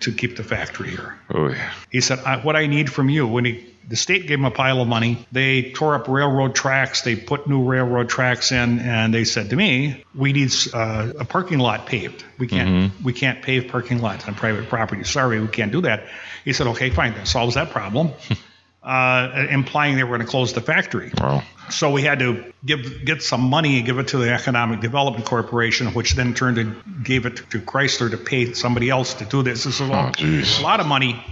to 0.00 0.12
keep 0.12 0.36
the 0.36 0.44
factory 0.44 0.90
here. 0.90 1.18
Oh 1.30 1.48
yeah. 1.48 1.72
He 1.90 2.00
said, 2.00 2.18
I, 2.20 2.36
"What 2.38 2.54
I 2.54 2.66
need 2.66 2.92
from 2.92 3.08
you." 3.08 3.26
When 3.26 3.44
he, 3.44 3.66
the 3.88 3.96
state 3.96 4.26
gave 4.26 4.38
them 4.38 4.44
a 4.44 4.50
pile 4.50 4.82
of 4.82 4.88
money, 4.88 5.26
they 5.32 5.72
tore 5.72 5.94
up 5.94 6.08
railroad 6.08 6.54
tracks. 6.54 7.02
They 7.02 7.16
put 7.16 7.48
new 7.48 7.64
railroad 7.64 8.10
tracks 8.10 8.52
in, 8.52 8.80
and 8.80 9.14
they 9.14 9.24
said 9.24 9.50
to 9.50 9.56
me, 9.56 10.04
"We 10.14 10.32
need 10.32 10.52
uh, 10.74 11.12
a 11.18 11.24
parking 11.24 11.58
lot 11.58 11.86
paved. 11.86 12.24
We 12.38 12.46
can't, 12.46 12.92
we 13.02 13.14
can't 13.14 13.42
pave 13.42 13.68
parking 13.68 14.00
lots 14.00 14.28
on 14.28 14.34
private 14.34 14.68
property. 14.68 15.04
Sorry, 15.04 15.40
we 15.40 15.48
can't 15.48 15.72
do 15.72 15.80
that." 15.82 16.06
He 16.44 16.52
said, 16.52 16.66
"Okay, 16.68 16.90
fine. 16.90 17.14
That 17.14 17.26
solves 17.26 17.54
that 17.54 17.70
problem." 17.70 18.12
Uh, 18.80 19.46
implying 19.50 19.96
they 19.96 20.04
were 20.04 20.16
going 20.16 20.26
to 20.26 20.30
close 20.30 20.54
the 20.54 20.62
factory. 20.62 21.12
Wow. 21.20 21.42
So 21.68 21.90
we 21.90 22.00
had 22.02 22.20
to 22.20 22.54
give 22.64 23.04
get 23.04 23.22
some 23.22 23.42
money 23.42 23.76
and 23.76 23.84
give 23.84 23.98
it 23.98 24.08
to 24.08 24.18
the 24.18 24.32
Economic 24.32 24.80
Development 24.80 25.26
Corporation, 25.26 25.88
which 25.88 26.14
then 26.14 26.32
turned 26.32 26.56
and 26.56 27.04
gave 27.04 27.26
it 27.26 27.36
to 27.50 27.60
Chrysler 27.60 28.10
to 28.10 28.16
pay 28.16 28.54
somebody 28.54 28.88
else 28.88 29.12
to 29.14 29.26
do 29.26 29.42
this. 29.42 29.64
This 29.64 29.74
is 29.74 29.80
a 29.80 29.84
lot, 29.84 30.22
a 30.22 30.62
lot 30.62 30.80
of 30.80 30.86
money, 30.86 31.22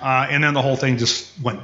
uh, 0.00 0.28
and 0.30 0.44
then 0.44 0.54
the 0.54 0.62
whole 0.62 0.76
thing 0.76 0.98
just 0.98 1.32
went 1.42 1.60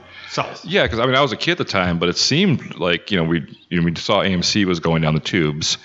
Yeah, 0.65 0.85
because 0.85 1.01
I 1.01 1.07
mean, 1.07 1.17
I 1.17 1.23
was 1.23 1.33
a 1.33 1.37
kid 1.37 1.53
at 1.53 1.59
the 1.59 1.65
time, 1.65 1.99
but 1.99 2.09
it 2.09 2.17
seemed 2.17 2.77
like 2.79 3.11
you 3.11 3.19
know 3.19 3.25
we 3.25 3.41
you 3.69 3.81
know, 3.81 3.85
we 3.85 3.95
saw 3.97 4.23
AMC 4.23 4.65
was 4.65 4.79
going 4.81 5.03
down 5.03 5.15
the 5.15 5.21
tubes, 5.21 5.77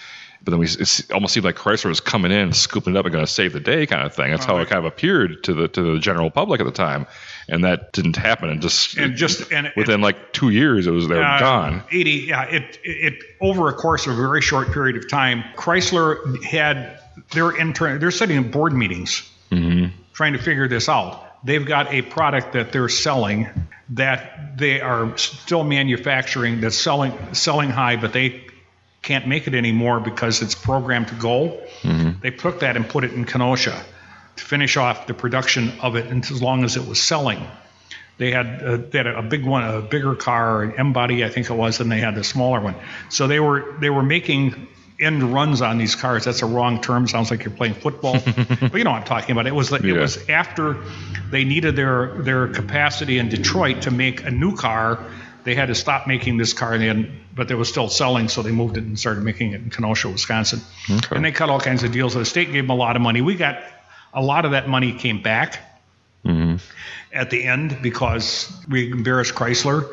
but 0.43 0.51
then 0.51 0.59
we 0.59 0.67
it 0.67 1.11
almost 1.11 1.33
seemed 1.33 1.45
like 1.45 1.55
Chrysler 1.55 1.89
was 1.89 1.99
coming 1.99 2.31
in, 2.31 2.53
scooping 2.53 2.95
it 2.95 2.99
up, 2.99 3.05
and 3.05 3.13
going 3.13 3.25
to 3.25 3.31
save 3.31 3.53
the 3.53 3.59
day, 3.59 3.87
kind 3.87 4.05
of 4.05 4.13
thing. 4.13 4.29
That's 4.29 4.45
how 4.45 4.57
it 4.59 4.69
kind 4.69 4.77
of 4.77 4.85
appeared 4.85 5.43
to 5.45 5.53
the 5.53 5.67
to 5.69 5.93
the 5.93 5.99
general 5.99 6.29
public 6.29 6.61
at 6.61 6.65
the 6.65 6.71
time, 6.71 7.07
and 7.49 7.63
that 7.63 7.91
didn't 7.91 8.17
happen. 8.17 8.49
And 8.49 8.61
just 8.61 8.95
And 8.97 9.15
just 9.15 9.51
and 9.51 9.71
within 9.75 10.01
like 10.01 10.33
two 10.33 10.49
years, 10.49 10.85
it 10.85 10.91
was 10.91 11.07
they 11.07 11.15
were 11.15 11.23
uh, 11.23 11.39
gone. 11.39 11.83
80, 11.91 12.11
yeah. 12.11 12.43
It, 12.43 12.79
it 12.83 13.15
over 13.41 13.69
a 13.69 13.73
course 13.73 14.05
of 14.05 14.13
a 14.13 14.15
very 14.15 14.41
short 14.41 14.71
period 14.71 14.95
of 14.97 15.09
time, 15.09 15.43
Chrysler 15.55 16.43
had 16.43 16.99
their 17.31 17.57
intern. 17.57 17.99
They're 17.99 18.11
sitting 18.11 18.37
in 18.37 18.51
board 18.51 18.73
meetings 18.73 19.27
trying 20.13 20.33
to 20.33 20.39
figure 20.39 20.67
this 20.67 20.87
out. 20.87 21.23
They've 21.45 21.65
got 21.65 21.93
a 21.93 22.01
product 22.01 22.53
that 22.53 22.71
they're 22.71 22.89
selling 22.89 23.47
that 23.91 24.57
they 24.57 24.81
are 24.81 25.15
still 25.17 25.63
manufacturing 25.63 26.59
that's 26.61 26.75
selling 26.75 27.13
selling 27.33 27.69
high, 27.69 27.97
but 27.97 28.13
they 28.13 28.45
can't 29.01 29.27
make 29.27 29.47
it 29.47 29.53
anymore 29.53 29.99
because 29.99 30.41
it's 30.41 30.55
programmed 30.55 31.09
to 31.09 31.15
go. 31.15 31.61
They 32.21 32.31
took 32.31 32.61
that 32.61 32.75
and 32.75 32.89
put 32.89 33.03
it 33.03 33.13
in 33.13 33.25
Kenosha 33.25 33.85
to 34.37 34.43
finish 34.43 34.75
off 34.75 35.07
the 35.07 35.13
production 35.13 35.71
of 35.81 35.95
it, 35.95 36.07
and 36.07 36.23
as 36.23 36.41
long 36.41 36.63
as 36.63 36.75
it 36.75 36.87
was 36.87 37.01
selling. 37.01 37.45
They 38.17 38.31
had 38.31 38.63
uh, 38.63 38.77
they 38.77 38.99
had 38.99 39.07
a 39.07 39.21
big 39.21 39.45
one, 39.45 39.63
a 39.63 39.81
bigger 39.81 40.15
car, 40.15 40.63
an 40.63 40.73
M 40.77 40.93
body, 40.93 41.25
I 41.25 41.29
think 41.29 41.49
it 41.49 41.53
was, 41.53 41.81
and 41.81 41.91
they 41.91 41.99
had 41.99 42.15
the 42.15 42.23
smaller 42.23 42.61
one. 42.61 42.75
So 43.09 43.27
they 43.27 43.39
were 43.41 43.75
they 43.79 43.89
were 43.89 44.03
making 44.03 44.67
end 44.99 45.23
runs 45.33 45.61
on 45.61 45.77
these 45.77 45.95
cars. 45.95 46.25
That's 46.25 46.41
a 46.41 46.45
wrong 46.45 46.81
term. 46.81 47.07
Sounds 47.07 47.31
like 47.31 47.43
you're 47.43 47.53
playing 47.53 47.73
football, 47.75 48.13
but 48.25 48.73
you 48.75 48.83
know 48.83 48.91
what 48.91 49.01
I'm 49.01 49.03
talking 49.03 49.31
about. 49.31 49.47
It 49.47 49.55
was 49.55 49.71
it 49.71 49.83
Yeah. 49.83 49.99
was 49.99 50.29
after 50.29 50.77
they 51.31 51.43
needed 51.43 51.75
their 51.75 52.21
their 52.21 52.47
capacity 52.47 53.17
in 53.19 53.29
Detroit 53.29 53.83
to 53.83 53.91
make 53.91 54.23
a 54.23 54.31
new 54.31 54.55
car. 54.55 55.03
They 55.43 55.53
had 55.53 55.67
to 55.67 55.75
stop 55.75 56.07
making 56.07 56.37
this 56.37 56.53
car, 56.53 56.73
and 56.73 56.81
they 56.81 56.87
had, 56.87 57.11
but 57.35 57.47
they 57.47 57.53
were 57.53 57.65
still 57.65 57.87
selling, 57.87 58.29
so 58.29 58.41
they 58.41 58.51
moved 58.51 58.77
it 58.77 58.83
and 58.83 58.97
started 58.99 59.23
making 59.23 59.51
it 59.51 59.61
in 59.61 59.69
Kenosha, 59.69 60.09
Wisconsin. 60.09 60.59
Okay. 60.89 61.15
And 61.15 61.23
they 61.23 61.31
cut 61.31 61.49
all 61.51 61.59
kinds 61.59 61.83
of 61.83 61.91
deals. 61.91 62.15
The 62.15 62.25
state 62.25 62.51
gave 62.51 62.63
them 62.63 62.71
a 62.71 62.75
lot 62.75 62.95
of 62.95 63.03
money. 63.03 63.21
We 63.21 63.35
got 63.35 63.61
a 64.11 64.23
lot 64.23 64.45
of 64.45 64.51
that 64.51 64.67
money 64.67 64.91
came 64.93 65.21
back 65.21 65.59
at 66.25 67.29
the 67.29 67.43
end 67.45 67.77
because 67.81 68.51
we 68.67 68.91
embarrassed 68.91 69.33
Chrysler. 69.35 69.87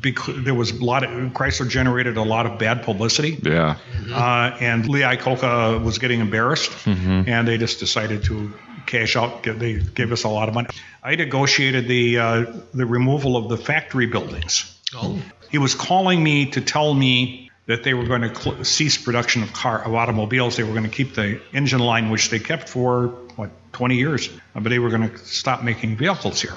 Because 0.00 0.44
there 0.44 0.54
was 0.54 0.72
a 0.72 0.84
lot 0.84 1.04
of 1.04 1.10
Chrysler 1.32 1.68
generated 1.68 2.16
a 2.16 2.22
lot 2.22 2.46
of 2.46 2.58
bad 2.58 2.82
publicity, 2.82 3.38
Yeah. 3.42 3.76
uh, 4.12 4.56
and 4.60 4.88
Lee 4.88 5.00
Iacocca 5.00 5.82
was 5.82 5.98
getting 5.98 6.20
embarrassed, 6.20 6.70
and 6.86 7.46
they 7.46 7.58
just 7.58 7.78
decided 7.80 8.24
to 8.24 8.52
cash 8.86 9.16
out. 9.16 9.42
They 9.42 9.74
gave 9.80 10.12
us 10.12 10.24
a 10.24 10.28
lot 10.28 10.48
of 10.48 10.54
money. 10.54 10.68
I 11.02 11.14
negotiated 11.14 11.86
the 11.88 12.18
uh, 12.18 12.44
the 12.74 12.86
removal 12.86 13.36
of 13.36 13.48
the 13.48 13.56
factory 13.56 14.06
buildings. 14.06 14.74
Oh, 14.94 15.18
He 15.50 15.58
was 15.58 15.74
calling 15.74 16.22
me 16.22 16.46
to 16.52 16.60
tell 16.60 16.92
me 16.94 17.50
that 17.66 17.82
they 17.84 17.92
were 17.94 18.06
going 18.06 18.22
to 18.22 18.34
cl- 18.34 18.64
cease 18.64 18.96
production 18.98 19.42
of 19.42 19.52
car 19.52 19.84
of 19.84 19.94
automobiles. 19.94 20.56
They 20.56 20.64
were 20.64 20.72
going 20.72 20.90
to 20.90 20.96
keep 20.96 21.14
the 21.14 21.40
engine 21.52 21.80
line, 21.80 22.10
which 22.10 22.30
they 22.30 22.38
kept 22.38 22.68
for 22.68 23.08
what 23.36 23.50
20 23.72 23.96
years, 23.96 24.28
uh, 24.54 24.60
but 24.60 24.70
they 24.70 24.78
were 24.78 24.90
going 24.90 25.08
to 25.08 25.18
stop 25.18 25.62
making 25.62 25.96
vehicles 25.96 26.40
here. 26.40 26.56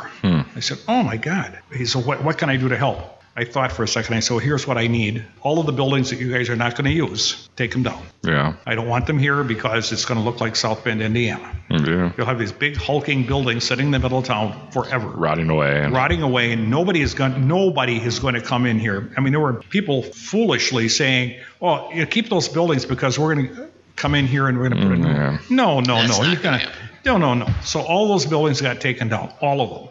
I 0.55 0.59
said, 0.59 0.79
"Oh 0.87 1.03
my 1.03 1.17
God!" 1.17 1.59
He 1.73 1.85
said, 1.85 2.05
"What 2.05 2.23
what 2.23 2.37
can 2.37 2.49
I 2.49 2.57
do 2.57 2.69
to 2.69 2.77
help?" 2.77 3.17
I 3.33 3.45
thought 3.45 3.71
for 3.71 3.83
a 3.83 3.87
second. 3.87 4.15
I 4.15 4.19
said, 4.19 4.33
well, 4.33 4.39
"Here's 4.43 4.67
what 4.67 4.77
I 4.77 4.87
need: 4.87 5.23
all 5.41 5.59
of 5.59 5.65
the 5.65 5.71
buildings 5.71 6.09
that 6.09 6.19
you 6.19 6.31
guys 6.33 6.49
are 6.49 6.57
not 6.57 6.75
going 6.75 6.85
to 6.85 6.91
use, 6.91 7.47
take 7.55 7.71
them 7.71 7.83
down. 7.83 8.03
Yeah. 8.23 8.55
I 8.65 8.75
don't 8.75 8.89
want 8.89 9.07
them 9.07 9.17
here 9.17 9.43
because 9.45 9.93
it's 9.93 10.03
going 10.03 10.19
to 10.19 10.23
look 10.23 10.41
like 10.41 10.57
South 10.57 10.83
Bend, 10.83 11.01
Indiana. 11.01 11.55
Yeah. 11.69 12.11
You'll 12.17 12.25
have 12.25 12.39
these 12.39 12.51
big 12.51 12.75
hulking 12.75 13.25
buildings 13.25 13.63
sitting 13.63 13.85
in 13.85 13.91
the 13.91 13.99
middle 13.99 14.19
of 14.19 14.25
town 14.25 14.69
forever." 14.71 15.07
Rotting 15.07 15.49
away. 15.49 15.81
And, 15.81 15.93
rotting 15.93 16.21
away 16.21 16.51
and 16.51 16.69
nobody 16.69 17.01
is 17.01 17.13
going 17.13 17.47
nobody 17.47 17.97
is 17.97 18.19
going 18.19 18.33
to 18.33 18.41
come 18.41 18.65
in 18.65 18.79
here 18.79 19.11
i 19.17 19.21
mean 19.21 19.31
there 19.31 19.39
were 19.39 19.53
people 19.53 20.03
foolishly 20.03 20.89
saying 20.89 21.39
well 21.59 21.89
you 21.93 22.05
keep 22.05 22.29
those 22.29 22.47
buildings 22.49 22.85
because 22.85 23.17
we're 23.17 23.33
going 23.35 23.47
to 23.47 23.69
come 23.95 24.15
in 24.15 24.27
here 24.27 24.47
and 24.47 24.57
we're 24.57 24.69
going 24.69 24.81
to 24.81 24.87
put 24.87 24.95
a 24.95 24.99
new 24.99 25.07
yeah. 25.09 25.37
no 25.49 25.79
no 25.79 25.95
That's 25.95 26.17
no 26.17 26.23
not 26.23 26.33
you're 26.33 26.41
going 26.41 26.59
to 26.59 26.71
no 27.05 27.17
no 27.17 27.33
no 27.33 27.47
so 27.63 27.81
all 27.81 28.07
those 28.07 28.25
buildings 28.25 28.61
got 28.61 28.79
taken 28.81 29.07
down 29.09 29.31
all 29.41 29.61
of 29.61 29.69
them 29.69 29.89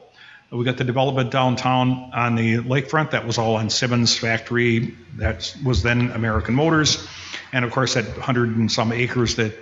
we 0.58 0.64
got 0.64 0.76
the 0.78 0.84
development 0.84 1.30
downtown 1.30 2.10
on 2.12 2.34
the 2.34 2.56
lakefront 2.58 3.12
that 3.12 3.24
was 3.26 3.38
all 3.38 3.54
on 3.56 3.70
simmons 3.70 4.16
factory 4.16 4.94
that 5.16 5.54
was 5.64 5.82
then 5.82 6.10
american 6.12 6.54
motors 6.54 7.06
and 7.52 7.64
of 7.64 7.70
course 7.72 7.94
that 7.94 8.04
hundred 8.18 8.56
and 8.56 8.70
some 8.70 8.92
acres 8.92 9.36
that 9.36 9.52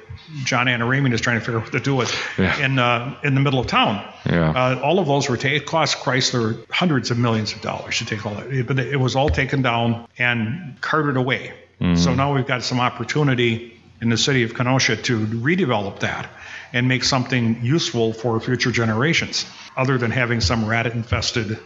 john 0.44 0.66
Antaramian 0.68 1.12
is 1.12 1.20
trying 1.20 1.38
to 1.38 1.44
figure 1.44 1.58
out 1.58 1.64
what 1.64 1.72
to 1.72 1.80
do 1.80 1.94
with 1.94 2.14
Yeah. 2.38 2.58
in 2.64 2.78
uh, 2.78 3.14
in 3.24 3.34
the 3.34 3.40
middle 3.40 3.60
of 3.60 3.66
town 3.66 4.02
Yeah. 4.26 4.50
uh, 4.50 4.80
all 4.82 4.98
of 4.98 5.06
those 5.06 5.28
were 5.28 5.36
taken. 5.38 5.56
It 5.62 5.66
cost 5.66 5.98
Chrysler 5.98 6.58
hundreds 6.70 7.10
of 7.10 7.18
millions 7.18 7.54
of 7.54 7.62
dollars 7.62 7.98
to 7.98 8.04
take 8.04 8.26
all 8.26 8.34
that, 8.34 8.66
but 8.66 8.78
it 8.78 9.00
was 9.00 9.16
all 9.16 9.30
taken 9.30 9.62
down 9.62 10.06
and 10.18 10.76
carted 10.82 11.16
away. 11.16 11.52
So 11.94 12.12
now 12.12 12.34
we've 12.34 12.46
got 12.46 12.62
some 12.64 12.80
opportunity 12.80 13.77
in 14.00 14.08
the 14.10 14.16
city 14.16 14.42
of 14.44 14.54
Kenosha 14.54 14.96
to 14.96 15.26
redevelop 15.26 16.00
that 16.00 16.28
and 16.72 16.86
make 16.86 17.02
something 17.02 17.60
useful 17.64 18.12
for 18.12 18.38
future 18.40 18.70
generations, 18.70 19.46
other 19.76 19.96
than 19.98 20.10
having 20.10 20.40
some 20.40 20.66
rat-infested 20.66 21.58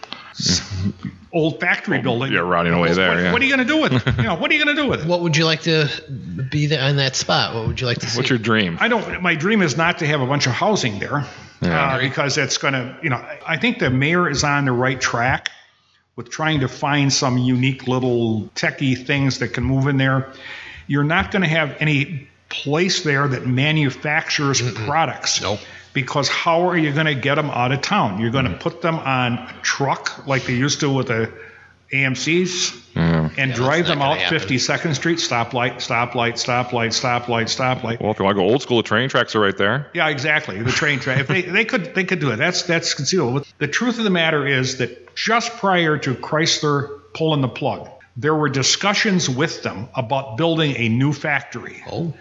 old 1.32 1.60
factory 1.60 2.00
building. 2.00 2.32
yeah, 2.32 2.40
rotting 2.40 2.72
away 2.72 2.92
there, 2.92 3.08
What, 3.08 3.18
yeah. 3.22 3.32
what 3.32 3.42
are 3.42 3.44
you 3.44 3.54
going 3.54 3.66
to 3.66 3.72
do 3.74 3.80
with 3.80 3.92
it? 4.06 4.16
You 4.16 4.22
know, 4.24 4.34
what 4.36 4.50
are 4.50 4.54
you 4.54 4.64
going 4.64 4.76
to 4.76 4.82
do 4.82 4.88
with 4.88 5.00
it? 5.00 5.06
what 5.06 5.20
would 5.20 5.36
you 5.36 5.44
like 5.44 5.62
to 5.62 5.88
be 6.50 6.66
there 6.66 6.82
on 6.82 6.96
that 6.96 7.16
spot? 7.16 7.54
What 7.54 7.66
would 7.66 7.80
you 7.80 7.86
like 7.86 7.98
to 7.98 8.08
see? 8.08 8.16
What's 8.18 8.30
your 8.30 8.38
dream? 8.38 8.76
I 8.80 8.88
don't. 8.88 9.22
My 9.22 9.34
dream 9.34 9.62
is 9.62 9.76
not 9.76 9.98
to 9.98 10.06
have 10.06 10.20
a 10.20 10.26
bunch 10.26 10.46
of 10.46 10.52
housing 10.52 10.98
there, 10.98 11.26
Yeah. 11.60 11.94
uh, 11.94 11.98
because 12.00 12.34
that's 12.34 12.58
going 12.58 12.74
to. 12.74 12.96
You 13.02 13.10
know, 13.10 13.24
I 13.46 13.56
think 13.56 13.78
the 13.78 13.90
mayor 13.90 14.28
is 14.30 14.44
on 14.44 14.64
the 14.66 14.72
right 14.72 15.00
track 15.00 15.50
with 16.16 16.30
trying 16.30 16.60
to 16.60 16.68
find 16.68 17.12
some 17.12 17.38
unique 17.38 17.88
little 17.88 18.42
techie 18.54 19.06
things 19.06 19.38
that 19.40 19.48
can 19.48 19.64
move 19.64 19.86
in 19.86 19.96
there. 19.96 20.32
You're 20.86 21.04
not 21.04 21.30
going 21.30 21.42
to 21.42 21.48
have 21.48 21.76
any 21.80 22.28
place 22.48 23.02
there 23.02 23.26
that 23.28 23.46
manufactures 23.46 24.60
products. 24.84 25.40
Nope. 25.40 25.60
Because 25.94 26.28
how 26.28 26.68
are 26.68 26.76
you 26.76 26.92
going 26.92 27.06
to 27.06 27.14
get 27.14 27.34
them 27.34 27.50
out 27.50 27.72
of 27.72 27.82
town? 27.82 28.20
You're 28.20 28.30
going 28.30 28.46
to 28.46 28.56
put 28.56 28.80
them 28.80 28.96
on 28.98 29.34
a 29.34 29.54
truck 29.62 30.26
like 30.26 30.44
they 30.44 30.54
used 30.54 30.80
to 30.80 30.90
with 30.90 31.08
the 31.08 31.30
AMCs 31.92 32.74
Yeah. 32.94 33.02
Mm-hmm. 33.02 33.40
and 33.40 33.50
Yeah, 33.50 33.56
drive 33.56 33.86
them 33.86 34.00
out 34.00 34.16
happen. 34.18 34.38
52nd 34.38 34.94
Street, 34.94 35.18
stoplight, 35.18 35.76
stoplight, 35.76 36.34
stoplight, 36.34 36.88
stoplight, 36.92 37.48
stoplight. 37.48 38.00
Well, 38.00 38.10
if 38.10 38.18
you 38.18 38.24
want 38.24 38.36
to 38.36 38.42
go 38.42 38.48
old 38.48 38.62
school, 38.62 38.78
the 38.78 38.82
train 38.82 39.08
tracks 39.10 39.34
are 39.36 39.40
right 39.40 39.56
there. 39.56 39.88
Yeah, 39.92 40.08
exactly. 40.08 40.62
The 40.62 40.72
train 40.72 40.98
track. 40.98 41.20
If 41.20 41.28
they, 41.28 41.42
they 41.42 41.64
could 41.66 41.94
they 41.94 42.04
could 42.04 42.20
do 42.20 42.30
it. 42.30 42.36
That's 42.36 42.62
that's 42.62 42.94
conceivable. 42.94 43.44
The 43.58 43.68
truth 43.68 43.98
of 43.98 44.04
the 44.04 44.10
matter 44.10 44.46
is 44.46 44.78
that 44.78 45.14
just 45.14 45.52
prior 45.58 45.98
to 45.98 46.14
Chrysler 46.14 47.00
pulling 47.12 47.42
the 47.42 47.48
plug, 47.48 47.90
there 48.16 48.34
were 48.34 48.48
discussions 48.48 49.28
with 49.28 49.62
them 49.62 49.88
about 49.94 50.36
building 50.36 50.74
a 50.76 50.88
new 50.88 51.12
factory 51.12 51.82
Oh, 51.90 52.12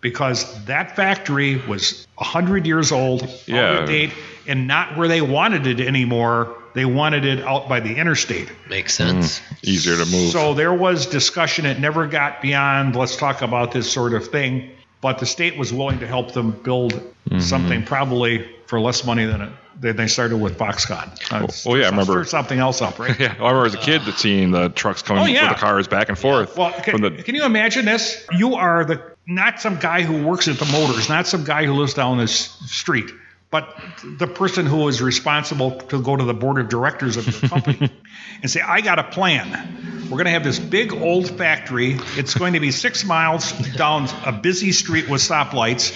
because 0.00 0.64
that 0.66 0.96
factory 0.96 1.56
was 1.56 2.06
100 2.16 2.66
years 2.66 2.92
old, 2.92 3.22
out 3.24 3.30
Yeah. 3.46 3.78
of 3.80 3.88
date, 3.88 4.12
and 4.46 4.66
not 4.66 4.96
where 4.96 5.08
they 5.08 5.20
wanted 5.20 5.66
it 5.66 5.80
anymore. 5.80 6.54
They 6.74 6.84
wanted 6.84 7.24
it 7.24 7.40
out 7.44 7.68
by 7.68 7.80
the 7.80 7.96
interstate. 7.96 8.48
makes 8.68 8.94
sense. 8.94 9.40
Mm. 9.40 9.56
Easier 9.62 9.96
to 9.96 10.06
move. 10.06 10.30
So 10.30 10.54
there 10.54 10.72
was 10.72 11.06
discussion. 11.06 11.66
It 11.66 11.80
never 11.80 12.06
got 12.06 12.40
beyond 12.42 12.94
let's 12.94 13.16
talk 13.16 13.42
about 13.42 13.72
this 13.72 13.90
sort 13.90 14.14
of 14.14 14.28
thing. 14.28 14.70
but 15.00 15.20
the 15.20 15.26
state 15.26 15.56
was 15.56 15.72
willing 15.72 16.00
to 16.00 16.08
help 16.08 16.32
them 16.32 16.50
build 16.50 16.92
mm-hmm. 16.94 17.38
something 17.38 17.84
probably 17.84 18.44
for 18.68 18.78
less 18.80 19.04
money 19.04 19.24
than 19.24 19.40
it. 19.40 19.52
Than 19.80 19.96
they 19.96 20.08
started 20.08 20.36
with 20.36 20.58
Foxconn. 20.58 21.08
Uh, 21.32 21.46
well, 21.64 21.78
yeah, 21.78 21.86
I 21.86 21.90
remember- 21.90 22.24
something 22.24 22.58
else 22.58 22.82
up, 22.82 22.98
right? 22.98 23.18
Yeah, 23.20 23.28
I 23.38 23.48
remember 23.48 23.66
as 23.66 23.74
a 23.74 23.78
kid 23.78 24.02
that 24.02 24.18
seeing 24.18 24.50
the 24.50 24.68
trucks 24.68 25.02
coming 25.02 25.22
Oh, 25.22 25.26
yeah. 25.26 25.48
with 25.48 25.56
the 25.58 25.60
cars 25.60 25.88
back 25.88 26.08
and 26.08 26.18
forth 26.18 26.56
Well, 26.56 26.72
can, 26.72 26.92
from 26.98 27.00
the 27.00 27.22
can 27.22 27.34
you 27.34 27.44
imagine 27.44 27.84
this? 27.86 28.26
You 28.32 28.56
are 28.56 28.84
the 28.84 29.00
not 29.26 29.60
some 29.60 29.76
guy 29.78 30.02
who 30.02 30.24
works 30.26 30.48
at 30.48 30.58
the 30.58 30.64
motors, 30.66 31.08
not 31.08 31.26
some 31.26 31.44
guy 31.44 31.64
who 31.64 31.72
lives 31.74 31.94
down 31.94 32.18
this 32.18 32.34
street, 32.66 33.10
but 33.50 33.74
the 34.04 34.26
person 34.26 34.66
who 34.66 34.88
is 34.88 35.00
responsible 35.00 35.72
to 35.72 36.02
go 36.02 36.16
to 36.16 36.24
the 36.24 36.34
board 36.34 36.60
of 36.60 36.68
directors 36.68 37.16
of 37.16 37.26
your 37.26 37.48
company 37.48 37.90
and 38.42 38.50
say, 38.50 38.60
"I 38.60 38.82
got 38.82 38.98
a 38.98 39.04
plan. 39.04 40.04
We're 40.04 40.16
going 40.16 40.26
to 40.26 40.32
have 40.32 40.44
this 40.44 40.58
big 40.58 40.92
old 40.92 41.30
factory. 41.30 41.98
It's 42.16 42.34
going 42.34 42.54
to 42.54 42.60
be 42.60 42.70
six 42.70 43.04
miles 43.04 43.52
down 43.76 44.08
a 44.24 44.32
busy 44.32 44.72
street 44.72 45.08
with 45.08 45.22
stoplights, 45.22 45.94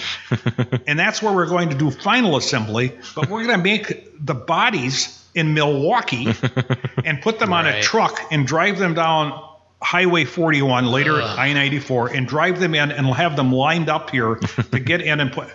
and 0.87 0.97
that's 0.97 1.21
where 1.21 1.33
we're 1.33 1.47
going 1.47 1.69
to 1.69 1.77
do 1.77 1.91
final 1.91 2.37
assembly. 2.37 2.97
But 3.15 3.29
we're 3.29 3.43
going 3.43 3.57
to 3.57 3.63
make 3.63 4.25
the 4.25 4.35
bodies." 4.35 5.19
In 5.35 5.55
Milwaukee, 5.55 6.27
and 7.03 7.19
put 7.19 7.39
them 7.39 7.53
on 7.53 7.65
a 7.65 7.81
truck 7.81 8.21
and 8.29 8.45
drive 8.45 8.77
them 8.77 8.93
down 8.93 9.43
Highway 9.81 10.25
41, 10.25 10.85
later 10.85 11.19
Ugh. 11.19 11.39
I 11.39 11.53
94, 11.53 12.13
and 12.13 12.27
drive 12.27 12.59
them 12.59 12.75
in 12.75 12.91
and 12.91 13.07
have 13.07 13.35
them 13.35 13.51
lined 13.51 13.89
up 13.89 14.11
here 14.11 14.35
to 14.35 14.79
get 14.79 15.01
in 15.01 15.19
and 15.19 15.31
put. 15.31 15.49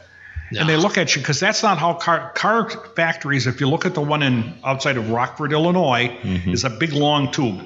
And 0.57 0.69
they 0.69 0.77
look 0.77 0.99
at 0.99 1.15
you 1.15 1.23
because 1.23 1.41
that's 1.41 1.63
not 1.63 1.79
how 1.79 1.95
car, 1.95 2.33
car 2.35 2.71
factories. 2.71 3.47
If 3.47 3.61
you 3.61 3.69
look 3.69 3.85
at 3.85 3.95
the 3.95 4.01
one 4.01 4.23
in 4.23 4.55
outside 4.65 4.97
of 4.97 5.11
Rockford, 5.11 5.53
Illinois, 5.53 6.09
mm-hmm. 6.09 6.51
is 6.53 6.65
a 6.65 6.71
big 6.71 6.93
long 6.93 7.31
tube. 7.33 7.63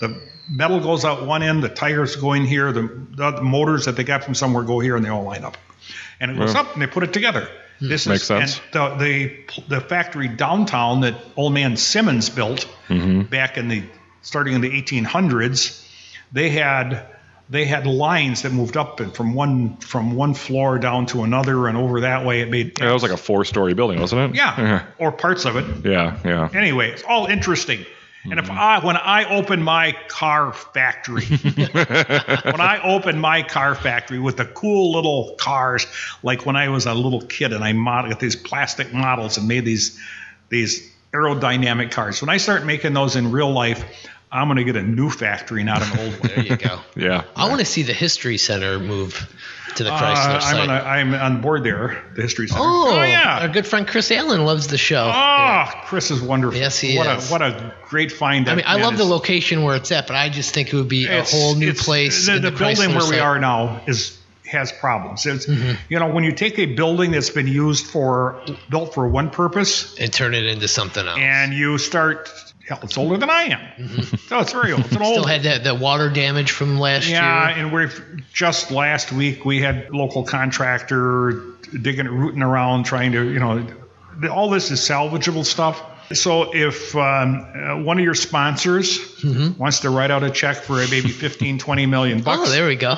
The 0.00 0.20
metal 0.48 0.80
goes 0.80 1.04
out 1.04 1.26
one 1.26 1.42
end, 1.42 1.62
the 1.62 1.68
tires 1.68 2.16
go 2.16 2.32
in 2.32 2.44
here, 2.44 2.72
the, 2.72 2.82
the 3.16 3.42
motors 3.42 3.86
that 3.86 3.96
they 3.96 4.04
got 4.04 4.24
from 4.24 4.34
somewhere 4.34 4.62
go 4.62 4.78
here, 4.80 4.96
and 4.96 5.04
they 5.04 5.08
all 5.08 5.24
line 5.24 5.44
up. 5.44 5.56
And 6.20 6.30
it 6.30 6.38
goes 6.38 6.54
Yeah. 6.54 6.60
up, 6.60 6.72
and 6.74 6.82
they 6.82 6.86
put 6.86 7.02
it 7.02 7.12
together. 7.12 7.48
Hmm. 7.80 7.88
This 7.88 8.06
Makes 8.06 8.22
is, 8.22 8.26
sense. 8.26 8.60
And 8.72 9.00
the, 9.00 9.04
the 9.04 9.62
the 9.68 9.80
factory 9.80 10.28
downtown 10.28 11.00
that 11.00 11.14
old 11.36 11.52
man 11.52 11.76
Simmons 11.76 12.30
built 12.30 12.68
mm-hmm. 12.88 13.22
back 13.22 13.58
in 13.58 13.68
the 13.68 13.82
starting 14.22 14.54
in 14.54 14.60
the 14.60 14.70
1800s, 14.70 15.84
they 16.32 16.50
had 16.50 17.06
they 17.50 17.64
had 17.66 17.86
lines 17.86 18.42
that 18.42 18.52
moved 18.52 18.76
up 18.76 19.00
and 19.00 19.14
from 19.14 19.34
one 19.34 19.76
from 19.76 20.14
one 20.14 20.34
floor 20.34 20.78
down 20.78 21.06
to 21.06 21.22
another 21.22 21.68
and 21.68 21.76
over 21.76 22.00
that 22.00 22.24
way. 22.24 22.40
It 22.40 22.50
made 22.50 22.78
Yeah, 22.78 22.90
it 22.90 22.92
was 22.92 23.02
like 23.02 23.12
a 23.12 23.16
four-story 23.16 23.74
building, 23.74 24.00
wasn't 24.00 24.32
it? 24.32 24.36
yeah, 24.36 24.84
or 24.98 25.12
parts 25.12 25.44
of 25.44 25.56
it. 25.56 25.84
Yeah, 25.84 26.18
yeah. 26.24 26.48
Anyway, 26.54 26.90
it's 26.90 27.02
all 27.02 27.26
interesting. 27.26 27.84
And 28.24 28.38
if 28.38 28.46
hmm. 28.46 28.58
I, 28.58 28.82
when 28.82 28.96
I 28.96 29.36
open 29.36 29.62
my 29.62 29.94
car 30.08 30.52
factory, 30.54 31.26
when 31.26 32.60
I 32.60 32.80
open 32.82 33.18
my 33.18 33.42
car 33.42 33.74
factory 33.74 34.18
with 34.18 34.38
the 34.38 34.46
cool 34.46 34.92
little 34.92 35.34
cars, 35.38 35.86
like 36.22 36.46
when 36.46 36.56
I 36.56 36.70
was 36.70 36.86
a 36.86 36.94
little 36.94 37.20
kid 37.20 37.52
and 37.52 37.62
I 37.62 37.74
modeled 37.74 38.20
these 38.20 38.36
plastic 38.36 38.94
models 38.94 39.36
and 39.36 39.46
made 39.46 39.66
these 39.66 40.00
these 40.48 40.90
aerodynamic 41.12 41.92
cars. 41.92 42.22
When 42.22 42.30
I 42.30 42.38
start 42.38 42.64
making 42.64 42.94
those 42.94 43.14
in 43.14 43.30
real 43.30 43.52
life, 43.52 43.84
I'm 44.34 44.48
going 44.48 44.56
to 44.58 44.64
get 44.64 44.74
a 44.76 44.82
new 44.82 45.08
factory, 45.10 45.62
not 45.62 45.80
an 45.80 45.98
old 46.00 46.12
one. 46.20 46.30
There 46.34 46.40
you 46.44 46.56
go. 46.56 46.80
Yeah. 46.96 47.22
I 47.36 47.48
want 47.48 47.60
to 47.60 47.64
see 47.64 47.82
the 47.84 47.92
History 47.92 48.36
Center 48.36 48.80
move 48.80 49.30
to 49.76 49.84
the 49.84 49.92
Uh, 49.92 49.98
Chrysler 49.98 50.34
I'm, 50.34 50.40
site. 50.40 50.66
gonna, 50.66 50.80
I'm 50.80 51.14
on 51.14 51.40
board 51.40 51.62
there, 51.62 52.04
the 52.16 52.22
History 52.22 52.48
Center. 52.48 52.60
oh, 52.64 52.96
our 52.96 53.06
yeah. 53.06 53.38
Our 53.42 53.48
good 53.48 53.66
friend 53.66 53.86
Chris 53.86 54.10
Allen 54.10 54.44
loves 54.44 54.66
the 54.66 54.78
show. 54.78 55.08
Oh, 55.14 55.64
Chris 55.84 56.10
is 56.10 56.20
wonderful. 56.20 56.58
Yes, 56.58 56.78
he 56.80 56.96
what 56.98 57.06
is. 57.18 57.28
A, 57.28 57.32
what 57.32 57.42
a 57.42 57.74
great 57.88 58.10
find. 58.10 58.48
I 58.48 58.56
mean, 58.56 58.64
I 58.66 58.74
man 58.76 58.84
love 58.84 58.96
the 58.98 59.04
location 59.04 59.62
where 59.62 59.76
it's 59.76 59.92
at, 59.92 60.06
but 60.08 60.16
I 60.16 60.28
just 60.30 60.52
think 60.52 60.72
it 60.72 60.76
would 60.76 60.88
be 60.88 61.06
a 61.06 61.22
whole 61.22 61.54
new 61.54 61.72
place. 61.72 62.26
The, 62.26 62.36
in 62.36 62.42
the 62.42 62.50
the 62.50 62.56
building 62.58 62.76
Chrysler 62.90 62.96
where 62.96 63.10
we 63.10 63.18
are 63.20 63.38
now 63.38 63.82
is 63.86 64.18
has 64.46 64.72
problems. 64.72 65.24
It's 65.26 65.46
Mm-hmm. 65.46 65.74
you 65.88 65.98
know 65.98 66.08
when 66.12 66.24
you 66.24 66.32
take 66.32 66.58
a 66.58 66.66
building 66.66 67.10
that's 67.12 67.30
been 67.30 67.46
used 67.46 67.86
for 67.86 68.42
built 68.70 68.94
for 68.94 69.08
one 69.08 69.30
purpose 69.30 69.98
and 69.98 70.12
turn 70.12 70.34
it 70.34 70.44
into 70.46 70.68
something 70.68 71.06
else. 71.06 71.18
and 71.18 71.52
you 71.54 71.78
start 71.78 72.30
hell, 72.68 72.78
it's 72.82 72.96
older 72.96 73.16
than 73.18 73.28
I 73.30 73.42
am. 73.44 74.18
So 74.28 74.38
it's 74.40 74.52
very 74.52 74.72
old. 74.72 74.80
It's 74.84 74.92
an 74.92 74.98
Mm-hmm. 74.98 75.04
Still 75.04 75.18
old. 75.18 75.28
had 75.28 75.42
that, 75.42 75.64
that 75.64 75.78
water 75.80 76.08
damage 76.10 76.50
from 76.50 76.78
last 76.78 77.08
yeah, 77.08 77.48
year. 77.48 77.56
Yeah, 77.56 77.62
and 77.64 77.72
we've 77.74 78.22
just 78.32 78.70
last 78.70 79.12
week 79.12 79.44
we 79.44 79.60
had 79.60 79.90
local 79.94 80.24
contractor 80.24 81.42
digging, 81.80 82.06
rooting 82.08 82.42
around, 82.42 82.84
trying 82.84 83.12
to 83.12 83.30
you 83.30 83.38
know, 83.38 83.66
all 84.30 84.48
this 84.50 84.70
is 84.70 84.80
salvageable 84.80 85.44
stuff. 85.44 85.82
So 86.12 86.54
if 86.54 86.94
um, 86.96 87.46
uh, 87.54 87.82
one 87.82 87.98
of 87.98 88.04
your 88.04 88.14
sponsors 88.14 88.98
wants 89.58 89.80
to 89.80 89.90
write 89.90 90.10
out 90.10 90.22
a 90.22 90.30
check 90.30 90.56
for 90.58 90.76
maybe 90.90 91.08
15, 91.08 91.58
20 91.58 91.86
million 91.86 92.22
bucks, 92.22 92.40
Mm-hmm. 92.42 92.48
Oh, 92.48 92.52
there 92.52 92.66
we 92.66 92.76
go. 92.76 92.96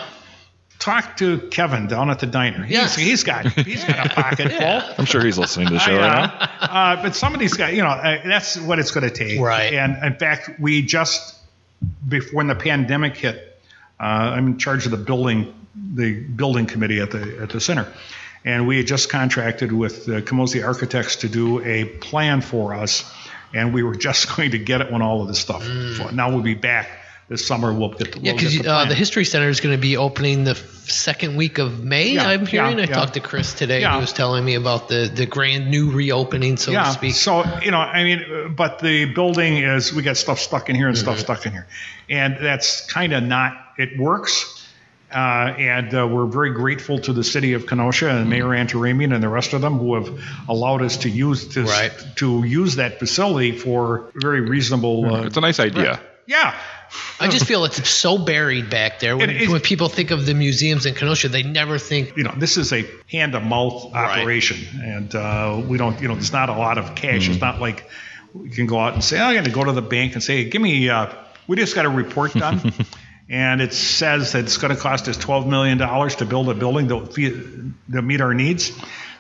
Talk 0.87 1.17
to 1.17 1.39
Kevin 1.51 1.89
down 1.89 2.11
at 2.11 2.21
the 2.21 2.27
diner. 2.27 2.63
He's, 2.63 2.73
Yes. 2.77 2.97
he's 2.97 3.25
got 3.25 3.47
he's 3.53 3.85
got 3.85 4.07
a 4.07 4.09
pocket 4.15 4.53
full. 4.53 4.95
I'm 4.99 5.05
sure 5.05 5.25
he's 5.25 5.37
listening 5.37 5.67
to 5.67 5.75
the 5.75 5.81
show 5.81 5.97
I, 5.97 5.99
right 5.99 6.25
uh, 6.25 6.67
now. 6.67 6.67
uh, 6.93 7.03
but 7.03 7.17
somebody's 7.17 7.55
got 7.55 7.75
you 7.75 7.83
know 7.83 7.89
uh, 7.89 8.23
that's 8.25 8.57
what 8.59 8.79
it's 8.79 8.93
going 8.93 9.09
to 9.09 9.15
take. 9.15 9.41
Right. 9.41 9.75
And 9.75 10.03
in 10.05 10.15
fact, 10.19 10.61
we 10.61 10.83
just 10.83 11.37
before 12.09 12.37
when 12.37 12.47
the 12.47 12.55
pandemic 12.55 13.17
hit, 13.17 13.61
uh, 14.01 14.05
I'm 14.05 14.47
in 14.47 14.59
charge 14.59 14.85
of 14.87 14.93
the 14.93 14.97
building 14.97 15.53
the 15.75 16.21
building 16.21 16.67
committee 16.67 17.01
at 17.01 17.11
the 17.11 17.39
at 17.43 17.51
the 17.51 17.61
center. 17.61 17.93
And 18.45 18.69
we 18.69 18.77
had 18.77 18.87
just 18.87 19.11
contracted 19.11 19.73
with 19.73 20.09
uh, 20.09 20.21
Camosi 20.21 20.65
Architects 20.65 21.17
to 21.17 21.29
do 21.29 21.61
a 21.65 21.85
plan 21.85 22.41
for 22.43 22.75
us, 22.75 23.13
and 23.53 23.75
we 23.75 23.83
were 23.83 23.97
just 24.09 24.37
going 24.37 24.53
to 24.53 24.59
get 24.59 24.81
it 24.83 24.93
when 24.93 25.03
all 25.03 25.21
of 25.21 25.27
this 25.27 25.41
stuff. 25.41 25.67
Now 26.13 26.31
we'll 26.31 26.43
be 26.43 26.55
back 26.55 26.89
this 27.29 27.47
summer. 27.47 27.73
We'll 27.73 27.91
get 27.91 28.13
the. 28.13 28.21
Yeah, 28.21 28.33
we'll 28.33 28.39
because 28.39 28.59
the, 28.59 28.71
uh, 28.73 28.85
the 28.87 28.95
History 28.95 29.25
Center 29.25 29.49
is 29.49 29.61
going 29.61 29.75
to 29.75 29.81
be 29.81 29.97
opening 29.97 30.45
the 30.45 30.53
f- 30.53 30.89
second 30.89 31.37
week 31.37 31.59
of 31.59 31.83
May. 31.83 32.11
Yeah, 32.13 32.29
I'm 32.29 32.47
hearing. 32.47 32.79
yeah, 32.79 32.85
I 32.85 32.87
yeah. 32.89 32.95
talked 32.95 33.15
to 33.15 33.21
Chris 33.21 33.55
today. 33.55 33.81
Yeah. 33.81 33.95
He 33.95 34.01
was 34.01 34.13
telling 34.13 34.45
me 34.45 34.55
about 34.55 34.89
the 34.89 35.11
the 35.13 35.27
grand 35.27 35.71
new 35.71 35.91
reopening, 35.91 36.57
so 36.57 36.67
to 36.67 36.73
yeah. 36.73 36.91
speak. 36.91 37.15
So 37.15 37.45
you 37.61 37.71
know, 37.71 37.79
I 37.79 38.05
mean, 38.05 38.25
uh, 38.25 38.49
but 38.49 38.79
the 38.79 39.07
building 39.07 39.57
is 39.59 39.93
we 39.93 40.03
got 40.03 40.17
stuff 40.17 40.39
stuck 40.39 40.69
in 40.71 40.77
here 40.77 40.89
and 40.89 40.97
Mm-hmm. 40.97 41.03
stuff 41.05 41.19
stuck 41.19 41.47
in 41.47 41.53
here, 41.53 41.67
and 42.09 42.37
that's 42.41 42.87
kind 42.91 43.13
of 43.13 43.23
not. 43.23 43.53
It 43.79 43.99
works. 43.99 44.53
Uh, 45.09 45.55
and 45.57 45.95
uh, 45.95 46.07
we're 46.07 46.27
very 46.27 46.51
grateful 46.51 46.99
to 46.99 47.13
the 47.13 47.23
city 47.23 47.53
of 47.53 47.65
Kenosha 47.65 48.11
and 48.11 48.29
Mayor 48.29 48.53
Antaramian 48.53 49.13
and 49.13 49.23
the 49.23 49.29
rest 49.29 49.53
of 49.53 49.61
them 49.61 49.79
who 49.79 49.95
have 49.95 50.21
allowed 50.49 50.83
us 50.83 50.97
to 50.99 51.09
use 51.09 51.55
this, 51.55 51.71
Right. 51.71 51.93
to 52.17 52.43
use 52.45 52.77
that 52.77 52.99
facility 52.99 53.53
for 53.53 54.11
very 54.17 54.41
reasonable. 54.41 55.07
Uh, 55.15 55.23
It's 55.27 55.37
a 55.37 55.41
nice 55.41 55.61
idea. 55.61 56.01
yeah, 56.27 56.55
I 57.21 57.29
just 57.29 57.47
feel 57.47 57.65
it's 57.65 57.89
so 57.89 58.19
buried 58.19 58.71
back 58.71 59.01
there. 59.01 59.17
When, 59.17 59.31
It 59.31 59.43
is- 59.43 59.49
when 59.49 59.61
people 59.61 59.89
think 59.89 60.11
of 60.11 60.27
the 60.27 60.35
museums 60.35 60.87
in 60.87 60.95
Kenosha, 60.95 61.29
they 61.29 61.43
never 61.43 61.79
think. 61.79 62.17
you 62.17 62.25
know, 62.25 62.35
this 62.37 62.57
is 62.57 62.73
a 62.73 62.85
hand 63.11 63.33
to 63.33 63.41
mouth 63.41 63.93
Right. 63.93 64.21
operation, 64.21 64.59
and 64.83 65.15
uh, 65.15 65.63
we 65.67 65.79
don't, 65.79 66.01
you 66.01 66.09
know, 66.09 66.15
there's 66.15 66.33
not 66.33 66.49
a 66.49 66.55
lot 66.55 66.79
of 66.79 66.95
cash. 66.95 67.29
It's 67.29 67.41
not 67.41 67.61
like 67.61 67.89
we 68.35 68.51
can 68.51 68.67
go 68.67 68.79
out 68.79 68.95
and 68.95 69.03
say, 69.03 69.19
"Oh, 69.19 69.25
I'm 69.25 69.33
going 69.35 69.45
to 69.45 69.51
go 69.51 69.65
to 69.65 69.73
the 69.73 69.83
bank 69.83 70.15
and 70.15 70.23
say, 70.23 70.45
give 70.45 70.61
me." 70.63 70.89
Uh, 70.91 71.13
we 71.47 71.57
just 71.57 71.75
got 71.75 71.87
a 71.87 71.89
report 71.89 72.35
done, 72.35 72.73
and 73.31 73.61
it 73.61 73.73
says 73.73 74.33
that 74.33 74.45
it's 74.45 74.59
going 74.59 74.75
to 74.75 74.81
cost 74.81 75.09
us 75.09 75.17
12 75.17 75.47
million 75.47 75.79
dollars 75.79 76.17
to 76.17 76.25
build 76.27 76.49
a 76.51 76.55
building 76.55 76.89
that 76.89 77.15
fe- 77.15 77.41
that 77.89 78.03
meet 78.03 78.21
our 78.21 78.35
needs. 78.35 78.73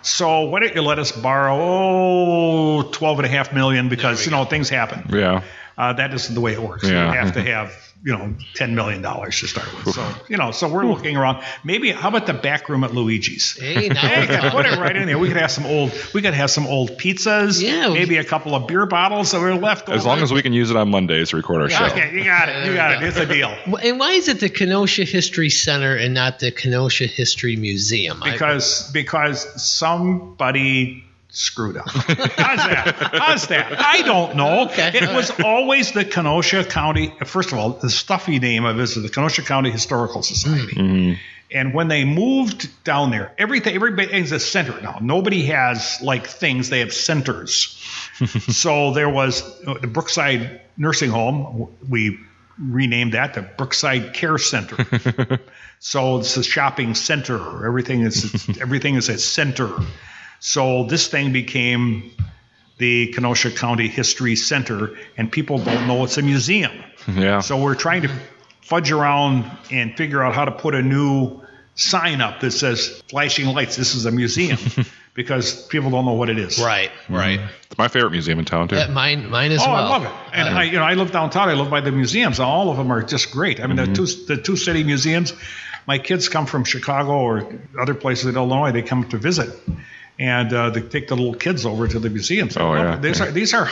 So 0.02 0.42
why 0.42 0.60
don't 0.60 0.74
you 0.74 0.82
let 0.82 0.98
us 1.00 1.10
borrow 1.12 1.56
oh 1.58 2.82
12 2.92 3.18
and 3.20 3.26
a 3.26 3.28
half 3.28 3.52
million 3.52 3.88
because 3.88 4.24
you 4.24 4.30
know 4.32 4.44
things 4.44 4.68
happen. 4.68 5.06
Yeah. 5.16 5.42
Uh, 5.78 5.92
that 5.92 6.14
isn't 6.14 6.34
the 6.34 6.40
way 6.40 6.52
it 6.52 6.62
works. 6.62 6.84
Yeah. 6.88 7.12
You 7.12 7.18
have 7.18 7.34
to 7.34 7.42
have, 7.52 7.94
you 8.02 8.16
know, 8.16 8.34
ten 8.54 8.74
million 8.74 9.02
dollars 9.02 9.38
to 9.40 9.46
start 9.46 9.66
with. 9.84 9.94
So, 9.94 10.14
you 10.28 10.38
know, 10.38 10.50
so 10.50 10.68
we're 10.68 10.86
looking 10.86 11.16
around. 11.16 11.44
Maybe 11.64 11.90
how 11.90 12.08
about 12.08 12.26
the 12.26 12.32
back 12.32 12.68
room 12.68 12.82
at 12.84 12.94
Luigi's? 12.94 13.58
Hey, 13.58 13.88
now 13.88 14.00
Hey, 14.00 14.50
put 14.50 14.64
it 14.64 14.78
right 14.78 14.96
in 14.96 15.06
there. 15.06 15.18
We 15.18 15.28
could 15.28 15.36
have 15.36 15.50
some 15.50 15.66
old. 15.66 15.92
We 16.14 16.22
could 16.22 16.32
have 16.32 16.50
some 16.50 16.66
old 16.66 16.92
pizzas. 16.92 17.60
Yeah. 17.60 17.88
Maybe 17.88 18.16
a 18.16 18.24
couple 18.24 18.54
of 18.54 18.66
beer 18.66 18.86
bottles 18.86 19.32
that 19.32 19.40
were 19.40 19.54
left. 19.54 19.88
As 19.90 20.00
over. 20.00 20.08
long 20.08 20.22
as 20.22 20.32
we 20.32 20.40
can 20.42 20.52
use 20.54 20.70
it 20.70 20.76
on 20.76 20.90
Mondays 20.90 21.30
to 21.30 21.36
record 21.36 21.62
our 21.62 21.68
show. 21.68 21.84
Okay, 21.86 22.16
you 22.16 22.24
got 22.24 22.48
it. 22.48 22.66
You 22.66 22.74
got 22.74 22.92
it. 22.92 23.06
It's 23.06 23.18
a 23.18 23.26
deal. 23.26 23.54
And 23.86 24.00
why 24.00 24.12
is 24.12 24.28
it 24.28 24.40
the 24.40 24.48
Kenosha 24.48 25.04
History 25.04 25.50
Center 25.50 25.94
and 25.94 26.14
not 26.14 26.38
the 26.38 26.50
Kenosha 26.50 27.06
History 27.06 27.56
Museum? 27.56 28.20
Because 28.24 28.90
because 28.92 29.62
somebody 29.62 31.05
screwed 31.36 31.76
up. 31.76 31.88
How's 31.90 32.06
that? 32.06 32.96
How's 33.12 33.46
that? 33.48 33.74
I 33.78 34.02
don't 34.02 34.36
know. 34.36 34.64
Okay. 34.64 34.90
It 34.94 35.14
was 35.14 35.30
always 35.44 35.92
the 35.92 36.04
Kenosha 36.04 36.64
County. 36.64 37.12
First 37.24 37.52
of 37.52 37.58
all, 37.58 37.70
the 37.70 37.90
stuffy 37.90 38.38
name 38.38 38.64
of 38.64 38.78
it 38.78 38.82
is 38.82 38.94
the 38.94 39.08
Kenosha 39.08 39.42
County 39.42 39.70
Historical 39.70 40.22
Society. 40.22 41.18
And 41.50 41.72
when 41.72 41.88
they 41.88 42.04
moved 42.04 42.68
down 42.82 43.10
there, 43.10 43.32
everything 43.38 43.74
everything's 43.76 44.32
a 44.32 44.40
center 44.40 44.80
now. 44.80 44.98
Nobody 45.00 45.44
has 45.44 45.98
like 46.02 46.26
things; 46.26 46.70
they 46.70 46.80
have 46.80 46.92
centers. 46.92 47.80
so 48.48 48.92
there 48.92 49.08
was 49.08 49.42
uh, 49.64 49.74
the 49.74 49.86
Brookside 49.86 50.60
Nursing 50.76 51.10
Home. 51.10 51.68
We 51.88 52.18
renamed 52.58 53.12
that 53.12 53.34
the 53.34 53.42
Brookside 53.42 54.12
Care 54.12 54.38
Center. 54.38 55.38
so 55.78 56.18
it's 56.18 56.36
a 56.36 56.42
shopping 56.42 56.94
center. 56.94 57.64
Everything 57.64 58.02
is 58.02 58.58
everything 58.60 58.96
is 58.96 59.08
a 59.08 59.18
center. 59.18 59.70
So 60.40 60.84
this 60.84 61.08
thing 61.08 61.32
became 61.32 62.12
the 62.78 63.08
Kenosha 63.12 63.50
County 63.50 63.88
History 63.88 64.36
Center, 64.36 64.96
and 65.16 65.30
people 65.32 65.58
don't 65.58 65.86
know 65.86 66.04
it's 66.04 66.18
a 66.18 66.22
museum. 66.22 66.72
Yeah. 67.08 67.40
So 67.40 67.60
we're 67.60 67.74
trying 67.74 68.02
to 68.02 68.10
fudge 68.62 68.90
around 68.90 69.50
and 69.70 69.96
figure 69.96 70.22
out 70.22 70.34
how 70.34 70.44
to 70.44 70.52
put 70.52 70.74
a 70.74 70.82
new 70.82 71.40
sign 71.74 72.20
up 72.20 72.40
that 72.40 72.50
says 72.50 73.02
flashing 73.08 73.46
lights. 73.46 73.76
This 73.76 73.94
is 73.94 74.04
a 74.06 74.10
museum 74.10 74.58
because 75.14 75.66
people 75.68 75.90
don't 75.90 76.04
know 76.04 76.14
what 76.14 76.28
it 76.28 76.38
is. 76.38 76.58
Right, 76.58 76.90
right. 77.08 77.40
It's 77.70 77.78
my 77.78 77.88
favorite 77.88 78.10
museum 78.10 78.38
in 78.38 78.44
town 78.44 78.68
too. 78.68 78.76
Yeah, 78.76 78.88
mine, 78.88 79.30
mine 79.30 79.52
as 79.52 79.62
Oh, 79.62 79.66
well. 79.72 79.76
I 79.76 79.88
love 79.88 80.04
it. 80.04 80.10
And 80.34 80.48
I, 80.48 80.62
you 80.64 80.72
know, 80.72 80.82
I 80.84 80.94
live 80.94 81.12
downtown. 81.12 81.48
I 81.48 81.54
live 81.54 81.70
by 81.70 81.80
the 81.80 81.92
museums. 81.92 82.40
All 82.40 82.70
of 82.70 82.76
them 82.76 82.90
are 82.92 83.02
just 83.02 83.30
great. 83.30 83.60
I 83.60 83.66
mean, 83.66 83.76
Mm-hmm. 83.78 83.92
the 83.92 83.96
two 84.06 84.24
the 84.36 84.36
two 84.42 84.56
city 84.56 84.84
museums. 84.84 85.32
My 85.86 85.98
kids 85.98 86.28
come 86.28 86.46
from 86.46 86.64
Chicago 86.64 87.12
or 87.12 87.46
other 87.80 87.94
places 87.94 88.26
in 88.26 88.34
Illinois. 88.36 88.72
They 88.72 88.82
come 88.82 89.08
to 89.10 89.18
visit, 89.18 89.48
and 90.18 90.52
uh, 90.52 90.70
they 90.70 90.80
take 90.80 91.08
the 91.08 91.16
little 91.16 91.34
kids 91.34 91.66
over 91.66 91.86
to 91.88 91.98
the 91.98 92.10
museums. 92.10 92.56
Oh, 92.56 92.74
yeah. 92.74 92.96
These 92.96 93.20
yeah. 93.20 93.26
are 93.26 93.30
these 93.30 93.54
are 93.54 93.68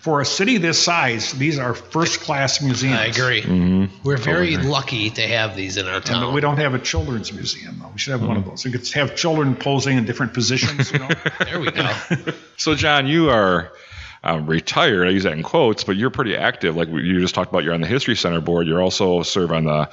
for 0.00 0.20
a 0.20 0.24
city 0.24 0.58
this 0.58 0.80
size. 0.82 1.32
These 1.32 1.58
are 1.58 1.74
first 1.74 2.20
class 2.20 2.62
museums. 2.62 2.98
I 2.98 3.06
agree. 3.06 3.42
Mm-hmm. 3.42 4.02
We're 4.04 4.16
very 4.16 4.56
lucky 4.56 5.10
to 5.10 5.22
have 5.26 5.56
these 5.56 5.76
in 5.76 5.86
our 5.86 5.94
But 6.00 6.04
town. 6.06 6.34
we 6.34 6.40
don't 6.40 6.58
have 6.58 6.74
a 6.74 6.78
children's 6.78 7.32
museum. 7.32 7.78
though. 7.80 7.88
We 7.92 7.98
should 7.98 8.12
have 8.12 8.22
one 8.22 8.36
of 8.36 8.42
Mm-hmm. 8.44 8.50
those. 8.50 8.64
We 8.64 8.70
could 8.70 8.88
have 8.90 9.16
children 9.16 9.56
posing 9.56 9.98
in 9.98 10.04
different 10.04 10.34
positions. 10.34 10.92
You 10.92 11.00
know. 11.00 11.08
There 11.44 11.60
we 11.60 11.70
go. 11.72 11.90
So, 12.56 12.74
John, 12.74 13.06
you 13.06 13.30
are 13.30 13.70
um, 14.24 14.46
retired. 14.46 15.06
I 15.06 15.10
use 15.10 15.22
that 15.22 15.32
in 15.32 15.42
quotes, 15.44 15.84
but 15.84 15.96
you're 15.96 16.10
pretty 16.10 16.36
active. 16.36 16.74
Like 16.76 16.88
you 16.88 17.20
just 17.20 17.34
talked 17.36 17.50
about, 17.50 17.62
you're 17.64 17.72
on 17.74 17.80
the 17.80 17.86
History 17.86 18.16
Center 18.16 18.40
board. 18.40 18.66
You're 18.66 18.82
also 18.82 19.22
serve 19.22 19.52
on 19.52 19.64
the 19.64 19.88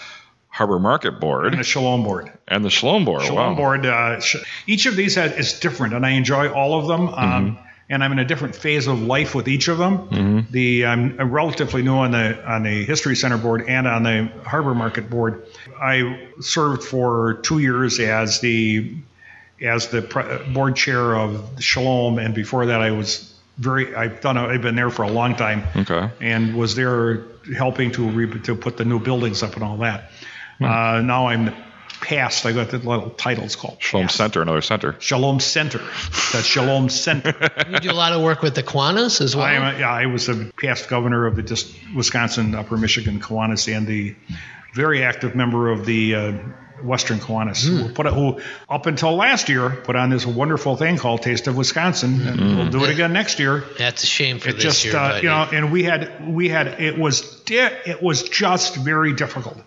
Harbor 0.55 0.79
Market 0.79 1.19
board 1.19 1.51
and 1.51 1.59
a 1.59 1.65
Shalom 1.65 2.05
board. 2.05 2.31
and 2.47 2.63
the 2.63 2.69
Shalom 2.69 3.03
board. 3.03 3.23
Shalom 3.23 3.51
wow. 3.51 3.55
board. 3.55 3.85
Uh, 3.85 4.21
each 4.65 4.85
of 4.85 4.95
these 4.95 5.15
has, 5.15 5.33
is 5.33 5.59
different, 5.59 5.93
and 5.93 6.05
I 6.05 6.11
enjoy 6.11 6.49
all 6.49 6.79
of 6.79 6.87
them. 6.87 7.09
Um, 7.09 7.57
and 7.89 8.01
I'm 8.01 8.13
in 8.13 8.19
a 8.19 8.25
different 8.25 8.55
phase 8.55 8.87
of 8.87 9.01
life 9.01 9.35
with 9.35 9.49
each 9.49 9.67
of 9.67 9.77
them. 9.77 10.47
The 10.51 10.85
I'm, 10.85 11.19
relatively 11.29 11.81
new 11.83 11.95
on 11.95 12.11
the 12.11 12.41
on 12.49 12.63
the 12.63 12.85
History 12.85 13.17
Center 13.17 13.37
board 13.37 13.65
and 13.67 13.85
on 13.85 14.03
the 14.03 14.31
Harbor 14.45 14.73
Market 14.73 15.09
board. 15.09 15.45
I 15.77 16.29
served 16.39 16.83
for 16.83 17.33
two 17.43 17.59
years 17.59 17.99
as 17.99 18.39
the 18.39 18.95
as 19.61 19.89
the 19.89 20.03
pre- 20.03 20.53
board 20.53 20.77
chair 20.77 21.17
of 21.17 21.61
Shalom, 21.61 22.17
and 22.17 22.33
before 22.33 22.67
that, 22.67 22.79
I 22.79 22.91
was 22.91 23.33
very. 23.57 23.93
I've 23.93 24.21
done. 24.21 24.37
I've 24.37 24.61
been 24.61 24.75
there 24.77 24.89
for 24.89 25.03
a 25.03 25.11
long 25.11 25.35
time 25.35 25.63
Okay. 25.75 26.09
and 26.21 26.55
was 26.55 26.75
there 26.75 27.23
helping 27.57 27.91
to 27.91 28.09
re- 28.09 28.39
to 28.43 28.55
put 28.55 28.77
the 28.77 28.85
new 28.85 28.99
buildings 28.99 29.43
up 29.43 29.55
and 29.55 29.63
all 29.65 29.75
that. 29.79 30.11
Uh, 30.61 31.01
now 31.01 31.27
I'm 31.27 31.53
past. 32.01 32.45
I 32.45 32.51
got 32.51 32.69
the 32.69 32.77
little 32.77 33.09
titles 33.11 33.55
called 33.55 33.77
Shalom 33.81 34.05
past. 34.07 34.17
Center, 34.17 34.41
another 34.41 34.61
center. 34.61 34.95
Shalom 34.99 35.39
Center. 35.39 35.79
That's 36.31 36.45
Shalom 36.45 36.89
Center. 36.89 37.33
You 37.69 37.79
do 37.79 37.91
a 37.91 37.93
lot 37.93 38.13
of 38.13 38.21
work 38.21 38.41
with 38.41 38.53
the 38.55 38.63
Kiwanis 38.63 39.21
as 39.21 39.35
well. 39.35 39.45
I 39.45 39.53
am. 39.53 39.75
A, 39.75 39.79
yeah, 39.79 39.89
I 39.91 40.05
was 40.05 40.29
a 40.29 40.35
past 40.61 40.87
governor 40.87 41.25
of 41.25 41.35
the 41.35 41.41
just 41.41 41.73
Wisconsin, 41.95 42.53
Upper 42.53 42.77
Michigan 42.77 43.19
Kiwanis, 43.19 43.75
and 43.75 43.87
the 43.87 44.15
very 44.73 45.03
active 45.03 45.35
member 45.35 45.69
of 45.71 45.85
the 45.85 46.15
uh, 46.15 46.33
Western 46.83 47.17
Kiwanis, 47.19 47.65
who 47.65 47.89
put 47.91 48.05
who 48.07 48.39
up 48.69 48.85
until 48.85 49.15
last 49.15 49.49
year 49.49 49.69
put 49.69 49.95
on 49.95 50.09
this 50.09 50.25
wonderful 50.25 50.75
thing 50.75 50.97
called 50.97 51.21
Taste 51.23 51.47
of 51.47 51.57
Wisconsin, 51.57 52.27
and 52.27 52.57
we'll 52.57 52.69
do 52.69 52.83
it 52.83 52.91
again 52.91 53.13
next 53.13 53.39
year. 53.39 53.63
That's 53.79 54.03
a 54.03 54.07
shame 54.07 54.39
for 54.39 54.49
it 54.49 54.53
this 54.55 54.63
just 54.63 54.85
year. 54.85 54.95
uh, 54.95 55.09
but 55.13 55.23
you 55.23 55.29
know 55.29 55.47
and 55.51 55.71
we 55.71 55.83
had 55.83 56.27
we 56.33 56.49
had 56.49 56.67
it 56.81 56.97
was 56.99 57.21
di- 57.45 57.77
it 57.85 58.03
was 58.03 58.23
just 58.29 58.75
very 58.75 59.13
difficult 59.13 59.57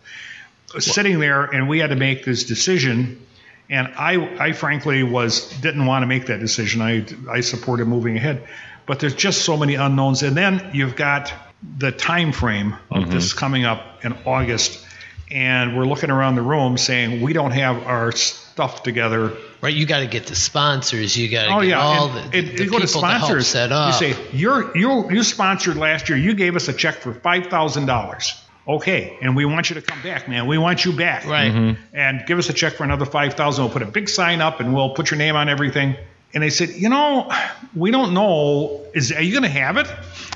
sitting 0.79 1.19
there 1.19 1.45
and 1.45 1.69
we 1.69 1.79
had 1.79 1.91
to 1.91 1.97
make 1.97 2.25
this 2.25 2.45
decision 2.45 3.25
and 3.71 3.89
i 3.97 4.15
i 4.39 4.53
frankly 4.53 5.03
was 5.03 5.51
didn't 5.61 5.87
want 5.87 6.03
to 6.03 6.07
make 6.07 6.27
that 6.27 6.41
decision 6.41 6.81
i 6.81 7.05
i 7.31 7.41
supported 7.41 7.87
moving 7.87 8.17
ahead 8.17 8.47
but 8.87 9.01
there's 9.01 9.15
just 9.15 9.43
so 9.43 9.57
many 9.57 9.75
unknowns 9.75 10.23
and 10.23 10.37
then 10.37 10.71
you've 10.73 10.97
got 10.97 11.33
the 11.79 11.91
time 11.91 12.33
frame 12.33 12.75
of 12.91 13.05
mm-hmm. 13.05 13.11
this 13.11 13.33
coming 13.33 13.65
up 13.65 14.05
in 14.05 14.13
august 14.27 14.85
and 15.31 15.77
we're 15.77 15.87
looking 15.87 16.11
around 16.11 16.35
the 16.35 16.43
room 16.43 16.79
saying 16.79 17.21
we 17.21 17.33
don't 17.33 17.53
have 17.53 17.83
our 17.85 18.13
stuff 18.13 18.83
together 18.83 19.33
right, 19.61 19.75
you 19.75 19.87
got 19.87 20.01
to 20.01 20.07
get 20.07 20.27
the 20.27 20.35
sponsors. 20.35 21.17
You 21.17 21.29
got 21.29 21.45
to 21.47 21.55
Oh 21.55 21.61
get 21.61 21.69
yeah, 21.71 21.81
all 21.81 22.11
and, 22.11 22.33
the, 22.33 22.39
and 22.39 22.59
the 22.59 22.65
you 22.65 22.71
go 22.71 22.79
to 22.79 22.87
people 22.87 23.01
to 23.03 23.07
help 23.07 23.23
sponsors. 23.23 23.47
set 23.47 23.73
up. 23.73 24.01
You 24.01 24.15
say 24.15 24.29
you're 24.33 24.77
you 24.77 25.11
you 25.11 25.23
sponsored 25.23 25.77
last 25.77 26.09
year. 26.09 26.19
You 26.19 26.35
gave 26.35 26.57
us 26.57 26.69
a 26.69 26.73
check 26.73 26.97
for 26.97 27.13
five 27.13 27.47
thousand 27.47 27.87
dollars. 27.87 28.41
Okay, 28.69 29.17
and 29.23 29.35
we 29.35 29.47
want 29.47 29.71
you 29.71 29.75
to 29.75 29.83
come 29.83 30.03
back, 30.03 30.29
man. 30.29 30.47
We 30.47 30.59
want 30.59 30.85
you 30.85 30.93
back. 30.93 31.25
right. 31.25 31.77
And 31.95 32.27
give 32.27 32.39
us 32.39 32.51
a 32.51 32.53
check 32.53 32.75
for 32.75 32.85
another 32.85 33.07
five 33.07 33.35
thousand. 33.35 33.65
We'll 33.65 33.73
put 33.73 33.83
a 33.83 33.87
big 33.87 34.09
sign 34.09 34.41
up, 34.43 34.61
and 34.61 34.75
we'll 34.75 34.91
put 34.91 35.11
your 35.11 35.19
name 35.19 35.37
on 35.37 35.49
everything. 35.49 35.97
And 36.35 36.43
they 36.43 36.51
said, 36.51 36.71
you 36.71 36.91
know, 36.91 37.33
we 37.75 37.91
don't 37.91 38.13
know. 38.13 38.85
Is 38.95 39.11
are 39.13 39.23
you 39.23 39.33
going 39.33 39.45
to 39.45 39.49
have 39.49 39.79
it? 39.79 39.91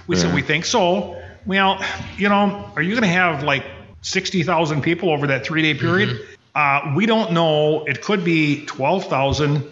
We 0.06 0.16
said 0.16 0.34
we 0.34 0.40
think 0.42 0.64
so. 0.64 1.20
Well, 1.44 1.84
you 2.16 2.28
know, 2.30 2.70
are 2.74 2.82
you 2.82 2.92
going 2.92 3.02
to 3.02 3.08
have 3.08 3.42
like 3.42 3.64
sixty 4.00 4.42
thousand 4.42 4.80
people 4.82 5.10
over 5.10 5.26
that 5.26 5.44
three 5.44 5.60
day 5.60 5.74
period? 5.74 6.26
Uh, 6.54 6.94
we 6.96 7.04
don't 7.04 7.32
know. 7.32 7.84
It 7.84 8.00
could 8.02 8.24
be 8.24 8.64
twelve 8.64 9.04
thousand, 9.04 9.64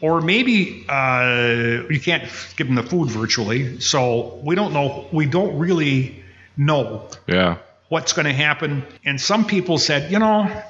or 0.00 0.20
maybe 0.20 0.84
uh, 0.88 1.84
you 1.88 2.00
can't 2.00 2.24
give 2.56 2.66
them 2.66 2.74
the 2.74 2.82
food 2.82 3.10
virtually. 3.10 3.78
So 3.80 4.40
we 4.42 4.56
don't 4.56 4.72
know. 4.72 5.06
We 5.12 5.26
don't 5.26 5.56
really 5.58 6.24
know 6.56 7.08
Yeah. 7.28 7.58
What's 7.88 8.12
going 8.12 8.26
to 8.26 8.32
happen. 8.32 8.84
And 9.04 9.20
some 9.20 9.46
people 9.46 9.78
said, 9.78 10.12
you 10.12 10.18
know, 10.18 10.62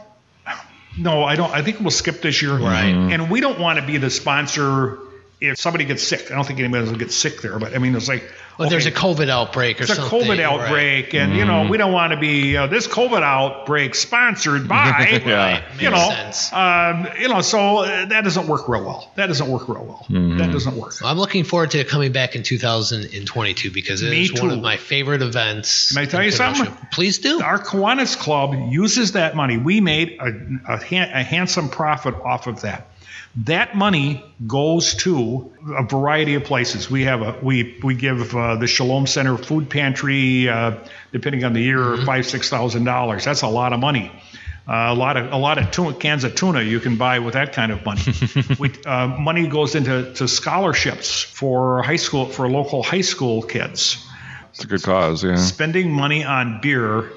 no, 0.99 1.23
I 1.25 1.37
don't. 1.37 1.53
I 1.53 1.63
think 1.63 1.81
we'll 1.81 1.91
skip 1.91 2.23
this 2.23 2.43
year. 2.43 2.57
Right. 2.57 2.87
And 2.87 3.31
we 3.31 3.41
don't 3.41 3.61
want 3.61 3.79
to 3.79 3.87
be 3.87 3.99
the 3.99 4.11
sponsor 4.11 4.99
if 5.41 5.59
somebody 5.59 5.85
gets 5.85 6.03
sick. 6.03 6.31
I 6.31 6.35
don't 6.35 6.45
think 6.47 6.59
anybody 6.59 6.85
will 6.91 6.99
get 6.99 7.13
sick 7.13 7.41
there, 7.43 7.59
but 7.59 7.75
I 7.75 7.79
mean, 7.79 7.95
it's 7.95 8.09
like, 8.09 8.31
Well, 8.59 8.69
there's 8.69 8.87
a 8.87 8.91
COVID 8.93 9.29
outbreak 9.29 9.81
or 9.81 9.85
it's 9.85 9.93
a 9.93 9.95
something. 9.95 10.21
COVID 10.23 10.29
right. 10.31 10.41
outbreak, 10.41 11.15
and 11.15 11.35
you 11.37 11.45
know, 11.45 11.69
we 11.69 11.79
don't 11.79 11.93
want 11.93 12.13
to 12.13 12.19
be 12.19 12.57
uh, 12.57 12.67
this 12.67 12.89
COVID 12.89 13.23
outbreak 13.23 13.95
sponsored 13.95 14.67
by. 14.69 15.23
Yeah. 15.25 15.63
You 15.79 15.91
Makes 15.91 16.53
know, 16.53 16.59
um, 16.59 17.09
you 17.21 17.29
know, 17.29 17.41
so 17.41 17.79
uh, 17.79 18.07
that 18.07 18.25
doesn't 18.25 18.49
work 18.49 18.69
real 18.69 18.85
well. 18.85 19.13
That 19.15 19.29
doesn't 19.29 19.49
work 19.49 19.69
real 19.69 19.85
well. 19.85 20.07
That 20.39 20.51
doesn't 20.51 20.77
work. 20.77 20.95
I'm 21.05 21.19
looking 21.19 21.45
forward 21.45 21.71
to 21.73 21.85
coming 21.85 22.11
back 22.13 22.35
in 22.35 22.43
2022 22.43 23.71
because 23.71 24.03
it 24.03 24.11
Me 24.11 24.23
is 24.25 24.33
one 24.41 24.51
of 24.51 24.61
my 24.61 24.77
favorite 24.77 25.23
events. 25.23 25.93
Can 25.93 26.03
I 26.03 26.07
tell 26.07 26.23
you 26.25 26.31
something? 26.33 26.67
Kenosha. 26.67 26.89
Please 26.93 27.19
do. 27.19 27.41
Our 27.43 27.59
Kiwanis 27.59 28.19
Club 28.19 28.55
uses 28.71 29.13
that 29.13 29.37
money. 29.37 29.57
We 29.57 29.81
made 29.81 30.19
a, 30.21 30.73
a, 30.75 30.83
han- 30.85 31.11
a 31.11 31.23
handsome 31.23 31.69
profit 31.69 32.15
off 32.15 32.47
of 32.47 32.63
that. 32.63 32.89
That 33.45 33.77
money 33.77 34.25
goes 34.47 34.95
to 34.97 35.53
a 35.77 35.85
variety 35.85 36.35
of 36.35 36.45
places. 36.45 36.91
We 36.91 37.05
have 37.05 37.23
a 37.23 37.39
we 37.43 37.79
we 37.83 37.95
give 37.95 38.35
uh, 38.35 38.57
the 38.57 38.67
Shalom 38.67 39.07
Center 39.07 39.37
food 39.37 39.71
pantry, 39.71 40.49
uh, 40.49 40.75
depending 41.13 41.45
on 41.45 41.53
the 41.53 41.61
year, 41.63 41.97
five 41.99 42.27
six 42.27 42.49
thousand 42.51 42.85
dollars. 42.85 43.25
That's 43.25 43.43
a 43.43 43.49
lot 43.49 43.73
of 43.73 43.81
money. 43.81 44.11
Uh, 44.67 44.89
a 44.91 44.95
lot 44.95 45.17
of 45.17 45.33
a 45.33 45.37
lot 45.37 45.57
of 45.59 45.71
tuna, 45.71 45.95
cans 45.95 46.25
of 46.25 46.35
tuna 46.35 46.63
you 46.63 46.81
can 46.81 46.97
buy 46.97 47.21
with 47.21 47.35
that 47.35 47.53
kind 47.53 47.71
of 47.71 47.85
money. 47.85 48.03
we, 48.59 48.73
uh, 48.85 49.07
money 49.07 49.47
goes 49.47 49.75
into 49.75 50.13
to 50.15 50.27
scholarships 50.27 51.23
for 51.23 51.83
high 51.83 51.97
school 51.97 52.27
for 52.27 52.49
local 52.51 52.83
high 52.83 53.01
school 53.03 53.41
kids 53.43 54.05
It's 54.51 54.65
a 54.65 54.67
good 54.67 54.83
cause. 54.83 55.23
Yeah. 55.25 55.37
spending 55.37 55.91
money 55.93 56.23
on 56.25 56.61
beer 56.61 57.11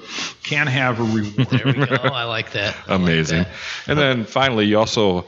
can 0.44 0.66
have 0.66 1.00
a 1.00 1.02
reward. 1.02 1.48
There 1.50 1.66
we 1.66 1.72
go. 1.86 1.94
I 1.96 2.24
like 2.24 2.52
that. 2.52 2.74
I 2.86 2.92
like 2.92 3.00
Amazing. 3.00 3.42
that. 3.42 3.52
And 3.88 3.98
then 3.98 4.24
finally, 4.24 4.64
you 4.66 4.78
also 4.78 5.26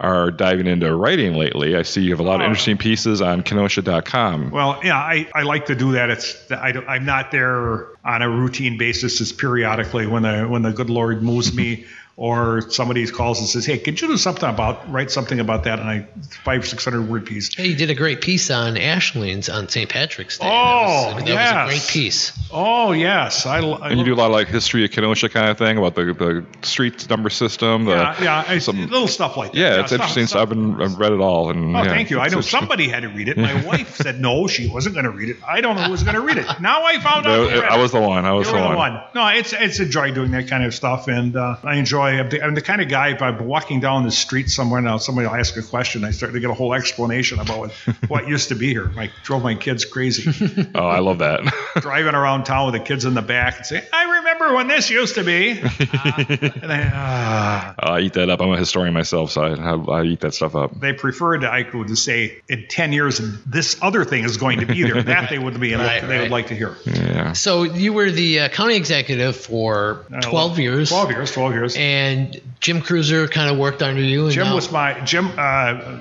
are 0.00 0.30
diving 0.30 0.66
into 0.66 0.94
writing 0.94 1.34
lately. 1.34 1.76
I 1.76 1.82
see 1.82 2.02
you 2.02 2.10
have 2.10 2.20
a 2.20 2.24
lot 2.24 2.36
of 2.36 2.40
Oh. 2.42 2.44
interesting 2.46 2.76
pieces 2.76 3.20
on 3.22 3.42
Kenosha.com. 3.42 4.50
well, 4.50 4.80
yeah, 4.82 4.96
I, 4.96 5.28
I 5.34 5.42
like 5.42 5.66
to 5.66 5.74
do 5.74 5.92
that. 5.92 6.10
It's 6.10 6.50
I, 6.50 6.70
I'm 6.88 7.04
not 7.04 7.30
there 7.30 7.86
on 8.04 8.22
a 8.22 8.28
routine 8.28 8.76
basis. 8.78 9.20
It's 9.20 9.32
periodically 9.32 10.06
when 10.06 10.22
the 10.24 10.44
when 10.44 10.62
the 10.62 10.72
good 10.72 10.90
Lord 10.90 11.22
moves 11.22 11.54
me 11.54 11.84
or 12.16 12.70
somebody 12.70 13.04
calls 13.08 13.40
and 13.40 13.48
says, 13.48 13.66
"Hey, 13.66 13.78
could 13.78 14.00
you 14.00 14.06
do 14.08 14.16
something 14.16 14.48
about 14.48 14.90
write 14.90 15.10
something 15.10 15.40
about 15.40 15.64
that?" 15.64 15.80
And 15.80 15.88
I 15.88 16.06
five 16.44 16.66
six 16.66 16.84
hundred 16.84 17.08
word 17.08 17.26
piece. 17.26 17.52
Hey, 17.54 17.66
you 17.68 17.74
did 17.76 17.90
a 17.90 17.94
great 17.94 18.20
piece 18.20 18.50
on 18.50 18.76
Ashling's 18.76 19.48
on 19.48 19.68
St. 19.68 19.88
Patrick's 19.90 20.38
Day. 20.38 20.46
Oh, 20.48 21.06
that 21.10 21.14
was, 21.16 21.24
that 21.24 21.28
yes. 21.28 21.66
was 21.66 21.74
a 21.74 21.76
great 21.78 21.88
piece. 21.90 22.32
Oh 22.52 22.92
yes, 22.92 23.46
I, 23.46 23.58
I 23.58 23.90
And 23.90 23.98
you 23.98 24.04
do 24.04 24.14
a 24.14 24.16
lot 24.16 24.26
of 24.26 24.32
like 24.32 24.46
history 24.48 24.84
of 24.84 24.92
Kenosha 24.92 25.28
kind 25.28 25.48
of 25.50 25.58
thing 25.58 25.76
about 25.76 25.96
the, 25.96 26.04
the 26.14 26.66
street 26.66 27.08
number 27.10 27.30
system. 27.30 27.86
The, 27.86 27.92
yeah, 27.92 28.22
yeah, 28.22 28.44
I, 28.46 28.58
some- 28.58 28.80
little 28.86 29.08
stuff 29.08 29.36
like 29.36 29.52
that. 29.52 29.58
yeah, 29.58 29.80
it's 29.80 29.88
stuff- 29.88 30.00
interesting. 30.00 30.26
stuff- 30.26 30.42
I've 30.42 30.48
been 30.50 30.80
I've 30.80 30.98
read 30.98 31.12
it 31.12 31.20
all. 31.20 31.50
And 31.50 31.74
Oh, 31.74 31.82
yeah, 31.82 31.88
thank 31.88 32.10
you. 32.10 32.20
I 32.20 32.28
know 32.28 32.40
somebody 32.42 32.88
had 32.88 33.02
to 33.02 33.08
read 33.08 33.28
it. 33.28 33.36
My 33.44 33.64
wife 33.64 33.96
said 33.96 34.20
no, 34.20 34.46
she 34.46 34.68
wasn't 34.68 34.94
going 34.94 35.04
to 35.04 35.10
read 35.10 35.30
it. 35.30 35.36
I 35.46 35.60
don't 35.60 35.74
know 35.74 35.82
who 35.82 35.90
was 35.90 36.04
going 36.04 36.14
to 36.14 36.20
read 36.20 36.38
it. 36.38 36.46
Now 36.60 36.84
I 36.84 37.00
found 37.00 37.26
out. 37.26 37.50
I 37.64 37.76
was 37.76 37.90
the 37.90 38.00
one. 38.00 38.24
I 38.24 38.32
was 38.32 38.46
You 38.46 38.54
the 38.56 38.60
one. 38.62 38.76
one. 38.76 39.02
No, 39.14 39.26
it's 39.28 39.52
it's 39.52 39.80
a 39.80 39.86
joy 39.86 40.12
doing 40.12 40.30
that 40.30 40.46
kind 40.48 40.62
of 40.64 40.72
stuff, 40.74 41.08
and 41.08 41.34
uh, 41.34 41.56
I 41.64 41.74
enjoy. 41.76 42.03
I'm 42.04 42.28
the, 42.28 42.42
I'm 42.42 42.54
the 42.54 42.62
kind 42.62 42.80
of 42.80 42.88
guy. 42.88 43.08
If 43.10 43.22
I'm 43.22 43.44
walking 43.46 43.80
down 43.80 44.04
the 44.04 44.10
street 44.10 44.50
somewhere 44.50 44.80
now, 44.80 44.98
somebody 44.98 45.26
will 45.26 45.34
ask 45.34 45.56
a 45.56 45.62
question. 45.62 46.04
I 46.04 46.10
start 46.10 46.32
to 46.32 46.40
get 46.40 46.50
a 46.50 46.54
whole 46.54 46.74
explanation 46.74 47.38
about 47.38 47.58
what, 47.58 47.72
what 48.08 48.28
used 48.28 48.48
to 48.48 48.54
be 48.54 48.68
here. 48.68 48.90
I 48.96 49.10
drove 49.22 49.42
my 49.42 49.54
kids 49.54 49.84
crazy, 49.84 50.68
Oh, 50.74 50.86
I 50.86 51.00
love 51.00 51.18
that. 51.18 51.40
driving 51.80 52.14
around 52.14 52.44
town 52.44 52.66
with 52.70 52.80
the 52.80 52.86
kids 52.86 53.04
in 53.04 53.14
the 53.14 53.22
back 53.22 53.56
and 53.58 53.66
say, 53.66 53.86
"I 53.92 54.04
remember 54.04 54.23
when 54.38 54.66
this 54.68 54.90
used 54.90 55.14
to 55.16 55.24
be. 55.24 55.60
Uh, 55.62 55.68
and 56.62 56.72
I, 56.72 57.74
uh, 57.78 57.90
I 57.92 58.00
eat 58.00 58.12
that 58.14 58.28
up. 58.30 58.40
I'm 58.40 58.50
a 58.52 58.56
historian 58.58 58.92
myself, 58.94 59.30
so 59.30 59.42
I, 59.42 59.54
I, 59.54 60.00
I 60.00 60.04
eat 60.04 60.20
that 60.20 60.34
stuff 60.34 60.54
up. 60.54 60.78
they 60.78 60.92
preferred 60.92 61.42
Aiku 61.42 61.86
to 61.86 61.96
say 61.96 62.40
in 62.48 62.66
10 62.68 62.92
years 62.92 63.20
this 63.44 63.76
other 63.82 64.04
thing 64.04 64.24
is 64.24 64.36
going 64.36 64.60
to 64.60 64.66
be 64.66 64.82
there. 64.82 65.02
That 65.14 65.28
they 65.30 65.38
would 65.38 65.60
be 65.60 65.74
Right, 65.74 66.00
they 66.00 66.08
right. 66.08 66.20
would 66.22 66.30
like 66.30 66.46
to 66.48 66.54
hear. 66.54 66.76
Yeah. 66.86 67.32
So 67.34 67.62
you 67.64 67.92
were 67.92 68.10
the 68.10 68.40
uh, 68.40 68.48
county 68.48 68.76
executive 68.76 69.36
for 69.36 70.04
Uh, 70.12 70.20
12 70.22 70.58
years. 70.58 70.88
12 70.90 71.10
years, 71.10 71.32
12 71.32 71.52
years. 71.52 71.76
And 71.76 72.40
Jim 72.60 72.80
Kreuser 72.80 73.30
kind 73.30 73.50
of 73.50 73.58
worked 73.58 73.82
under 73.82 74.00
you. 74.02 74.24
And 74.24 74.32
Jim 74.32 74.46
now- 74.46 74.54
was 74.54 74.70
my 74.72 74.98
Jim. 75.00 75.30
Uh, 75.36 75.98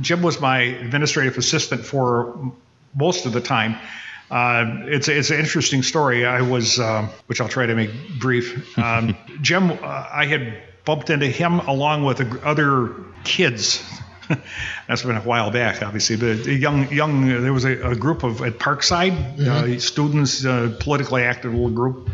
Jim 0.00 0.22
was 0.22 0.40
my 0.40 0.58
administrative 0.60 1.36
assistant 1.38 1.84
for 1.84 2.36
most 2.94 3.26
of 3.26 3.32
the 3.32 3.40
time. 3.40 3.76
Uh, 4.30 4.82
it's 4.86 5.08
it's 5.08 5.30
an 5.30 5.38
interesting 5.38 5.82
story. 5.82 6.26
I 6.26 6.42
was, 6.42 6.80
um, 6.80 7.10
which 7.26 7.40
I'll 7.40 7.48
try 7.48 7.66
to 7.66 7.74
make 7.74 7.90
brief. 8.18 8.76
Um, 8.78 9.16
Jim, 9.40 9.70
uh, 9.70 9.76
I 10.12 10.26
had 10.26 10.62
bumped 10.84 11.10
into 11.10 11.26
him 11.26 11.60
along 11.60 12.04
with 12.04 12.42
other 12.44 12.94
kids. 13.24 13.84
That's 14.88 15.02
been 15.02 15.16
a 15.16 15.20
while 15.20 15.50
back, 15.50 15.82
obviously. 15.82 16.16
But 16.16 16.46
young, 16.46 16.90
young, 16.92 17.28
there 17.28 17.52
was 17.52 17.64
a, 17.64 17.90
a 17.90 17.94
group 17.94 18.24
of 18.24 18.42
at 18.42 18.58
Parkside 18.58 19.38
uh, 19.40 19.78
students, 19.78 20.44
uh, 20.44 20.76
politically 20.80 21.22
active 21.22 21.52
little 21.52 21.70
group, 21.70 22.10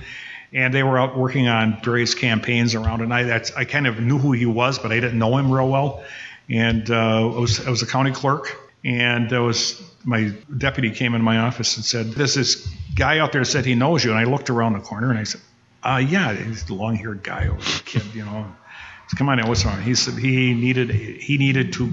and 0.53 0.75
they 0.75 0.83
were 0.83 0.99
out 0.99 1.17
working 1.17 1.49
on 1.49 1.81
various 1.83 2.15
campaigns 2.15 2.75
around. 2.75 3.01
And 3.01 3.13
I, 3.15 3.23
that's, 3.23 3.53
I 3.53 3.65
kind 3.65 3.87
of 3.87 4.01
knew 4.01 4.19
who 4.19 4.33
he 4.33 4.47
was, 4.47 4.79
but 4.79 4.93
I 4.93 5.01
didn't 5.01 5.19
know 5.19 5.37
him 5.39 5.51
real 5.51 5.69
well. 5.69 6.05
And 6.51 6.91
uh, 6.91 7.35
I 7.35 7.39
was, 7.39 7.67
I 7.67 7.71
was 7.71 7.83
a 7.83 7.87
county 7.87 8.13
clerk, 8.13 8.59
and 8.85 9.33
I 9.33 9.39
was 9.39 9.83
my 10.05 10.33
deputy 10.57 10.91
came 10.91 11.15
in 11.15 11.23
my 11.23 11.39
office 11.39 11.77
and 11.77 11.85
said, 11.85 12.13
"There's 12.13 12.35
this 12.35 12.69
guy 12.95 13.19
out 13.19 13.33
there 13.33 13.45
said 13.45 13.65
he 13.65 13.75
knows 13.75 14.05
you." 14.05 14.11
And 14.11 14.19
I 14.19 14.25
looked 14.25 14.51
around 14.51 14.75
the 14.75 14.81
corner 14.81 15.11
and 15.11 15.19
I 15.19 15.25
said, 15.25 15.41
uh, 15.83 16.03
"Yeah, 16.07 16.33
he's 16.35 16.65
the 16.65 16.75
long-haired 16.75 17.23
guy 17.23 17.49
over 17.49 17.61
the 17.61 17.83
kid, 17.85 18.03
you 18.15 18.25
know." 18.25 18.47
I 18.47 19.09
said, 19.09 19.19
Come 19.19 19.29
on, 19.29 19.47
what's 19.49 19.65
wrong? 19.65 19.83
He 19.83 19.95
said 19.95 20.15
he 20.15 20.55
needed 20.55 20.91
he 20.91 21.39
needed 21.39 21.73
to 21.75 21.91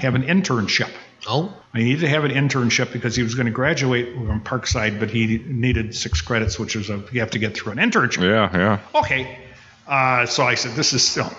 have 0.00 0.14
an 0.14 0.22
internship. 0.22 0.90
Oh, 1.26 1.52
He 1.74 1.84
needed 1.84 2.00
to 2.00 2.08
have 2.08 2.24
an 2.24 2.30
internship 2.30 2.92
because 2.92 3.14
he 3.16 3.22
was 3.22 3.34
going 3.34 3.46
to 3.46 3.52
graduate 3.52 4.14
from 4.14 4.40
Parkside, 4.40 4.98
but 5.00 5.10
he 5.10 5.38
needed 5.46 5.94
six 5.94 6.20
credits, 6.22 6.58
which 6.58 6.76
is 6.76 6.90
a 6.90 7.02
you 7.12 7.20
have 7.20 7.32
to 7.32 7.38
get 7.38 7.54
through 7.54 7.72
an 7.72 7.78
internship. 7.78 8.22
Yeah, 8.22 8.56
yeah. 8.56 9.00
Okay, 9.00 9.38
uh, 9.86 10.26
so 10.26 10.44
I 10.44 10.54
said, 10.54 10.74
"This 10.74 10.92
is 10.92 11.06
still." 11.06 11.30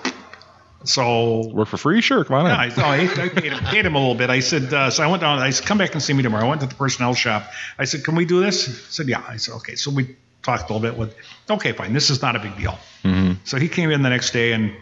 So 0.86 1.48
Work 1.50 1.68
for 1.68 1.78
free? 1.78 2.02
Sure. 2.02 2.24
Come 2.24 2.38
on 2.38 2.46
in. 2.46 2.52
yeah, 2.52 2.86
I, 2.86 3.02
I, 3.02 3.24
I 3.26 3.30
paid, 3.30 3.52
him, 3.52 3.60
paid 3.66 3.86
him 3.86 3.96
a 3.96 4.00
little 4.00 4.16
bit. 4.16 4.30
I 4.30 4.40
said, 4.40 4.74
uh, 4.74 4.90
so 4.90 5.04
I 5.04 5.08
went 5.08 5.22
down. 5.22 5.40
I 5.40 5.50
said, 5.50 5.66
come 5.66 5.78
back 5.78 5.94
and 5.94 6.02
see 6.02 6.14
me 6.14 6.24
tomorrow. 6.24 6.46
I 6.46 6.50
went 6.50 6.62
to 6.62 6.68
the 6.68 6.76
personnel 6.76 7.14
shop. 7.14 7.52
I 7.78 7.86
said, 7.86 8.04
can 8.04 8.16
we 8.16 8.26
do 8.26 8.40
this? 8.40 8.66
He 8.66 8.72
said, 8.72 9.08
yeah. 9.08 9.24
I 9.28 9.38
said, 9.38 9.56
okay. 9.56 9.76
So 9.76 9.92
we 9.92 10.16
talked 10.44 10.70
a 10.70 10.74
little 10.74 10.88
bit 10.88 10.98
with, 10.98 11.16
okay, 11.50 11.72
fine. 11.74 11.94
This 11.94 12.10
is 12.10 12.22
not 12.22 12.36
a 12.36 12.40
big 12.40 12.56
deal. 12.58 12.78
Mm-hmm. 13.04 13.34
So 13.46 13.58
he 13.58 13.68
came 13.70 13.92
in 13.92 14.02
the 14.02 14.10
next 14.10 14.32
day 14.32 14.52
and 14.54 14.74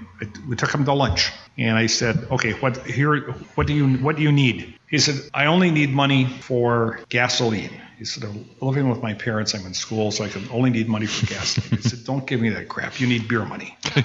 we 0.47 0.55
took 0.55 0.73
him 0.73 0.85
to 0.85 0.93
lunch. 0.93 1.31
And 1.57 1.77
I 1.77 1.87
said, 1.87 2.27
okay, 2.31 2.53
what 2.53 2.77
here? 2.85 3.19
What 3.55 3.67
do 3.67 3.73
you 3.73 3.97
what 3.97 4.15
do 4.15 4.21
you 4.21 4.31
need? 4.31 4.75
He 4.87 4.99
said, 4.99 5.15
I 5.33 5.47
only 5.47 5.71
need 5.71 5.89
money 5.91 6.25
for 6.25 6.99
gasoline. 7.09 7.71
He 7.97 8.05
said, 8.05 8.25
I'm 8.25 8.47
living 8.61 8.89
with 8.89 9.01
my 9.01 9.15
parents. 9.15 9.55
I'm 9.55 9.65
in 9.65 9.73
school, 9.73 10.11
so 10.11 10.23
I 10.23 10.29
can 10.29 10.47
only 10.51 10.69
need 10.69 10.87
money 10.87 11.07
for 11.07 11.25
gasoline. 11.25 11.81
He 11.81 11.89
said, 11.89 12.03
don't 12.05 12.27
give 12.27 12.39
me 12.39 12.49
that 12.49 12.69
crap. 12.69 12.99
You 12.99 13.07
need 13.07 13.27
beer 13.27 13.43
money. 13.43 13.75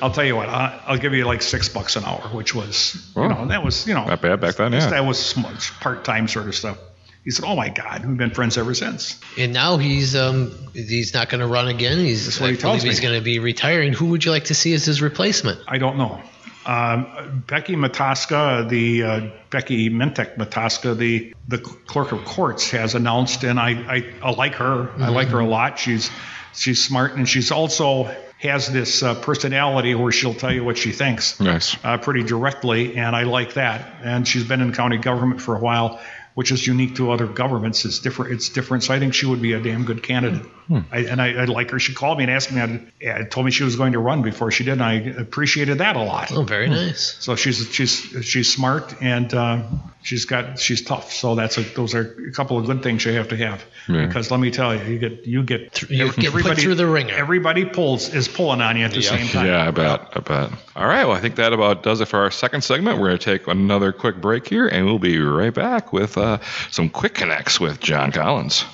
I'll 0.00 0.12
tell 0.12 0.24
you 0.24 0.36
what, 0.36 0.48
I- 0.48 0.80
I'll 0.86 0.98
give 0.98 1.14
you 1.14 1.24
like 1.24 1.42
six 1.42 1.68
bucks 1.68 1.96
an 1.96 2.04
hour, 2.04 2.20
which 2.32 2.54
was, 2.54 3.10
you 3.16 3.28
know, 3.28 3.46
that 3.48 3.64
was, 3.64 3.86
you 3.88 3.94
know, 3.94 4.04
Not 4.04 4.22
bad 4.22 4.40
back 4.40 4.54
then, 4.54 4.72
yeah. 4.72 4.86
That 4.90 5.04
was 5.04 5.34
part 5.80 6.04
time 6.04 6.28
sort 6.28 6.46
of 6.46 6.54
stuff. 6.54 6.78
He 7.24 7.30
said, 7.30 7.44
"Oh 7.46 7.54
my 7.54 7.68
God, 7.68 8.04
we've 8.04 8.16
been 8.16 8.30
friends 8.30 8.58
ever 8.58 8.74
since." 8.74 9.20
and 9.38 9.52
now 9.52 9.76
he's 9.76 10.16
um 10.16 10.52
he's 10.72 11.14
not 11.14 11.28
going 11.28 11.40
to 11.40 11.46
run 11.46 11.68
again. 11.68 11.98
He's 11.98 12.26
That's 12.26 12.40
what 12.40 12.50
he 12.50 12.56
tells 12.56 12.78
believe 12.78 12.92
he's 12.92 13.00
going 13.00 13.18
to 13.18 13.24
be 13.24 13.38
retiring. 13.38 13.92
Who 13.92 14.06
would 14.06 14.24
you 14.24 14.30
like 14.30 14.44
to 14.44 14.54
see 14.54 14.74
as 14.74 14.84
his 14.84 15.00
replacement? 15.00 15.60
I 15.68 15.78
don't 15.78 15.98
know. 15.98 16.20
Um, 16.64 17.42
Becky 17.46 17.74
Matoska, 17.74 18.68
the 18.68 19.02
uh, 19.02 19.20
Becky 19.50 19.90
Mentink 19.90 20.36
Matoska, 20.36 20.96
the 20.96 21.34
the 21.48 21.58
clerk 21.58 22.12
of 22.12 22.24
courts, 22.24 22.70
has 22.70 22.94
announced, 22.94 23.42
and 23.44 23.58
I 23.58 23.70
I, 23.70 24.14
I 24.22 24.30
like 24.32 24.54
her. 24.54 24.90
I 24.98 25.08
like 25.08 25.28
her 25.28 25.40
a 25.40 25.46
lot. 25.46 25.78
She's 25.78 26.10
she's 26.54 26.84
smart, 26.84 27.14
and 27.14 27.28
she's 27.28 27.50
also 27.50 28.14
has 28.38 28.72
this 28.72 29.02
uh, 29.04 29.14
personality 29.14 29.94
where 29.94 30.10
she'll 30.10 30.34
tell 30.34 30.52
you 30.52 30.64
what 30.64 30.76
she 30.76 30.90
thinks. 30.90 31.38
Nice. 31.38 31.76
uh, 31.84 31.98
pretty 31.98 32.24
directly, 32.24 32.96
and 32.96 33.14
I 33.14 33.22
like 33.22 33.54
that. 33.54 34.00
And 34.02 34.26
she's 34.26 34.42
been 34.44 34.60
in 34.60 34.72
county 34.72 34.98
government 34.98 35.40
for 35.40 35.56
a 35.56 35.60
while, 35.60 36.00
which 36.34 36.50
is 36.52 36.66
unique 36.66 36.96
to 36.96 37.10
other 37.12 37.26
governments. 37.26 37.84
It's 37.84 37.98
different. 37.98 38.32
It's 38.32 38.48
different. 38.48 38.84
So 38.84 38.94
I 38.94 38.98
think 38.98 39.14
she 39.14 39.26
would 39.26 39.42
be 39.42 39.52
a 39.52 39.60
damn 39.60 39.84
good 39.84 40.02
candidate. 40.02 40.42
I, 40.90 41.00
and 41.00 41.20
I, 41.20 41.42
I 41.42 41.44
like 41.44 41.70
her. 41.70 41.78
She 41.78 41.92
called 41.92 42.16
me 42.16 42.24
and 42.24 42.32
asked 42.32 42.50
me. 42.50 42.60
I 43.06 43.24
told 43.24 43.44
me 43.44 43.52
she 43.52 43.64
was 43.64 43.76
going 43.76 43.92
to 43.92 43.98
run 43.98 44.22
before 44.22 44.50
she 44.50 44.64
did. 44.64 44.72
And 44.72 44.82
I 44.82 44.94
appreciated 44.94 45.78
that 45.78 45.96
a 45.96 46.02
lot. 46.02 46.32
Oh, 46.32 46.44
very 46.44 46.70
nice. 46.70 47.16
So 47.20 47.36
she's 47.36 47.68
she's 47.74 47.90
she's 48.24 48.50
smart 48.50 48.94
and 49.02 49.34
uh, 49.34 49.64
she's 50.02 50.24
got 50.24 50.58
she's 50.58 50.80
tough. 50.80 51.12
So 51.12 51.34
that's 51.34 51.58
a, 51.58 51.62
those 51.62 51.94
are 51.94 52.16
a 52.26 52.32
couple 52.32 52.56
of 52.58 52.64
good 52.64 52.82
things 52.82 53.04
you 53.04 53.12
have 53.12 53.28
to 53.28 53.36
have. 53.36 53.62
Yeah. 53.86 54.06
Because 54.06 54.30
let 54.30 54.40
me 54.40 54.50
tell 54.50 54.74
you, 54.74 54.82
you 54.94 54.98
get 54.98 55.26
you 55.26 55.42
get 55.42 55.82
You 55.90 56.10
get 56.12 56.32
put 56.32 56.56
through 56.58 56.76
the 56.76 56.86
ringer. 56.86 57.12
Everybody 57.14 57.66
pulls 57.66 58.14
is 58.14 58.28
pulling 58.28 58.62
on 58.62 58.78
you 58.78 58.84
at 58.86 58.92
the 58.92 59.00
Yep. 59.00 59.18
same 59.18 59.26
time. 59.26 59.46
Yeah, 59.46 59.66
I 59.68 59.70
bet. 59.72 60.08
I 60.14 60.20
bet. 60.20 60.50
All 60.74 60.86
right. 60.86 61.04
Well, 61.04 61.16
I 61.16 61.20
think 61.20 61.34
that 61.36 61.52
about 61.52 61.82
does 61.82 62.00
it 62.00 62.06
for 62.06 62.20
our 62.20 62.30
second 62.30 62.62
segment. 62.62 62.98
We're 62.98 63.08
going 63.08 63.18
to 63.18 63.24
take 63.38 63.46
another 63.46 63.92
quick 63.92 64.22
break 64.22 64.48
here, 64.48 64.68
and 64.68 64.86
we'll 64.86 64.98
be 65.00 65.20
right 65.20 65.52
back 65.52 65.92
with 65.92 66.16
uh, 66.16 66.21
Uh, 66.22 66.38
some 66.70 66.88
quick 66.88 67.14
connects 67.14 67.58
with 67.58 67.80
John 67.80 68.12
Collins. 68.12 68.64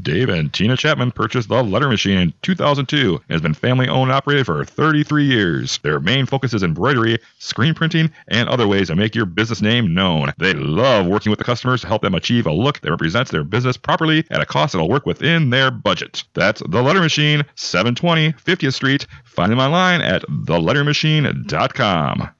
Dave 0.00 0.30
and 0.30 0.50
Tina 0.52 0.76
Chapman 0.76 1.10
purchased 1.10 1.50
the 1.50 1.62
letter 1.62 1.88
machine 1.88 2.18
in 2.18 2.32
2002 2.40 3.16
and 3.16 3.22
has 3.28 3.42
been 3.42 3.52
family 3.52 3.88
owned 3.88 4.10
and 4.10 4.12
operated 4.12 4.46
for 4.46 4.64
33 4.64 5.24
years. 5.24 5.76
Their 5.78 6.00
main 6.00 6.24
focus 6.24 6.54
is 6.54 6.62
embroidery, 6.62 7.18
screen 7.38 7.74
printing, 7.74 8.10
and 8.28 8.48
other 8.48 8.66
ways 8.66 8.86
to 8.86 8.96
make 8.96 9.14
your 9.14 9.26
business 9.26 9.60
name 9.60 9.92
known. 9.92 10.32
They 10.38 10.54
love 10.54 11.06
working 11.06 11.28
with 11.28 11.38
the 11.38 11.44
customers 11.44 11.82
to 11.82 11.88
help 11.88 12.00
them 12.00 12.14
achieve 12.14 12.46
a 12.46 12.52
look 12.52 12.80
that 12.80 12.90
represents 12.90 13.30
their 13.30 13.44
business 13.44 13.76
properly 13.76 14.24
at 14.30 14.40
a 14.40 14.46
cost 14.46 14.72
that'll 14.72 14.88
work 14.88 15.04
within 15.04 15.50
their 15.50 15.70
budget. 15.70 16.24
That's 16.32 16.62
The 16.66 16.82
Letter 16.82 17.00
Machine, 17.00 17.44
720 17.56 18.32
50th 18.32 18.72
Street. 18.72 19.06
Find 19.24 19.52
them 19.52 19.60
online 19.60 20.00
at 20.00 20.22
thelettermachine.com. 20.22 22.30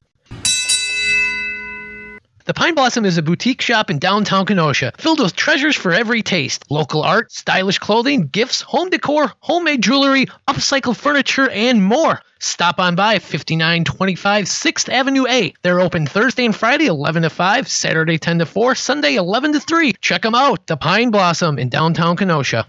The 2.49 2.55
Pine 2.55 2.73
Blossom 2.73 3.05
is 3.05 3.19
a 3.19 3.21
boutique 3.21 3.61
shop 3.61 3.91
in 3.91 3.99
downtown 3.99 4.47
Kenosha, 4.47 4.93
filled 4.97 5.19
with 5.19 5.35
treasures 5.35 5.75
for 5.75 5.93
every 5.93 6.23
taste. 6.23 6.65
Local 6.71 7.03
art, 7.03 7.31
stylish 7.31 7.77
clothing, 7.77 8.25
gifts, 8.25 8.61
home 8.61 8.89
decor, 8.89 9.31
homemade 9.39 9.83
jewelry, 9.83 10.25
upcycled 10.47 10.97
furniture, 10.97 11.47
and 11.47 11.83
more. 11.83 12.19
Stop 12.39 12.79
on 12.79 12.95
by 12.95 13.19
5925 13.19 14.45
6th 14.45 14.89
Avenue 14.89 15.27
A. 15.27 15.53
They're 15.61 15.79
open 15.79 16.07
Thursday 16.07 16.43
and 16.43 16.55
Friday 16.55 16.87
11 16.87 17.21
to 17.21 17.29
5, 17.29 17.67
Saturday 17.67 18.17
10 18.17 18.39
to 18.39 18.47
4, 18.47 18.73
Sunday 18.73 19.13
11 19.13 19.53
to 19.53 19.59
3. 19.59 19.93
Check 20.01 20.23
them 20.23 20.33
out. 20.33 20.65
The 20.65 20.75
Pine 20.75 21.11
Blossom 21.11 21.59
in 21.59 21.69
downtown 21.69 22.17
Kenosha. 22.17 22.65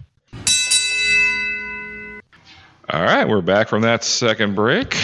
All 2.90 3.02
right, 3.02 3.26
we're 3.26 3.40
back 3.40 3.70
from 3.70 3.80
that 3.80 4.04
second 4.04 4.54
break. 4.54 4.94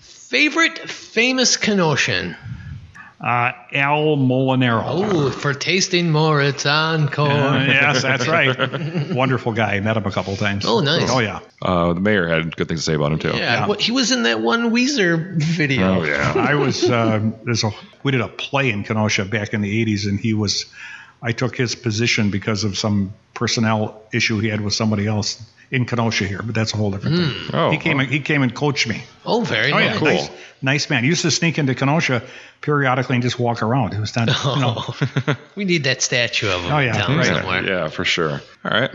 Favorite 0.00 0.78
famous 0.78 1.56
Kenoshan? 1.56 2.36
Uh, 3.18 3.52
Al 3.72 4.18
Molinaro. 4.18 4.82
Oh, 4.84 5.30
for 5.30 5.54
tasting 5.54 6.10
more, 6.10 6.42
it's 6.42 6.66
encore. 6.66 7.30
Uh, 7.30 7.64
yes, 7.64 8.02
that's 8.02 8.28
right. 8.28 9.10
Wonderful 9.14 9.52
guy. 9.52 9.80
Met 9.80 9.96
him 9.96 10.04
a 10.04 10.10
couple 10.12 10.36
times. 10.36 10.66
Oh, 10.66 10.80
nice. 10.80 11.08
Oh 11.10 11.20
yeah. 11.20 11.40
Uh, 11.62 11.94
the 11.94 12.00
mayor 12.00 12.28
had 12.28 12.54
good 12.54 12.68
things 12.68 12.80
to 12.80 12.84
say 12.84 12.94
about 12.94 13.12
him, 13.12 13.18
too. 13.18 13.28
yeah, 13.28 13.36
Yeah. 13.36 13.66
what- 13.68 13.80
he 13.80 13.92
was 13.92 14.12
in 14.12 14.24
that 14.24 14.40
one 14.42 14.70
Weezer 14.70 15.36
video. 15.40 16.00
Oh, 16.00 16.04
yeah. 16.04 16.34
I 16.36 16.56
was. 16.56 16.88
Um, 16.90 17.34
there's 17.44 17.64
a. 17.64 17.70
We 18.02 18.12
did 18.12 18.20
a 18.20 18.28
play 18.28 18.70
in 18.70 18.84
Kenosha 18.84 19.24
back 19.24 19.54
in 19.54 19.62
the 19.62 19.84
'80s, 19.86 20.06
and 20.06 20.20
he 20.20 20.34
was 20.34 20.66
I 21.22 21.32
took 21.32 21.56
his 21.56 21.74
position 21.74 22.30
because 22.30 22.64
of 22.64 22.76
some 22.78 23.12
personnel 23.34 24.00
issue 24.12 24.38
he 24.40 24.48
had 24.48 24.60
with 24.60 24.74
somebody 24.74 25.06
else 25.06 25.42
in 25.70 25.84
Kenosha 25.84 26.26
here, 26.26 26.40
but 26.44 26.54
that's 26.54 26.72
a 26.74 26.76
whole 26.76 26.90
different 26.92 27.16
thing. 27.16 27.30
Hmm. 27.50 27.56
Oh, 27.56 27.70
he 27.70 27.78
came. 27.78 27.98
He 28.00 28.20
came 28.20 28.42
and 28.42 28.54
coached 28.54 28.86
me. 28.86 29.02
Oh, 29.24 29.42
very 29.42 29.72
Oh 29.72 29.76
nice. 29.78 29.84
yeah, 29.94 29.98
Cool. 29.98 30.08
nice, 30.08 30.30
nice 30.62 30.90
man. 30.90 31.02
He 31.02 31.08
used 31.08 31.22
to 31.22 31.30
sneak 31.30 31.58
into 31.58 31.74
Kenosha 31.74 32.22
periodically 32.60 33.16
and 33.16 33.22
just 33.22 33.38
walk 33.38 33.62
around. 33.62 33.92
It 33.94 34.00
was 34.00 34.14
not, 34.14 34.28
you 34.28 34.60
know. 34.60 35.34
We 35.56 35.64
need 35.64 35.84
that 35.84 36.02
statue 36.02 36.48
of 36.48 36.62
him 36.62 36.72
Oh, 36.72 36.78
yeah, 36.78 36.92
town 36.92 37.16
right. 37.16 37.26
somewhere. 37.26 37.64
Yeah, 37.66 37.88
for 37.88 38.04
sure. 38.04 38.40
All 38.64 38.70
right. 38.70 38.90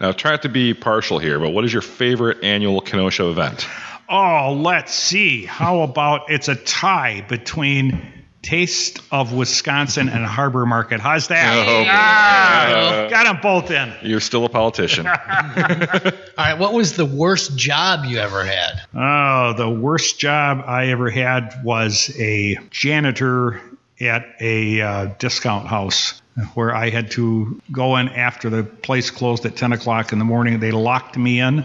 Now, 0.00 0.12
try 0.12 0.32
not 0.32 0.42
to 0.42 0.48
be 0.48 0.74
partial 0.74 1.18
here, 1.18 1.38
but 1.38 1.50
what 1.50 1.64
is 1.64 1.72
your 1.72 1.82
favorite 1.82 2.42
annual 2.44 2.80
Kenosha 2.80 3.28
event? 3.28 3.66
Oh, 4.08 4.54
let's 4.60 4.94
see. 4.94 5.44
How 5.44 5.82
about 5.82 6.30
it's 6.30 6.48
a 6.48 6.54
tie 6.56 7.24
between 7.28 8.17
Taste 8.42 9.00
of 9.10 9.32
Wisconsin 9.32 10.08
and 10.08 10.24
Harbor 10.24 10.64
Market. 10.64 11.00
How's 11.00 11.28
that? 11.28 11.58
Oh, 11.58 11.64
boy. 11.64 11.88
Ah, 11.90 13.08
got 13.10 13.24
them 13.24 13.40
both 13.42 13.70
in. 13.70 13.92
You're 14.02 14.20
still 14.20 14.44
a 14.44 14.48
politician. 14.48 15.06
All 15.06 15.14
right, 15.14 16.58
what 16.58 16.72
was 16.72 16.94
the 16.94 17.04
worst 17.04 17.56
job 17.56 18.04
you 18.04 18.18
ever 18.18 18.44
had? 18.44 18.82
Oh, 18.94 19.54
the 19.54 19.68
worst 19.68 20.20
job 20.20 20.62
I 20.66 20.86
ever 20.88 21.10
had 21.10 21.62
was 21.64 22.14
a 22.18 22.58
janitor 22.70 23.60
at 24.00 24.24
a 24.40 24.80
uh, 24.80 25.04
discount 25.18 25.66
house 25.66 26.22
where 26.54 26.74
I 26.74 26.90
had 26.90 27.10
to 27.12 27.60
go 27.72 27.96
in 27.96 28.08
after 28.08 28.48
the 28.50 28.62
place 28.62 29.10
closed 29.10 29.44
at 29.46 29.56
10 29.56 29.72
o'clock 29.72 30.12
in 30.12 30.18
the 30.18 30.24
morning. 30.24 30.60
They 30.60 30.70
locked 30.70 31.16
me 31.16 31.40
in, 31.40 31.64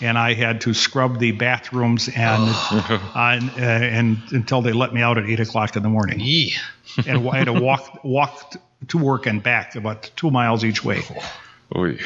and 0.00 0.18
I 0.18 0.34
had 0.34 0.60
to 0.62 0.74
scrub 0.74 1.18
the 1.18 1.32
bathrooms 1.32 2.08
and, 2.08 2.42
uh, 2.46 2.98
and, 3.14 3.50
uh, 3.50 3.54
and 3.62 4.18
until 4.32 4.62
they 4.62 4.72
let 4.72 4.92
me 4.92 5.02
out 5.02 5.18
at 5.18 5.26
8 5.28 5.40
o'clock 5.40 5.76
in 5.76 5.82
the 5.82 5.88
morning. 5.88 6.20
Yee. 6.20 6.54
and 7.06 7.28
I 7.28 7.36
had 7.38 7.44
to 7.46 7.52
walk 7.52 8.04
walk 8.04 8.54
to 8.88 8.98
work 8.98 9.26
and 9.26 9.42
back 9.42 9.76
about 9.76 10.10
two 10.16 10.30
miles 10.30 10.64
each 10.64 10.84
way. 10.84 11.02
Oy. 11.76 11.98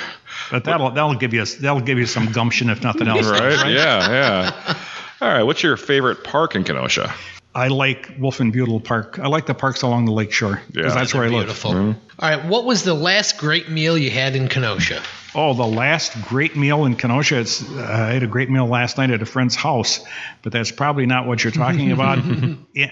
But 0.50 0.64
that'll 0.64 0.90
that'll 0.90 1.14
give 1.14 1.32
you 1.32 1.44
that'll 1.44 1.80
give 1.80 1.98
you 1.98 2.06
some 2.06 2.30
gumption 2.32 2.68
if 2.68 2.82
nothing 2.82 3.08
else. 3.08 3.26
Right? 3.26 3.66
Yeah, 3.74 4.10
yeah. 4.10 4.76
All 5.22 5.28
right. 5.32 5.42
What's 5.42 5.62
your 5.62 5.76
favorite 5.78 6.22
park 6.22 6.54
in 6.54 6.64
Kenosha? 6.64 7.14
I 7.56 7.68
like 7.68 8.10
Wolf 8.18 8.40
and 8.40 8.52
Wolfenbüttel 8.52 8.82
Park. 8.82 9.18
I 9.22 9.28
like 9.28 9.46
the 9.46 9.54
parks 9.54 9.82
along 9.82 10.06
the 10.06 10.12
lake 10.12 10.32
shore 10.32 10.60
because 10.72 10.92
Yeah. 10.92 10.98
that's 10.98 11.14
where 11.14 11.24
I 11.24 11.28
live. 11.28 11.46
Beautiful. 11.46 11.70
All 11.76 11.94
right, 12.20 12.44
what 12.46 12.64
was 12.64 12.82
the 12.82 12.94
last 12.94 13.38
great 13.38 13.68
meal 13.70 13.96
you 13.96 14.10
had 14.10 14.34
in 14.34 14.48
Kenosha? 14.48 15.00
Oh, 15.36 15.52
the 15.54 15.66
last 15.66 16.20
great 16.26 16.56
meal 16.56 16.84
in 16.84 16.94
Kenosha. 16.96 17.38
It's, 17.40 17.62
uh, 17.68 17.82
I 18.08 18.12
had 18.12 18.22
a 18.22 18.26
great 18.28 18.50
meal 18.50 18.66
last 18.66 18.98
night 18.98 19.10
at 19.10 19.20
a 19.22 19.26
friend's 19.26 19.54
house, 19.56 20.00
but 20.42 20.52
that's 20.52 20.70
probably 20.70 21.06
not 21.06 21.26
what 21.26 21.42
you're 21.44 21.52
talking 21.52 21.92
about. 21.98 22.18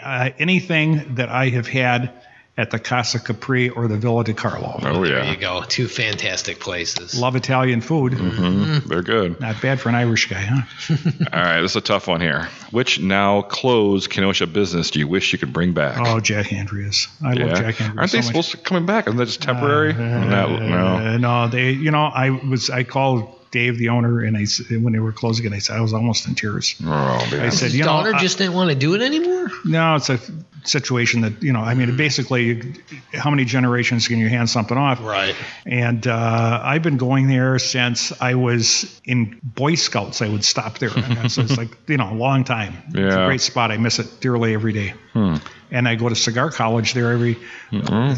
Uh, 0.04 0.30
anything 0.38 1.16
that 1.16 1.28
I 1.28 1.48
have 1.50 1.66
had 1.66 2.12
at 2.56 2.70
the 2.70 2.78
Casa 2.78 3.18
Capri 3.18 3.70
or 3.70 3.88
the 3.88 3.96
Villa 3.96 4.24
di 4.24 4.34
Carlo. 4.34 4.78
Oh, 4.82 5.02
yeah. 5.04 5.10
There 5.10 5.24
yeah. 5.24 5.30
you 5.30 5.36
go. 5.38 5.62
Two 5.66 5.88
fantastic 5.88 6.60
places. 6.60 7.18
Love 7.18 7.34
Italian 7.34 7.80
food. 7.80 8.12
Mm-hmm. 8.12 8.88
They're 8.88 9.02
good. 9.02 9.40
Not 9.40 9.62
bad 9.62 9.80
for 9.80 9.88
an 9.88 9.94
Irish 9.94 10.28
guy, 10.28 10.42
huh? 10.42 10.94
All 11.32 11.42
right. 11.42 11.62
This 11.62 11.72
is 11.72 11.76
a 11.76 11.80
tough 11.80 12.08
one 12.08 12.20
here. 12.20 12.48
Which 12.70 13.00
now 13.00 13.40
closed 13.42 14.10
Kenosha 14.10 14.46
business 14.46 14.90
do 14.90 14.98
you 14.98 15.08
wish 15.08 15.32
you 15.32 15.38
could 15.38 15.52
bring 15.52 15.72
back? 15.72 15.96
Oh, 15.98 16.20
Jack 16.20 16.52
Andreas. 16.52 17.08
I 17.24 17.32
love 17.32 17.56
Jack 17.56 17.80
Andreas. 17.80 17.98
Aren't 17.98 18.10
so 18.10 18.16
they 18.16 18.18
much. 18.18 18.26
supposed 18.26 18.50
to 18.50 18.56
coming 18.58 18.84
back? 18.84 19.06
Isn't 19.06 19.16
that 19.16 19.26
just 19.26 19.42
temporary? 19.42 19.94
no, 19.94 20.58
no. 20.58 20.76
Uh, 20.76 21.16
no, 21.18 21.48
they. 21.48 21.70
You 21.70 21.90
know, 21.90 22.04
I 22.04 22.30
was. 22.30 22.68
I 22.68 22.84
called 22.84 23.34
Dave, 23.52 23.78
the 23.78 23.90
owner, 23.90 24.20
and 24.20 24.36
I 24.36 24.42
s- 24.42 24.60
when 24.70 24.92
they 24.92 24.98
were 24.98 25.12
closing 25.12 25.46
it, 25.46 25.52
I 25.52 25.58
said 25.60 25.76
I 25.76 25.80
was 25.80 25.92
almost 25.92 26.26
in 26.26 26.34
tears. 26.34 26.74
Oh, 26.82 26.86
man. 26.86 27.40
I 27.40 27.50
said, 27.50 27.66
His 27.66 27.74
you 27.76 27.80
know, 27.82 27.86
daughter 27.86 28.14
I- 28.14 28.20
just 28.20 28.38
didn't 28.38 28.54
want 28.54 28.70
to 28.70 28.76
do 28.76 28.94
it 28.94 29.02
anymore? 29.02 29.50
no, 29.64 29.94
it's 29.96 30.10
a 30.10 30.18
situation 30.64 31.20
that 31.22 31.42
you 31.42 31.52
know. 31.52 31.60
I 31.60 31.74
mean, 31.74 31.96
basically, 31.96 32.74
how 33.12 33.30
many 33.30 33.44
generations 33.44 34.08
can 34.08 34.18
you 34.18 34.28
hand 34.28 34.48
something 34.48 34.76
off? 34.78 35.00
Right. 35.00 35.34
And 35.66 36.06
uh, 36.06 36.60
I've 36.64 36.82
been 36.82 36.96
going 36.96 37.26
there 37.28 37.58
since 37.58 38.12
I 38.22 38.34
was 38.36 39.00
in 39.04 39.38
Boy 39.42 39.74
Scouts. 39.74 40.22
I 40.22 40.28
would 40.28 40.44
stop 40.44 40.78
there. 40.78 40.90
And 40.94 41.18
it's 41.26 41.56
like 41.56 41.76
you 41.88 41.96
know, 41.98 42.10
a 42.12 42.14
long 42.14 42.44
time. 42.44 42.74
It's 42.88 42.96
a 42.96 43.00
Yeah. 43.00 43.26
great 43.26 43.40
spot. 43.40 43.70
I 43.70 43.76
miss 43.76 43.98
it 43.98 44.20
dearly 44.20 44.54
every 44.54 44.72
day. 44.72 44.94
Hmm 45.12 45.36
And 45.70 45.88
I 45.88 45.94
go 45.96 46.08
to 46.08 46.14
cigar 46.14 46.50
college 46.50 46.92
there 46.94 47.12
every 47.12 47.36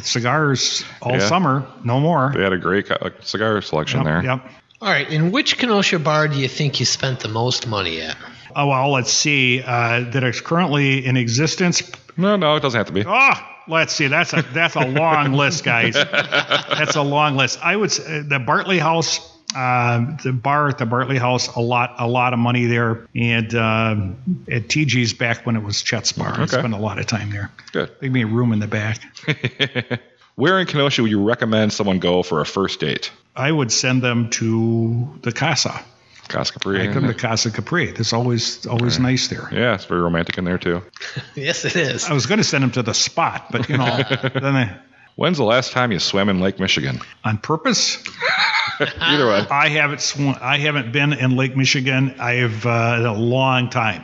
cigars 0.03 0.85
all 1.01 1.13
Yeah. 1.13 1.19
summer. 1.29 1.67
No 1.85 2.01
more. 2.01 2.33
they 2.35 2.43
had 2.43 2.53
a 2.53 2.59
great 2.59 2.87
co- 2.87 3.11
cigar 3.23 3.61
selection 3.63 4.01
Yep, 4.01 4.07
there. 4.07 4.25
Yep. 4.25 4.51
All 4.81 4.89
right, 4.91 5.09
in 5.09 5.31
which 5.31 5.57
Kenosha 5.59 5.99
bar 5.99 6.29
do 6.29 6.39
you 6.39 6.49
think 6.49 6.81
you 6.81 6.87
spent 6.87 7.21
the 7.21 7.29
most 7.29 7.67
money 7.67 8.01
at? 8.01 8.17
Oh, 8.57 8.69
well, 8.69 8.93
let's 8.93 9.13
see. 9.13 9.63
Uh, 9.63 10.11
that 10.11 10.23
is 10.25 10.41
currently 10.41 11.05
in 11.05 11.17
existence. 11.17 11.83
No, 12.17 12.37
no, 12.37 12.57
it 12.57 12.61
doesn't 12.61 12.79
have 12.79 12.87
to 12.87 12.93
be. 12.93 13.05
Oh, 13.07 13.33
let's 13.67 13.93
see. 13.95 14.07
That's 14.07 14.33
a 14.33 14.43
that's 14.43 14.77
a 14.77 14.87
long 14.87 15.33
list, 15.43 15.65
guys. 15.65 15.95
That's 15.95 16.97
a 16.97 17.03
long 17.03 17.37
list. 17.37 17.59
I 17.63 17.75
would 17.75 17.91
say 17.91 18.21
the 18.21 18.39
Bartley 18.39 18.79
House, 18.79 19.19
uh, 19.57 20.17
the 20.23 20.33
bar 20.33 20.69
at 20.69 20.79
the 20.79 20.87
Bartley 20.87 21.19
House, 21.19 21.49
a 21.57 21.61
lot 21.61 21.95
a 21.99 22.07
lot 22.07 22.33
of 22.33 22.39
money 22.39 22.67
there, 22.67 23.07
and 23.17 23.53
um 23.55 24.45
at 24.49 24.69
TG's 24.69 25.15
back 25.15 25.47
when 25.47 25.57
it 25.57 25.63
was 25.65 25.83
Chet's 25.83 26.13
bar. 26.13 26.39
I 26.39 26.47
spent 26.47 26.75
a 26.75 26.79
lot 26.79 26.99
of 27.01 27.07
time 27.07 27.31
there. 27.31 27.51
Good. 27.73 27.91
They 28.01 28.09
me 28.09 28.23
a 28.23 28.27
room 28.27 28.53
in 28.53 28.61
the 28.61 28.69
back. 28.69 29.01
Where 30.37 30.59
in 30.59 30.67
Kenosha 30.67 31.03
would 31.03 31.11
you 31.11 31.23
recommend 31.23 31.73
someone 31.73 31.99
go 32.01 32.23
for 32.23 32.41
a 32.41 32.47
first 32.47 32.81
date? 32.81 33.13
I 33.37 33.51
would 33.51 33.71
send 33.73 34.03
them 34.03 34.31
to 34.31 35.19
the 35.23 35.33
Casa. 35.33 35.81
Casa 36.29 36.53
Capri. 36.55 36.89
I 36.89 36.93
come 36.93 37.07
to 37.07 37.15
Casa 37.15 37.51
Capri. 37.51 37.89
It's 37.91 38.13
always 38.13 38.67
always 38.67 38.99
nice 38.99 39.29
there. 39.29 39.49
Yeah, 39.53 39.75
it's 39.75 39.85
very 39.85 40.01
romantic 40.01 40.39
in 40.39 40.45
there 40.45 40.59
too. 40.59 40.83
Yes, 41.35 41.65
it 41.65 41.77
is. 41.77 42.05
I 42.09 42.15
was 42.15 42.27
going 42.27 42.39
to 42.39 42.45
send 42.45 42.63
them 42.65 42.71
to 42.73 42.83
the 42.83 42.95
spot, 42.95 43.47
but 43.51 43.69
you 43.69 43.77
know, 43.77 43.85
then 44.35 44.57
I, 44.57 44.81
When's 45.17 45.37
the 45.39 45.45
last 45.45 45.71
time 45.73 45.93
you 45.93 45.99
swam 46.01 46.29
in 46.29 46.41
Lake 46.41 46.59
Michigan? 46.59 47.01
on 47.25 47.39
purpose. 47.39 48.03
Either 48.99 49.29
way. 49.29 49.47
I 49.49 49.69
haven't 49.69 50.01
sw- 50.01 50.37
I 50.41 50.59
haven't 50.59 50.91
been 50.93 51.13
in 51.13 51.37
Lake 51.37 51.57
Michigan. 51.57 52.17
I 52.19 52.33
have 52.35 52.67
uh, 52.67 52.97
in 52.99 53.07
a 53.07 53.15
long 53.15 53.71
time. 53.71 54.03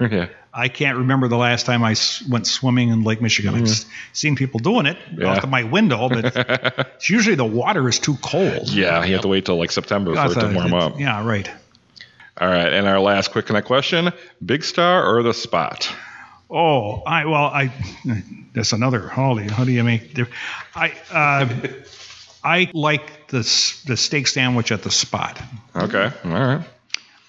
yeah. 0.00 0.28
I 0.52 0.68
can't 0.68 0.98
remember 0.98 1.28
the 1.28 1.36
last 1.36 1.64
time 1.66 1.84
I 1.84 1.94
went 2.28 2.46
swimming 2.46 2.88
in 2.88 3.04
Lake 3.04 3.20
Michigan. 3.22 3.54
I've 3.54 3.84
seen 4.12 4.34
people 4.34 4.58
doing 4.58 4.86
it 4.86 4.96
Yeah. 5.16 5.28
out 5.32 5.44
of 5.44 5.50
my 5.50 5.62
window, 5.62 6.08
but 6.08 6.24
it's 6.96 7.08
usually 7.08 7.36
the 7.36 7.44
water 7.44 7.88
is 7.88 7.98
too 8.00 8.16
cold. 8.22 8.68
Yeah, 8.70 9.04
you 9.04 9.12
have 9.12 9.22
to 9.22 9.28
wait 9.28 9.44
till 9.44 9.56
like 9.58 9.70
September 9.70 10.14
for 10.14 10.32
it 10.32 10.40
to 10.40 10.52
warm 10.54 10.74
up. 10.74 10.98
Yeah, 10.98 11.24
right. 11.24 11.48
All 12.40 12.48
right, 12.48 12.72
and 12.72 12.86
our 12.86 12.98
last 12.98 13.32
quick 13.32 13.46
connect 13.46 13.66
question: 13.66 14.12
Big 14.44 14.64
Star 14.64 15.04
or 15.04 15.22
the 15.22 15.34
Spot? 15.34 15.92
Oh, 16.50 17.02
I 17.06 17.26
well, 17.26 17.44
I 17.44 17.72
that's 18.54 18.72
another. 18.72 19.00
Holy, 19.06 19.46
how 19.46 19.64
do 19.64 19.70
you 19.70 19.84
make? 19.84 20.18
I 20.74 20.92
uh, 21.12 21.48
I 22.42 22.70
like 22.72 23.28
the 23.28 23.38
the 23.86 23.96
steak 23.96 24.26
sandwich 24.26 24.72
at 24.72 24.82
the 24.82 24.90
spot, 24.90 25.38
Okay, 25.76 26.10
all 26.24 26.30
right. 26.30 26.64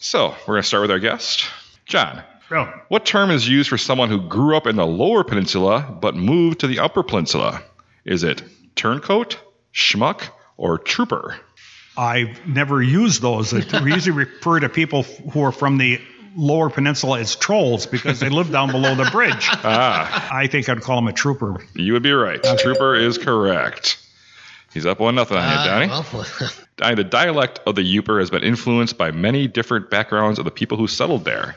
So 0.00 0.30
we're 0.40 0.54
going 0.54 0.62
to 0.62 0.68
start 0.68 0.82
with 0.82 0.90
our 0.90 0.98
guest, 0.98 1.44
John. 1.84 2.22
Oh, 2.50 2.72
What 2.88 3.04
term 3.04 3.30
is 3.30 3.48
used 3.48 3.68
for 3.68 3.78
someone 3.78 4.08
who 4.08 4.20
grew 4.28 4.56
up 4.56 4.66
in 4.66 4.76
the 4.76 4.86
lower 4.86 5.24
peninsula 5.24 5.96
but 6.00 6.14
moved 6.14 6.60
to 6.60 6.66
the 6.68 6.78
upper 6.78 7.02
peninsula? 7.02 7.62
Is 8.04 8.22
it 8.22 8.42
Turncoat, 8.76 9.38
schmuck, 9.74 10.22
or 10.56 10.78
trooper? 10.78 11.36
I've 11.96 12.46
never 12.46 12.80
used 12.82 13.20
those. 13.22 13.52
We 13.52 13.60
usually 13.92 14.12
refer 14.16 14.60
to 14.60 14.68
people 14.68 15.02
who 15.02 15.42
are 15.42 15.50
from 15.52 15.78
the 15.78 16.00
lower 16.36 16.68
peninsula 16.70 17.18
as 17.20 17.34
trolls 17.34 17.86
because 17.86 18.20
they 18.20 18.28
live 18.28 18.52
down 18.52 18.70
below 18.70 18.94
the 18.94 19.10
bridge. 19.10 19.48
Ah, 19.64 20.28
I 20.32 20.46
think 20.46 20.68
I'd 20.68 20.82
call 20.82 20.96
them 20.96 21.08
a 21.08 21.12
trooper. 21.12 21.64
you 21.74 21.94
would 21.94 22.02
be 22.02 22.12
right. 22.12 22.40
Trooper 22.58 22.94
is 22.94 23.16
correct. 23.18 23.98
He's 24.74 24.84
up 24.84 25.00
one 25.00 25.14
nothing 25.14 25.38
on 25.38 25.50
you, 25.50 25.58
Uh, 25.58 25.64
Donnie. 25.64 25.86
well, 25.88 26.26
Donnie, 26.76 26.94
the 27.02 27.04
dialect 27.04 27.60
of 27.66 27.74
the 27.76 27.82
Yooper 27.82 28.20
has 28.20 28.28
been 28.28 28.42
influenced 28.44 28.98
by 28.98 29.10
many 29.10 29.48
different 29.48 29.88
backgrounds 29.90 30.38
of 30.38 30.44
the 30.44 30.50
people 30.50 30.76
who 30.76 30.86
settled 30.86 31.24
there. 31.24 31.56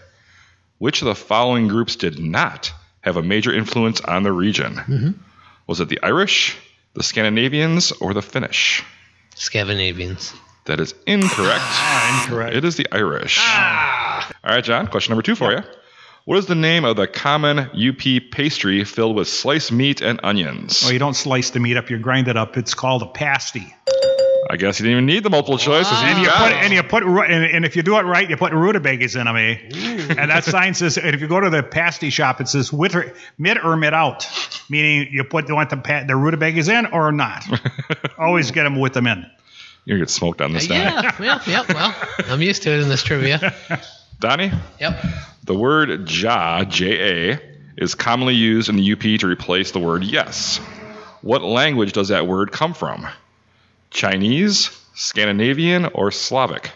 Which 0.80 1.02
of 1.02 1.08
the 1.08 1.16
following 1.16 1.68
groups 1.68 1.98
did 1.98 2.20
not 2.20 2.74
have 3.02 3.18
a 3.18 3.22
major 3.22 3.54
influence 3.54 4.00
on 4.02 4.24
the 4.24 4.32
region? 4.32 5.20
Was 5.68 5.82
it 5.82 5.90
the 5.90 6.00
Irish, 6.02 6.58
the 6.94 7.04
Scandinavians, 7.04 7.92
or 7.92 8.14
the 8.14 8.22
Finnish? 8.22 8.84
Scandinavians. 9.36 10.34
That 10.66 10.80
is 10.80 10.96
incorrect. 11.06 11.62
Ah, 11.62 12.24
incorrect. 12.24 12.56
It 12.56 12.64
is 12.64 12.78
the 12.78 12.88
Irish. 12.94 13.38
Ah. 13.42 14.32
All 14.44 14.56
right, 14.56 14.64
John, 14.64 14.88
question 14.88 15.12
number 15.12 15.22
two 15.22 15.36
for 15.36 15.52
you. 15.52 15.64
What 16.24 16.38
is 16.38 16.46
the 16.46 16.56
name 16.56 16.86
of 16.86 16.96
the 16.96 17.08
common 17.08 17.60
UP 17.60 18.32
pastry 18.32 18.84
filled 18.86 19.16
with 19.16 19.28
sliced 19.28 19.72
meat 19.72 20.02
and 20.02 20.20
onions? 20.24 20.84
Well, 20.84 20.94
you 20.94 21.00
don't 21.00 21.16
slice 21.16 21.50
the 21.50 21.60
meat 21.60 21.76
up; 21.76 21.90
you 21.90 21.98
grind 21.98 22.28
it 22.28 22.38
up. 22.38 22.56
It's 22.56 22.74
called 22.74 23.02
a 23.02 23.08
pasty. 23.08 23.74
I 24.50 24.58
guess 24.58 24.80
you 24.80 24.84
didn't 24.86 24.92
even 24.94 25.06
need 25.06 25.24
the 25.24 25.30
multiple 25.30 25.58
choices. 25.58 25.92
Wow. 25.92 26.04
And 26.06 26.22
you 26.22 26.30
put 26.30 26.52
it. 26.52 26.58
and 26.64 26.74
you 26.74 26.84
put 26.84 27.04
and, 27.04 27.46
and 27.46 27.66
if 27.66 27.76
you 27.76 27.82
do 27.84 27.98
it 27.98 28.04
right, 28.04 28.30
you 28.30 28.38
put 28.38 28.54
rutabagas 28.54 29.16
in 29.16 29.26
them, 29.26 29.36
eh? 29.36 29.58
And 30.22 30.32
that 30.32 30.44
sign 30.44 30.74
says, 30.74 30.98
and 30.98 31.14
if 31.16 31.22
you 31.22 31.28
go 31.28 31.40
to 31.40 31.50
the 31.50 31.62
pasty 31.64 32.10
shop, 32.10 32.40
it 32.42 32.48
says 32.48 32.72
with 32.72 32.96
or, 32.96 33.14
mid 33.38 33.58
or 33.58 33.76
mid 33.76 33.94
out, 33.94 34.28
meaning 34.70 35.08
you 35.12 35.24
put 35.24 35.48
you 35.50 35.56
want 35.56 35.70
the 35.70 35.78
pa- 35.78 36.04
the 36.08 36.16
rutabagas 36.16 36.70
in 36.70 36.86
or 36.88 37.12
not. 37.12 37.44
Always 38.18 38.52
get 38.52 38.64
them 38.64 38.80
with 38.80 38.94
them 38.94 39.08
in. 39.08 39.26
You're 39.86 39.98
gonna 39.98 40.06
get 40.06 40.10
smoked 40.12 40.42
on 40.42 40.54
this, 40.54 40.68
Donnie. 40.68 40.82
Yeah, 40.84 41.16
yeah, 41.20 41.42
yeah. 41.48 41.66
Well, 41.68 41.96
I'm 42.28 42.42
used 42.42 42.64
to 42.64 42.72
it 42.72 42.82
in 42.82 42.90
this 42.90 43.02
trivia. 43.04 43.54
Donnie, 44.20 44.52
Yep. 44.80 45.04
the 45.46 45.56
word 45.56 46.10
ja, 46.12 46.64
J 46.66 47.32
A, 47.34 47.40
is 47.78 47.96
commonly 47.96 48.36
used 48.36 48.68
in 48.70 48.76
the 48.76 48.92
UP 48.94 49.20
to 49.22 49.28
replace 49.28 49.72
the 49.72 49.80
word 49.80 50.04
yes. 50.04 50.58
What 51.22 51.42
language 51.42 51.94
does 51.94 52.10
that 52.10 52.28
word 52.28 52.52
come 52.52 52.74
from? 52.74 53.08
Chinese, 53.92 54.70
Scandinavian, 54.96 55.86
or 55.86 56.12
Slavic? 56.12 56.72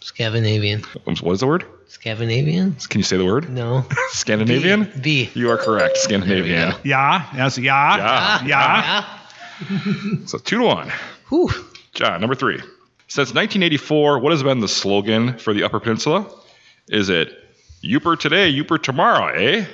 Scandinavian. 0.00 0.82
What 1.04 1.32
is 1.32 1.40
the 1.40 1.46
word? 1.46 1.64
Scandinavian? 1.88 2.74
Can 2.88 2.98
you 3.00 3.04
say 3.04 3.16
the 3.16 3.24
word? 3.24 3.48
No. 3.50 3.84
Scandinavian? 4.10 4.90
B. 5.00 5.30
You 5.34 5.50
are 5.50 5.58
correct. 5.58 5.96
Scandinavian. 5.98 6.72
Yeah, 6.84 7.26
that's 7.34 7.58
yeah, 7.58 7.96
Yeah. 7.96 8.44
yeah. 8.46 8.46
Yeah. 8.48 9.18
So 10.26 10.38
two 10.38 10.58
to 10.58 10.64
one. 10.64 10.90
Whew. 11.28 11.50
John, 11.94 12.20
number 12.20 12.34
three. 12.34 12.58
Since 13.06 13.28
1984, 13.34 14.18
what 14.18 14.32
has 14.32 14.42
been 14.42 14.58
the 14.60 14.66
slogan 14.68 15.38
for 15.38 15.52
the 15.54 15.62
Upper 15.62 15.78
Peninsula? 15.78 16.26
Is 16.88 17.10
it 17.10 17.30
Yooper 17.84 18.18
today, 18.18 18.52
Yooper 18.52 18.82
tomorrow, 18.82 19.28
eh? 19.28 19.66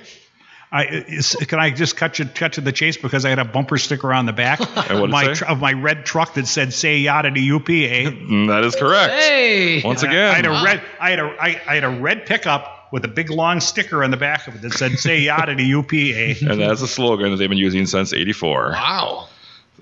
I, 0.71 0.85
is, 0.85 1.35
can 1.35 1.59
I 1.59 1.71
just 1.71 1.97
cut 1.97 2.19
you 2.19 2.27
cut 2.27 2.55
to 2.55 2.61
the 2.61 2.73
chase 2.73 2.97
because 2.97 3.25
I 3.25 3.31
had 3.31 3.39
a 3.39 3.45
bumper 3.45 3.79
sticker 3.79 4.13
on 4.13 4.27
the 4.27 4.35
back 4.35 4.61
of 4.91 5.09
my 5.09 5.33
tr- 5.33 5.47
of 5.47 5.61
my 5.61 5.73
red 5.73 6.05
truck 6.05 6.35
that 6.35 6.47
said 6.47 6.73
"Say 6.73 6.99
Yada 6.99 7.31
to 7.31 7.57
UP." 7.57 7.69
Eh? 7.71 8.11
That 8.49 8.65
is 8.65 8.77
correct. 8.77 9.15
Hey. 9.15 9.83
Once 9.83 10.03
I 10.05 10.09
again, 10.09 10.35
had 10.35 10.47
a 10.47 10.65
red 10.65 10.83
I 11.01 11.11
had 11.11 11.19
a 11.21 11.37
I, 11.41 11.61
I 11.67 11.75
had 11.77 11.85
a 11.85 12.01
red 12.01 12.27
pickup 12.27 12.93
with 12.93 13.05
a 13.05 13.09
big 13.09 13.31
long 13.31 13.61
sticker 13.61 14.05
on 14.05 14.11
the 14.11 14.17
back 14.17 14.47
of 14.47 14.57
it 14.57 14.63
that 14.63 14.75
said 14.75 14.99
"Say 14.99 15.21
Yada 15.21 15.57
to 15.57 15.79
UP." 15.79 15.93
Eh? 15.93 16.35
And 16.41 16.61
that's 16.61 16.83
a 16.83 16.89
slogan 16.89 17.31
that 17.31 17.37
they've 17.37 17.49
been 17.49 17.59
using 17.59 17.87
since 17.87 18.13
84. 18.13 18.73
Wow. 18.73 19.29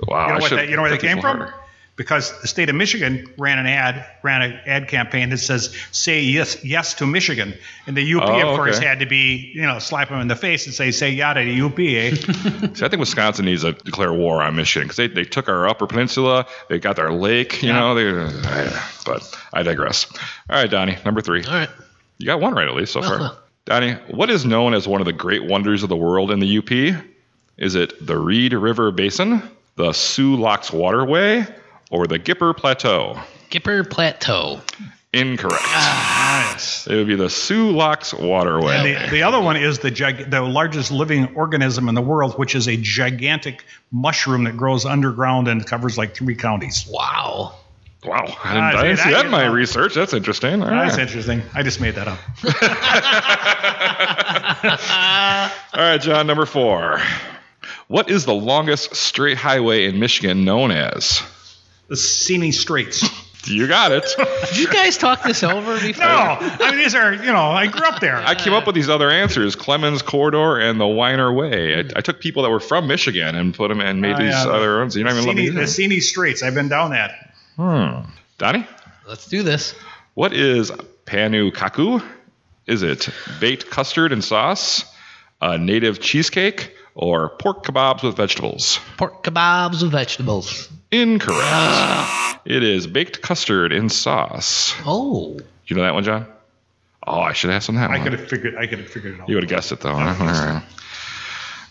Wow. 0.07 0.27
know 0.29 0.35
I 0.35 0.39
what 0.39 0.49
should 0.49 0.59
that, 0.59 0.69
you 0.69 0.77
know 0.77 0.83
where 0.83 0.91
they 0.91 0.99
came 0.99 1.21
from? 1.21 1.39
harder. 1.39 1.55
Because 1.97 2.39
the 2.43 2.47
state 2.47 2.69
of 2.69 2.75
Michigan 2.77 3.27
ran 3.39 3.59
an 3.59 3.65
ad, 3.67 4.05
ran 4.23 4.43
an 4.43 4.61
ad 4.67 4.87
campaign 4.87 5.31
that 5.31 5.39
says 5.39 5.75
"Say 5.93 6.21
yes, 6.21 6.63
yes 6.63 6.93
to 6.95 7.07
Michigan," 7.07 7.55
and 7.87 7.97
the 7.97 8.03
UP, 8.15 8.23
Oh, 8.23 8.51
of 8.51 8.57
course, 8.57 8.77
okay. 8.77 8.87
had 8.87 9.01
to 9.01 9.07
be, 9.07 9.51
you 9.55 9.63
know, 9.63 9.79
slap 9.79 10.11
them 10.11 10.21
in 10.21 10.29
the 10.29 10.37
face 10.37 10.67
and 10.67 10.75
say 10.75 10.91
"Say 10.91 11.11
Yada 11.13 11.43
to 11.43 11.51
the 11.51 11.63
UP." 11.63 11.79
Eh? 11.79 12.15
See, 12.75 12.85
I 12.85 12.89
think 12.89 13.01
Wisconsin 13.01 13.47
needs 13.47 13.63
to 13.63 13.73
declare 13.73 14.13
war 14.13 14.43
on 14.43 14.57
Michigan 14.57 14.85
because 14.89 14.99
they, 14.99 15.07
they 15.09 15.25
took 15.25 15.49
our 15.49 15.67
Upper 15.67 15.87
Peninsula, 15.87 16.47
they 16.69 16.79
got 16.79 16.97
their 16.97 17.11
lake, 17.13 17.63
you 17.63 17.71
Yeah. 17.71 17.81
know. 17.81 17.95
They, 17.95 18.11
I- 18.47 18.83
but 19.07 19.35
I 19.55 19.63
digress. 19.63 20.07
All 20.51 20.57
right, 20.61 20.71
Donnie, 20.71 20.99
number 21.05 21.23
three. 21.23 21.45
All 21.45 21.53
right. 21.55 21.71
You 22.19 22.27
got 22.27 22.41
one 22.41 22.53
right 22.55 22.69
at 22.69 22.75
least 22.75 22.93
so 22.93 23.01
far. 23.01 23.37
Donnie, 23.65 23.93
what 24.11 24.29
is 24.31 24.45
known 24.45 24.75
as 24.75 24.87
one 24.87 25.01
of 25.01 25.07
the 25.07 25.13
great 25.15 25.45
wonders 25.45 25.83
of 25.83 25.89
the 25.89 25.97
world 25.97 26.31
in 26.31 26.41
the 26.41 26.59
UP? 26.59 27.03
Is 27.57 27.75
it 27.75 28.05
the 28.07 28.19
Reed 28.19 28.53
River 28.53 28.91
Basin, 28.91 29.43
the 29.77 29.93
Soo 29.93 30.37
Locks 30.37 30.71
Waterway, 30.73 31.47
or 31.91 32.07
the 32.07 32.19
Gipper 32.19 32.57
Plateau? 32.57 33.19
Gipper 33.51 33.89
Plateau. 33.89 34.61
Incorrect. 35.13 35.63
nice. 35.65 36.87
It 36.87 36.95
would 36.95 37.07
be 37.07 37.17
the 37.17 37.31
Soo 37.31 37.71
Locks 37.71 38.13
Waterway. 38.13 38.83
The, 39.05 39.11
the 39.11 39.23
other 39.23 39.41
one 39.41 39.57
is 39.57 39.79
the 39.79 39.91
gig, 39.91 40.31
the 40.31 40.43
largest 40.43 40.91
living 40.91 41.35
organism 41.35 41.89
in 41.89 41.95
the 41.95 42.03
world, 42.03 42.39
which 42.39 42.55
is 42.55 42.69
a 42.69 42.77
gigantic 42.77 43.65
mushroom 43.91 44.45
that 44.45 44.57
grows 44.59 44.85
underground 44.85 45.49
and 45.49 45.67
covers 45.67 45.97
like 45.97 46.15
three 46.15 46.35
counties. 46.35 46.87
Wow. 46.91 47.55
Wow, 48.05 48.19
I 48.19 48.27
didn't, 48.27 48.37
Ah, 48.45 48.79
I 48.79 48.83
didn't 48.83 48.97
see, 48.99 49.03
see 49.05 49.11
that 49.11 49.17
that 49.17 49.25
in 49.27 49.31
my 49.33 49.47
research. 49.47 49.95
That's 49.95 50.13
interesting. 50.13 50.63
All 50.63 50.69
That's 50.69 50.97
right. 50.97 51.07
interesting. 51.07 51.43
I 51.55 51.63
just 51.63 51.81
made 51.81 51.95
that 51.95 52.09
up. 52.09 52.19
All 55.75 55.83
right, 55.83 56.01
John, 56.01 56.27
number 56.27 56.47
four. 56.47 57.01
What 57.89 58.11
is 58.11 58.25
the 58.25 58.35
longest 58.35 58.95
straight 58.95 59.37
highway 59.39 59.87
in 59.87 59.99
Michigan 59.99 60.45
known 60.45 60.71
as? 60.71 61.23
The 61.89 61.95
Seney 61.95 62.53
Stretch. 62.53 63.03
You 63.49 63.69
got 63.69 63.93
it. 63.93 64.05
Did 64.49 64.57
you 64.59 64.67
guys 64.67 64.99
talk 64.99 65.23
this 65.23 65.45
over 65.45 65.75
before? 65.81 66.05
No, 66.05 66.37
I 66.41 66.71
mean 66.73 66.79
these 66.81 66.97
are 66.97 67.15
you 67.15 67.33
know 67.33 67.45
I 67.53 67.69
grew 67.69 67.87
up 67.87 68.01
there. 68.01 68.17
I 68.17 68.35
came 68.35 68.53
up 68.53 68.67
with 68.67 68.75
these 68.75 68.89
other 68.89 69.09
answers: 69.09 69.55
Clemens 69.55 70.03
Corridor 70.03 70.59
and 70.59 70.81
the 70.81 70.87
Weiner 70.87 71.33
Way. 71.33 71.77
I, 71.77 71.79
I 71.95 72.01
took 72.01 72.19
people 72.21 72.43
that 72.43 72.51
were 72.51 72.59
from 72.59 72.89
Michigan 72.89 73.37
and 73.37 73.55
put 73.55 73.69
them 73.69 73.81
and 73.81 74.01
made 74.01 74.17
Oh, 74.17 74.19
these 74.19 74.33
yeah, 74.33 74.49
other 74.49 74.81
ones. 74.81 74.97
You 74.97 75.05
don't 75.05 75.13
even 75.13 75.27
love 75.27 75.37
Seney, 75.37 75.53
the 75.55 75.61
these. 75.61 75.79
Seney 75.79 76.03
Stretch. 76.03 76.43
I've 76.43 76.55
been 76.55 76.69
down 76.69 76.91
that. 76.91 77.35
Hmm. 77.57 78.11
Donnie, 78.39 78.67
Let's 79.07 79.29
do 79.29 79.45
this. 79.45 79.77
what 80.15 80.33
is 80.33 80.73
pannukakku? 81.07 82.03
Is 82.67 82.83
it 82.83 83.09
baked 83.41 83.71
custard 83.71 84.13
and 84.13 84.25
sauce, 84.25 84.85
a 85.41 85.57
native 85.57 86.01
cheesecake, 86.01 86.75
or 86.97 87.29
pork 87.39 87.65
kebabs 87.65 88.03
with 88.03 88.17
vegetables? 88.17 88.81
Pork 88.97 89.23
kebabs 89.23 89.83
with 89.83 89.93
vegetables. 89.93 90.69
Incorrect. 91.03 92.41
It 92.45 92.63
is 92.63 92.87
baked 92.87 93.23
custard 93.23 93.73
in 93.73 93.89
sauce. 93.89 94.75
Oh. 94.87 95.39
You 95.67 95.77
know 95.77 95.83
that 95.83 95.95
one, 95.95 96.05
John? 96.05 96.27
Oh, 97.07 97.21
I 97.21 97.33
should 97.33 97.51
have 97.51 97.63
some 97.65 97.75
that 97.77 97.91
I 97.91 97.95
one. 97.99 98.03
could 98.05 98.13
have 98.19 98.29
figured. 98.29 98.57
I 98.57 98.67
could 98.67 98.79
have 98.81 98.89
figured 98.89 99.15
it 99.15 99.21
out. 99.21 99.29
You 99.29 99.35
would 99.37 99.45
have 99.45 99.51
guessed 99.51 99.73
it 99.73 99.81
though. 99.81 99.95
huh? 99.95 100.15
All 100.19 100.27
right. 100.27 100.63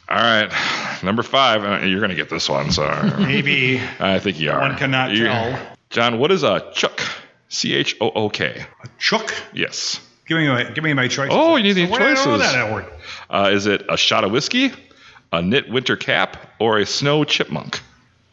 All 0.08 0.18
right. 0.18 1.04
Number 1.04 1.24
five. 1.24 1.64
Uh, 1.64 1.86
you're 1.86 2.02
gonna 2.02 2.16
get 2.16 2.30
this 2.30 2.48
one, 2.50 2.72
so 2.72 2.84
Maybe 3.20 3.82
I 4.00 4.20
think 4.20 4.40
you 4.40 4.52
are. 4.52 4.60
one 4.62 4.78
cannot 4.78 5.12
You- 5.12 5.26
tell. 5.26 5.60
John, 5.90 6.20
what 6.20 6.32
is 6.32 6.44
a 6.44 6.72
chook? 6.74 7.02
C 7.50 7.74
H 7.74 7.96
O 8.02 8.10
O 8.10 8.30
K. 8.30 8.66
A 8.84 8.88
chook. 9.00 9.34
Yes. 9.54 10.00
Give 10.28 10.38
me 10.38 10.48
my 10.48 10.64
give 10.66 10.84
me 10.84 10.94
my 10.94 11.08
choices. 11.08 11.34
Oh, 11.38 11.56
you 11.56 11.64
need 11.64 11.74
the 11.74 11.88
What 11.88 12.00
do 12.00 12.06
I 12.06 12.14
know 12.14 12.24
choices. 12.38 12.52
that 12.54 12.72
word? 12.74 12.86
Uh, 13.30 13.50
is 13.54 13.66
it 13.68 13.84
a 13.90 13.96
shot 13.98 14.24
of 14.24 14.32
whiskey, 14.32 14.72
a 15.32 15.42
knit 15.42 15.70
winter 15.70 15.96
cap, 15.96 16.38
or 16.60 16.80
a 16.80 16.86
snow 16.86 17.24
chipmunk? 17.24 17.82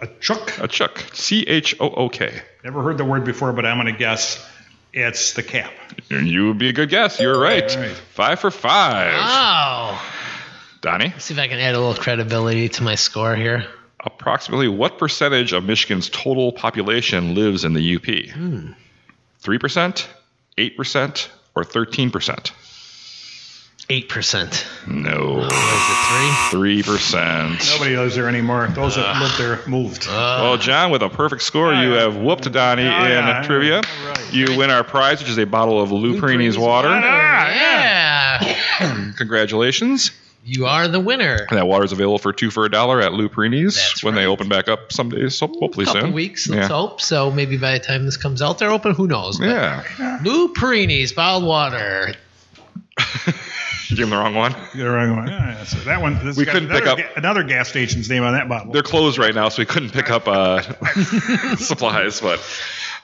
A 0.03 0.07
chook. 0.21 0.59
A 0.59 0.69
chook. 0.69 1.05
C 1.15 1.43
H 1.43 1.75
O 1.81 1.89
O 1.89 2.09
K. 2.09 2.43
Never 2.65 2.83
heard 2.83 2.99
the 2.99 3.05
word 3.05 3.25
before, 3.25 3.53
but 3.53 3.65
I'm 3.65 3.77
going 3.77 3.87
to 3.93 3.99
guess 3.99 4.45
it's 4.93 5.33
the 5.33 5.43
cap. 5.43 5.73
And 6.11 6.29
you 6.29 6.49
would 6.49 6.59
be 6.59 6.69
a 6.69 6.73
good 6.73 6.89
guess. 6.91 7.19
You're 7.21 7.39
right. 7.41 7.71
All 7.75 7.83
right. 7.83 7.91
Five 8.15 8.41
for 8.41 8.51
five. 8.51 9.15
Oh. 9.17 10.03
Donnie, 10.81 11.11
Let's 11.11 11.27
see 11.27 11.35
if 11.35 11.39
I 11.41 11.47
can 11.47 11.61
add 11.61 11.77
a 11.77 11.79
little 11.81 11.95
credibility 11.95 12.69
to 12.71 12.83
my 12.83 12.97
score 12.97 13.37
here. 13.37 13.65
approximately 14.05 14.67
what 14.67 14.99
percentage 14.99 15.53
of 15.53 15.63
Michigan's 15.63 16.11
total 16.11 16.51
population 16.51 17.37
lives 17.37 17.65
in 17.65 17.73
the 17.73 17.95
UP? 17.97 18.35
Hmm. 18.35 18.73
3%, 19.45 20.07
8%, 20.59 21.29
or 21.55 21.63
13%? 21.63 22.51
8%. 23.89 24.87
No. 24.87 25.35
What 25.39 25.53
is 25.53 26.51
Three 26.51 26.83
percent. 26.83 27.59
Nobody 27.73 27.97
lives 27.97 28.15
there 28.15 28.29
anymore. 28.29 28.69
Those 28.69 28.97
that 28.97 29.05
ah. 29.07 29.21
lived 29.23 29.39
there 29.39 29.67
moved. 29.69 30.03
it, 30.03 30.05
3? 30.05 30.15
Well, 30.15 30.57
John, 30.57 30.91
with 30.91 31.03
a 31.03 31.09
perfect 31.09 31.43
score, 31.43 31.73
Yeah, 31.73 31.83
you 31.83 31.95
yeah. 31.95 32.01
have 32.03 32.17
whooped 32.17 32.51
Donnie 32.53 32.83
Oh, 32.83 33.05
in 33.05 33.11
yeah. 33.11 33.43
trivia. 33.43 33.77
All 33.77 34.09
right. 34.09 34.33
You 34.33 34.57
win 34.57 34.71
our 34.71 34.85
prize, 34.85 35.21
which 35.21 35.29
is 35.31 35.39
a 35.39 35.47
bottle 35.47 35.81
of 35.81 35.93
Lou 35.93 36.21
Perini's 36.21 36.57
Perini's 36.57 36.59
water. 36.59 36.89
yeah. 36.89 38.57
Congratulations. 39.17 40.11
You 40.45 40.67
are 40.67 40.89
the 40.89 40.99
winner. 40.99 41.47
And 41.51 41.57
that 41.59 41.67
water 41.69 41.85
is 41.85 41.93
available 41.93 42.19
for 42.19 42.33
two 42.33 42.51
for 42.51 42.65
a 42.65 42.69
dollar 42.71 43.01
at 43.01 43.13
Lou 43.13 43.29
Perini's 43.29 43.77
That's 43.77 44.03
when 44.03 44.15
they 44.17 44.27
open 44.27 44.49
back 44.49 44.67
up 44.69 44.91
someday, 44.93 45.29
so 45.29 45.47
hopefully 45.47 45.87
couple 45.87 46.01
soon. 46.01 46.13
weeks, 46.13 46.49
let's 46.49 46.63
yeah. 46.63 46.69
hope. 46.69 47.01
So 47.01 47.31
maybe 47.31 47.57
by 47.59 47.75
the 47.75 47.79
time 47.85 48.05
this 48.07 48.17
comes 48.17 48.43
out, 48.43 48.59
they're 48.59 48.73
open. 48.73 48.95
Who 48.95 49.07
knows? 49.07 49.39
But 49.39 49.49
Yeah. 49.51 50.19
Lou 50.25 50.53
Perini's 50.53 51.13
bottled 51.13 51.45
water. 51.45 52.15
Give 53.97 54.05
him 54.05 54.11
the 54.11 54.17
wrong 54.17 54.35
one. 54.35 54.55
The 54.75 54.89
wrong 54.89 55.17
one. 55.17 55.29
Yeah, 55.29 55.65
so 55.65 55.79
that 55.81 56.01
one. 56.01 56.25
This 56.25 56.37
We 56.37 56.45
couldn't 56.47 56.69
pick 56.69 56.83
another 56.83 57.03
up- 57.03 57.09
ga- 57.15 57.17
another 57.17 57.43
gas 57.43 57.69
station's 57.69 58.09
name 58.09 58.23
on 58.25 58.33
that 58.33 58.49
bottle. 58.49 58.73
They're 58.73 58.83
closed 58.83 59.19
right 59.19 59.35
now, 59.35 59.49
so 59.49 59.61
we 59.63 59.67
couldn't 59.67 59.91
pick 59.91 60.11
up 60.11 60.27
uh, 60.29 60.63
supplies. 61.57 62.21
But 62.21 62.41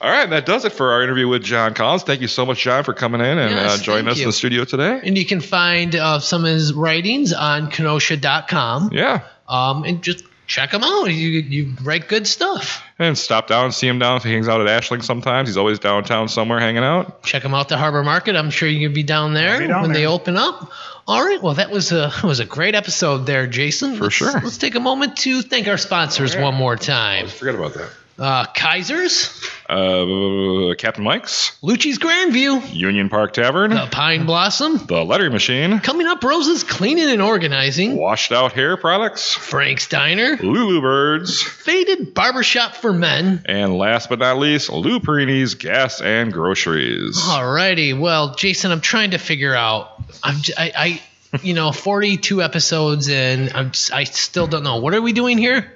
all 0.01 0.09
right, 0.09 0.29
that 0.29 0.45
does 0.45 0.65
it 0.65 0.73
for 0.73 0.91
our 0.91 1.03
interview 1.03 1.27
with 1.27 1.43
John 1.43 1.73
Collins. 1.73 2.03
Thank 2.03 2.21
you 2.21 2.27
so 2.27 2.45
much, 2.45 2.61
John, 2.61 2.83
for 2.83 2.93
coming 2.93 3.21
in 3.21 3.37
and 3.37 3.51
Yes, 3.51 3.79
uh, 3.79 3.83
joining 3.83 4.07
us 4.07 4.17
you. 4.17 4.23
in 4.23 4.29
the 4.29 4.33
studio 4.33 4.63
today. 4.65 4.99
And 5.03 5.17
you 5.17 5.25
can 5.25 5.41
find 5.41 5.95
uh, 5.95 6.19
some 6.19 6.45
of 6.45 6.51
his 6.51 6.73
writings 6.73 7.33
on 7.33 7.69
Kenosha.com. 7.69 8.91
Yeah. 8.93 9.21
Um, 9.47 9.83
and 9.83 10.01
just 10.03 10.23
check 10.49 10.73
him 10.73 10.83
out. 10.83 11.05
You, 11.05 11.13
you 11.13 11.73
write 11.83 12.07
good 12.09 12.27
stuff. 12.27 12.83
And 12.97 13.17
stop 13.17 13.47
down 13.47 13.65
and 13.65 13.73
see 13.73 13.87
him 13.87 13.99
down. 13.99 14.19
He 14.19 14.33
hangs 14.33 14.49
out 14.49 14.59
at 14.59 14.67
Ashling 14.67 15.03
sometimes. 15.03 15.47
He's 15.47 15.55
always 15.55 15.79
downtown 15.79 16.27
somewhere 16.27 16.59
hanging 16.59 16.83
out. 16.83 17.23
Check 17.23 17.43
him 17.43 17.53
out 17.53 17.69
the 17.69 17.77
Harbor 17.77 18.03
Market. 18.03 18.35
I'm 18.35 18.49
sure 18.49 18.67
you 18.67 18.85
can 18.87 18.93
be 18.93 19.03
down 19.03 19.33
there 19.35 19.59
be 19.59 19.67
down 19.67 19.83
when 19.83 19.93
they 19.93 20.05
open 20.05 20.35
up. 20.35 20.71
All 21.07 21.23
right. 21.23 21.41
Well, 21.41 21.53
that 21.53 21.69
was 21.69 21.91
a 21.93 22.11
was 22.23 22.39
a 22.41 22.45
great 22.45 22.75
episode 22.75 23.19
there, 23.25 23.47
Jason. 23.47 23.95
For 23.95 24.03
Let's- 24.05 24.15
sure. 24.15 24.31
Let's 24.33 24.57
take 24.57 24.75
a 24.75 24.79
moment 24.81 25.17
to 25.19 25.41
thank 25.43 25.67
our 25.67 25.77
sponsors 25.77 26.35
one 26.35 26.55
more 26.55 26.75
time. 26.75 27.27
Forget 27.27 27.55
about 27.55 27.75
that. 27.75 27.89
Uh, 28.19 28.45
Kaiser's, 28.53 29.29
Uh, 29.69 30.73
Captain 30.77 31.03
Mike's, 31.03 31.57
Lucci's 31.63 31.99
Grandview, 31.99 32.73
Union 32.73 33.07
Park 33.09 33.33
Tavern, 33.33 33.71
the 33.71 33.87
Pine 33.91 34.25
Blossom. 34.25 34.77
The 34.87 35.03
Lettering 35.05 35.31
Machine, 35.31 35.79
Coming 35.79 36.07
up, 36.07 36.23
Rose's 36.23 36.63
Cleaning 36.63 37.09
and 37.09 37.21
Organizing, 37.21 37.95
Washed 37.95 38.31
Out 38.31 38.53
Hair 38.53 38.77
Products, 38.77 39.33
Frank's 39.33 39.87
Diner, 39.87 40.37
Lulu 40.41 40.81
Birds, 40.81 41.41
Faded 41.41 42.13
Barbershop 42.13 42.75
for 42.75 42.91
Men. 42.91 43.43
and 43.45 43.77
last 43.77 44.09
but 44.09 44.19
not 44.19 44.37
least, 44.37 44.69
Lou 44.71 44.99
Perini's 44.99 45.55
Gas 45.55 46.01
and 46.01 46.33
Groceries. 46.33 47.17
Alrighty, 47.17 47.97
well, 47.99 48.35
Jason, 48.35 48.71
I'm 48.71 48.81
trying 48.81 49.11
to 49.11 49.17
figure 49.17 49.55
out. 49.55 49.91
I'm, 50.23 50.35
j- 50.41 50.53
I, 50.57 50.71
I- 50.75 51.01
you 51.43 51.53
know, 51.53 51.71
42 51.71 52.41
episodes 52.41 53.07
in. 53.07 53.51
I'm, 53.53 53.71
I 53.93 54.05
still 54.05 54.47
don't 54.47 54.63
know. 54.63 54.77
What 54.79 54.95
are 54.95 55.01
we 55.01 55.13
doing 55.13 55.37
here? 55.37 55.71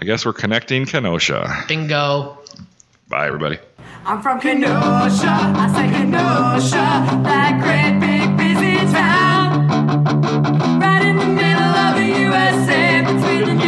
I 0.00 0.04
guess 0.04 0.24
we're 0.24 0.32
connecting 0.32 0.86
Kenosha. 0.86 1.64
Bingo. 1.68 2.38
Bye, 3.08 3.26
everybody. 3.26 3.58
I'm 4.06 4.22
from 4.22 4.40
Kenosha, 4.40 5.28
I 5.28 5.70
say 5.74 5.90
Kenosha, 5.92 7.20
that 7.22 7.60
great 7.60 8.00
big 8.00 8.34
busy 8.38 8.78
town. 8.92 9.68
Right 10.80 11.04
in 11.04 11.16
the 11.18 11.26
middle 11.26 11.74
of 11.84 11.96
the 11.96 12.06
USA, 12.18 13.02
between 13.02 13.58
the 13.58 13.62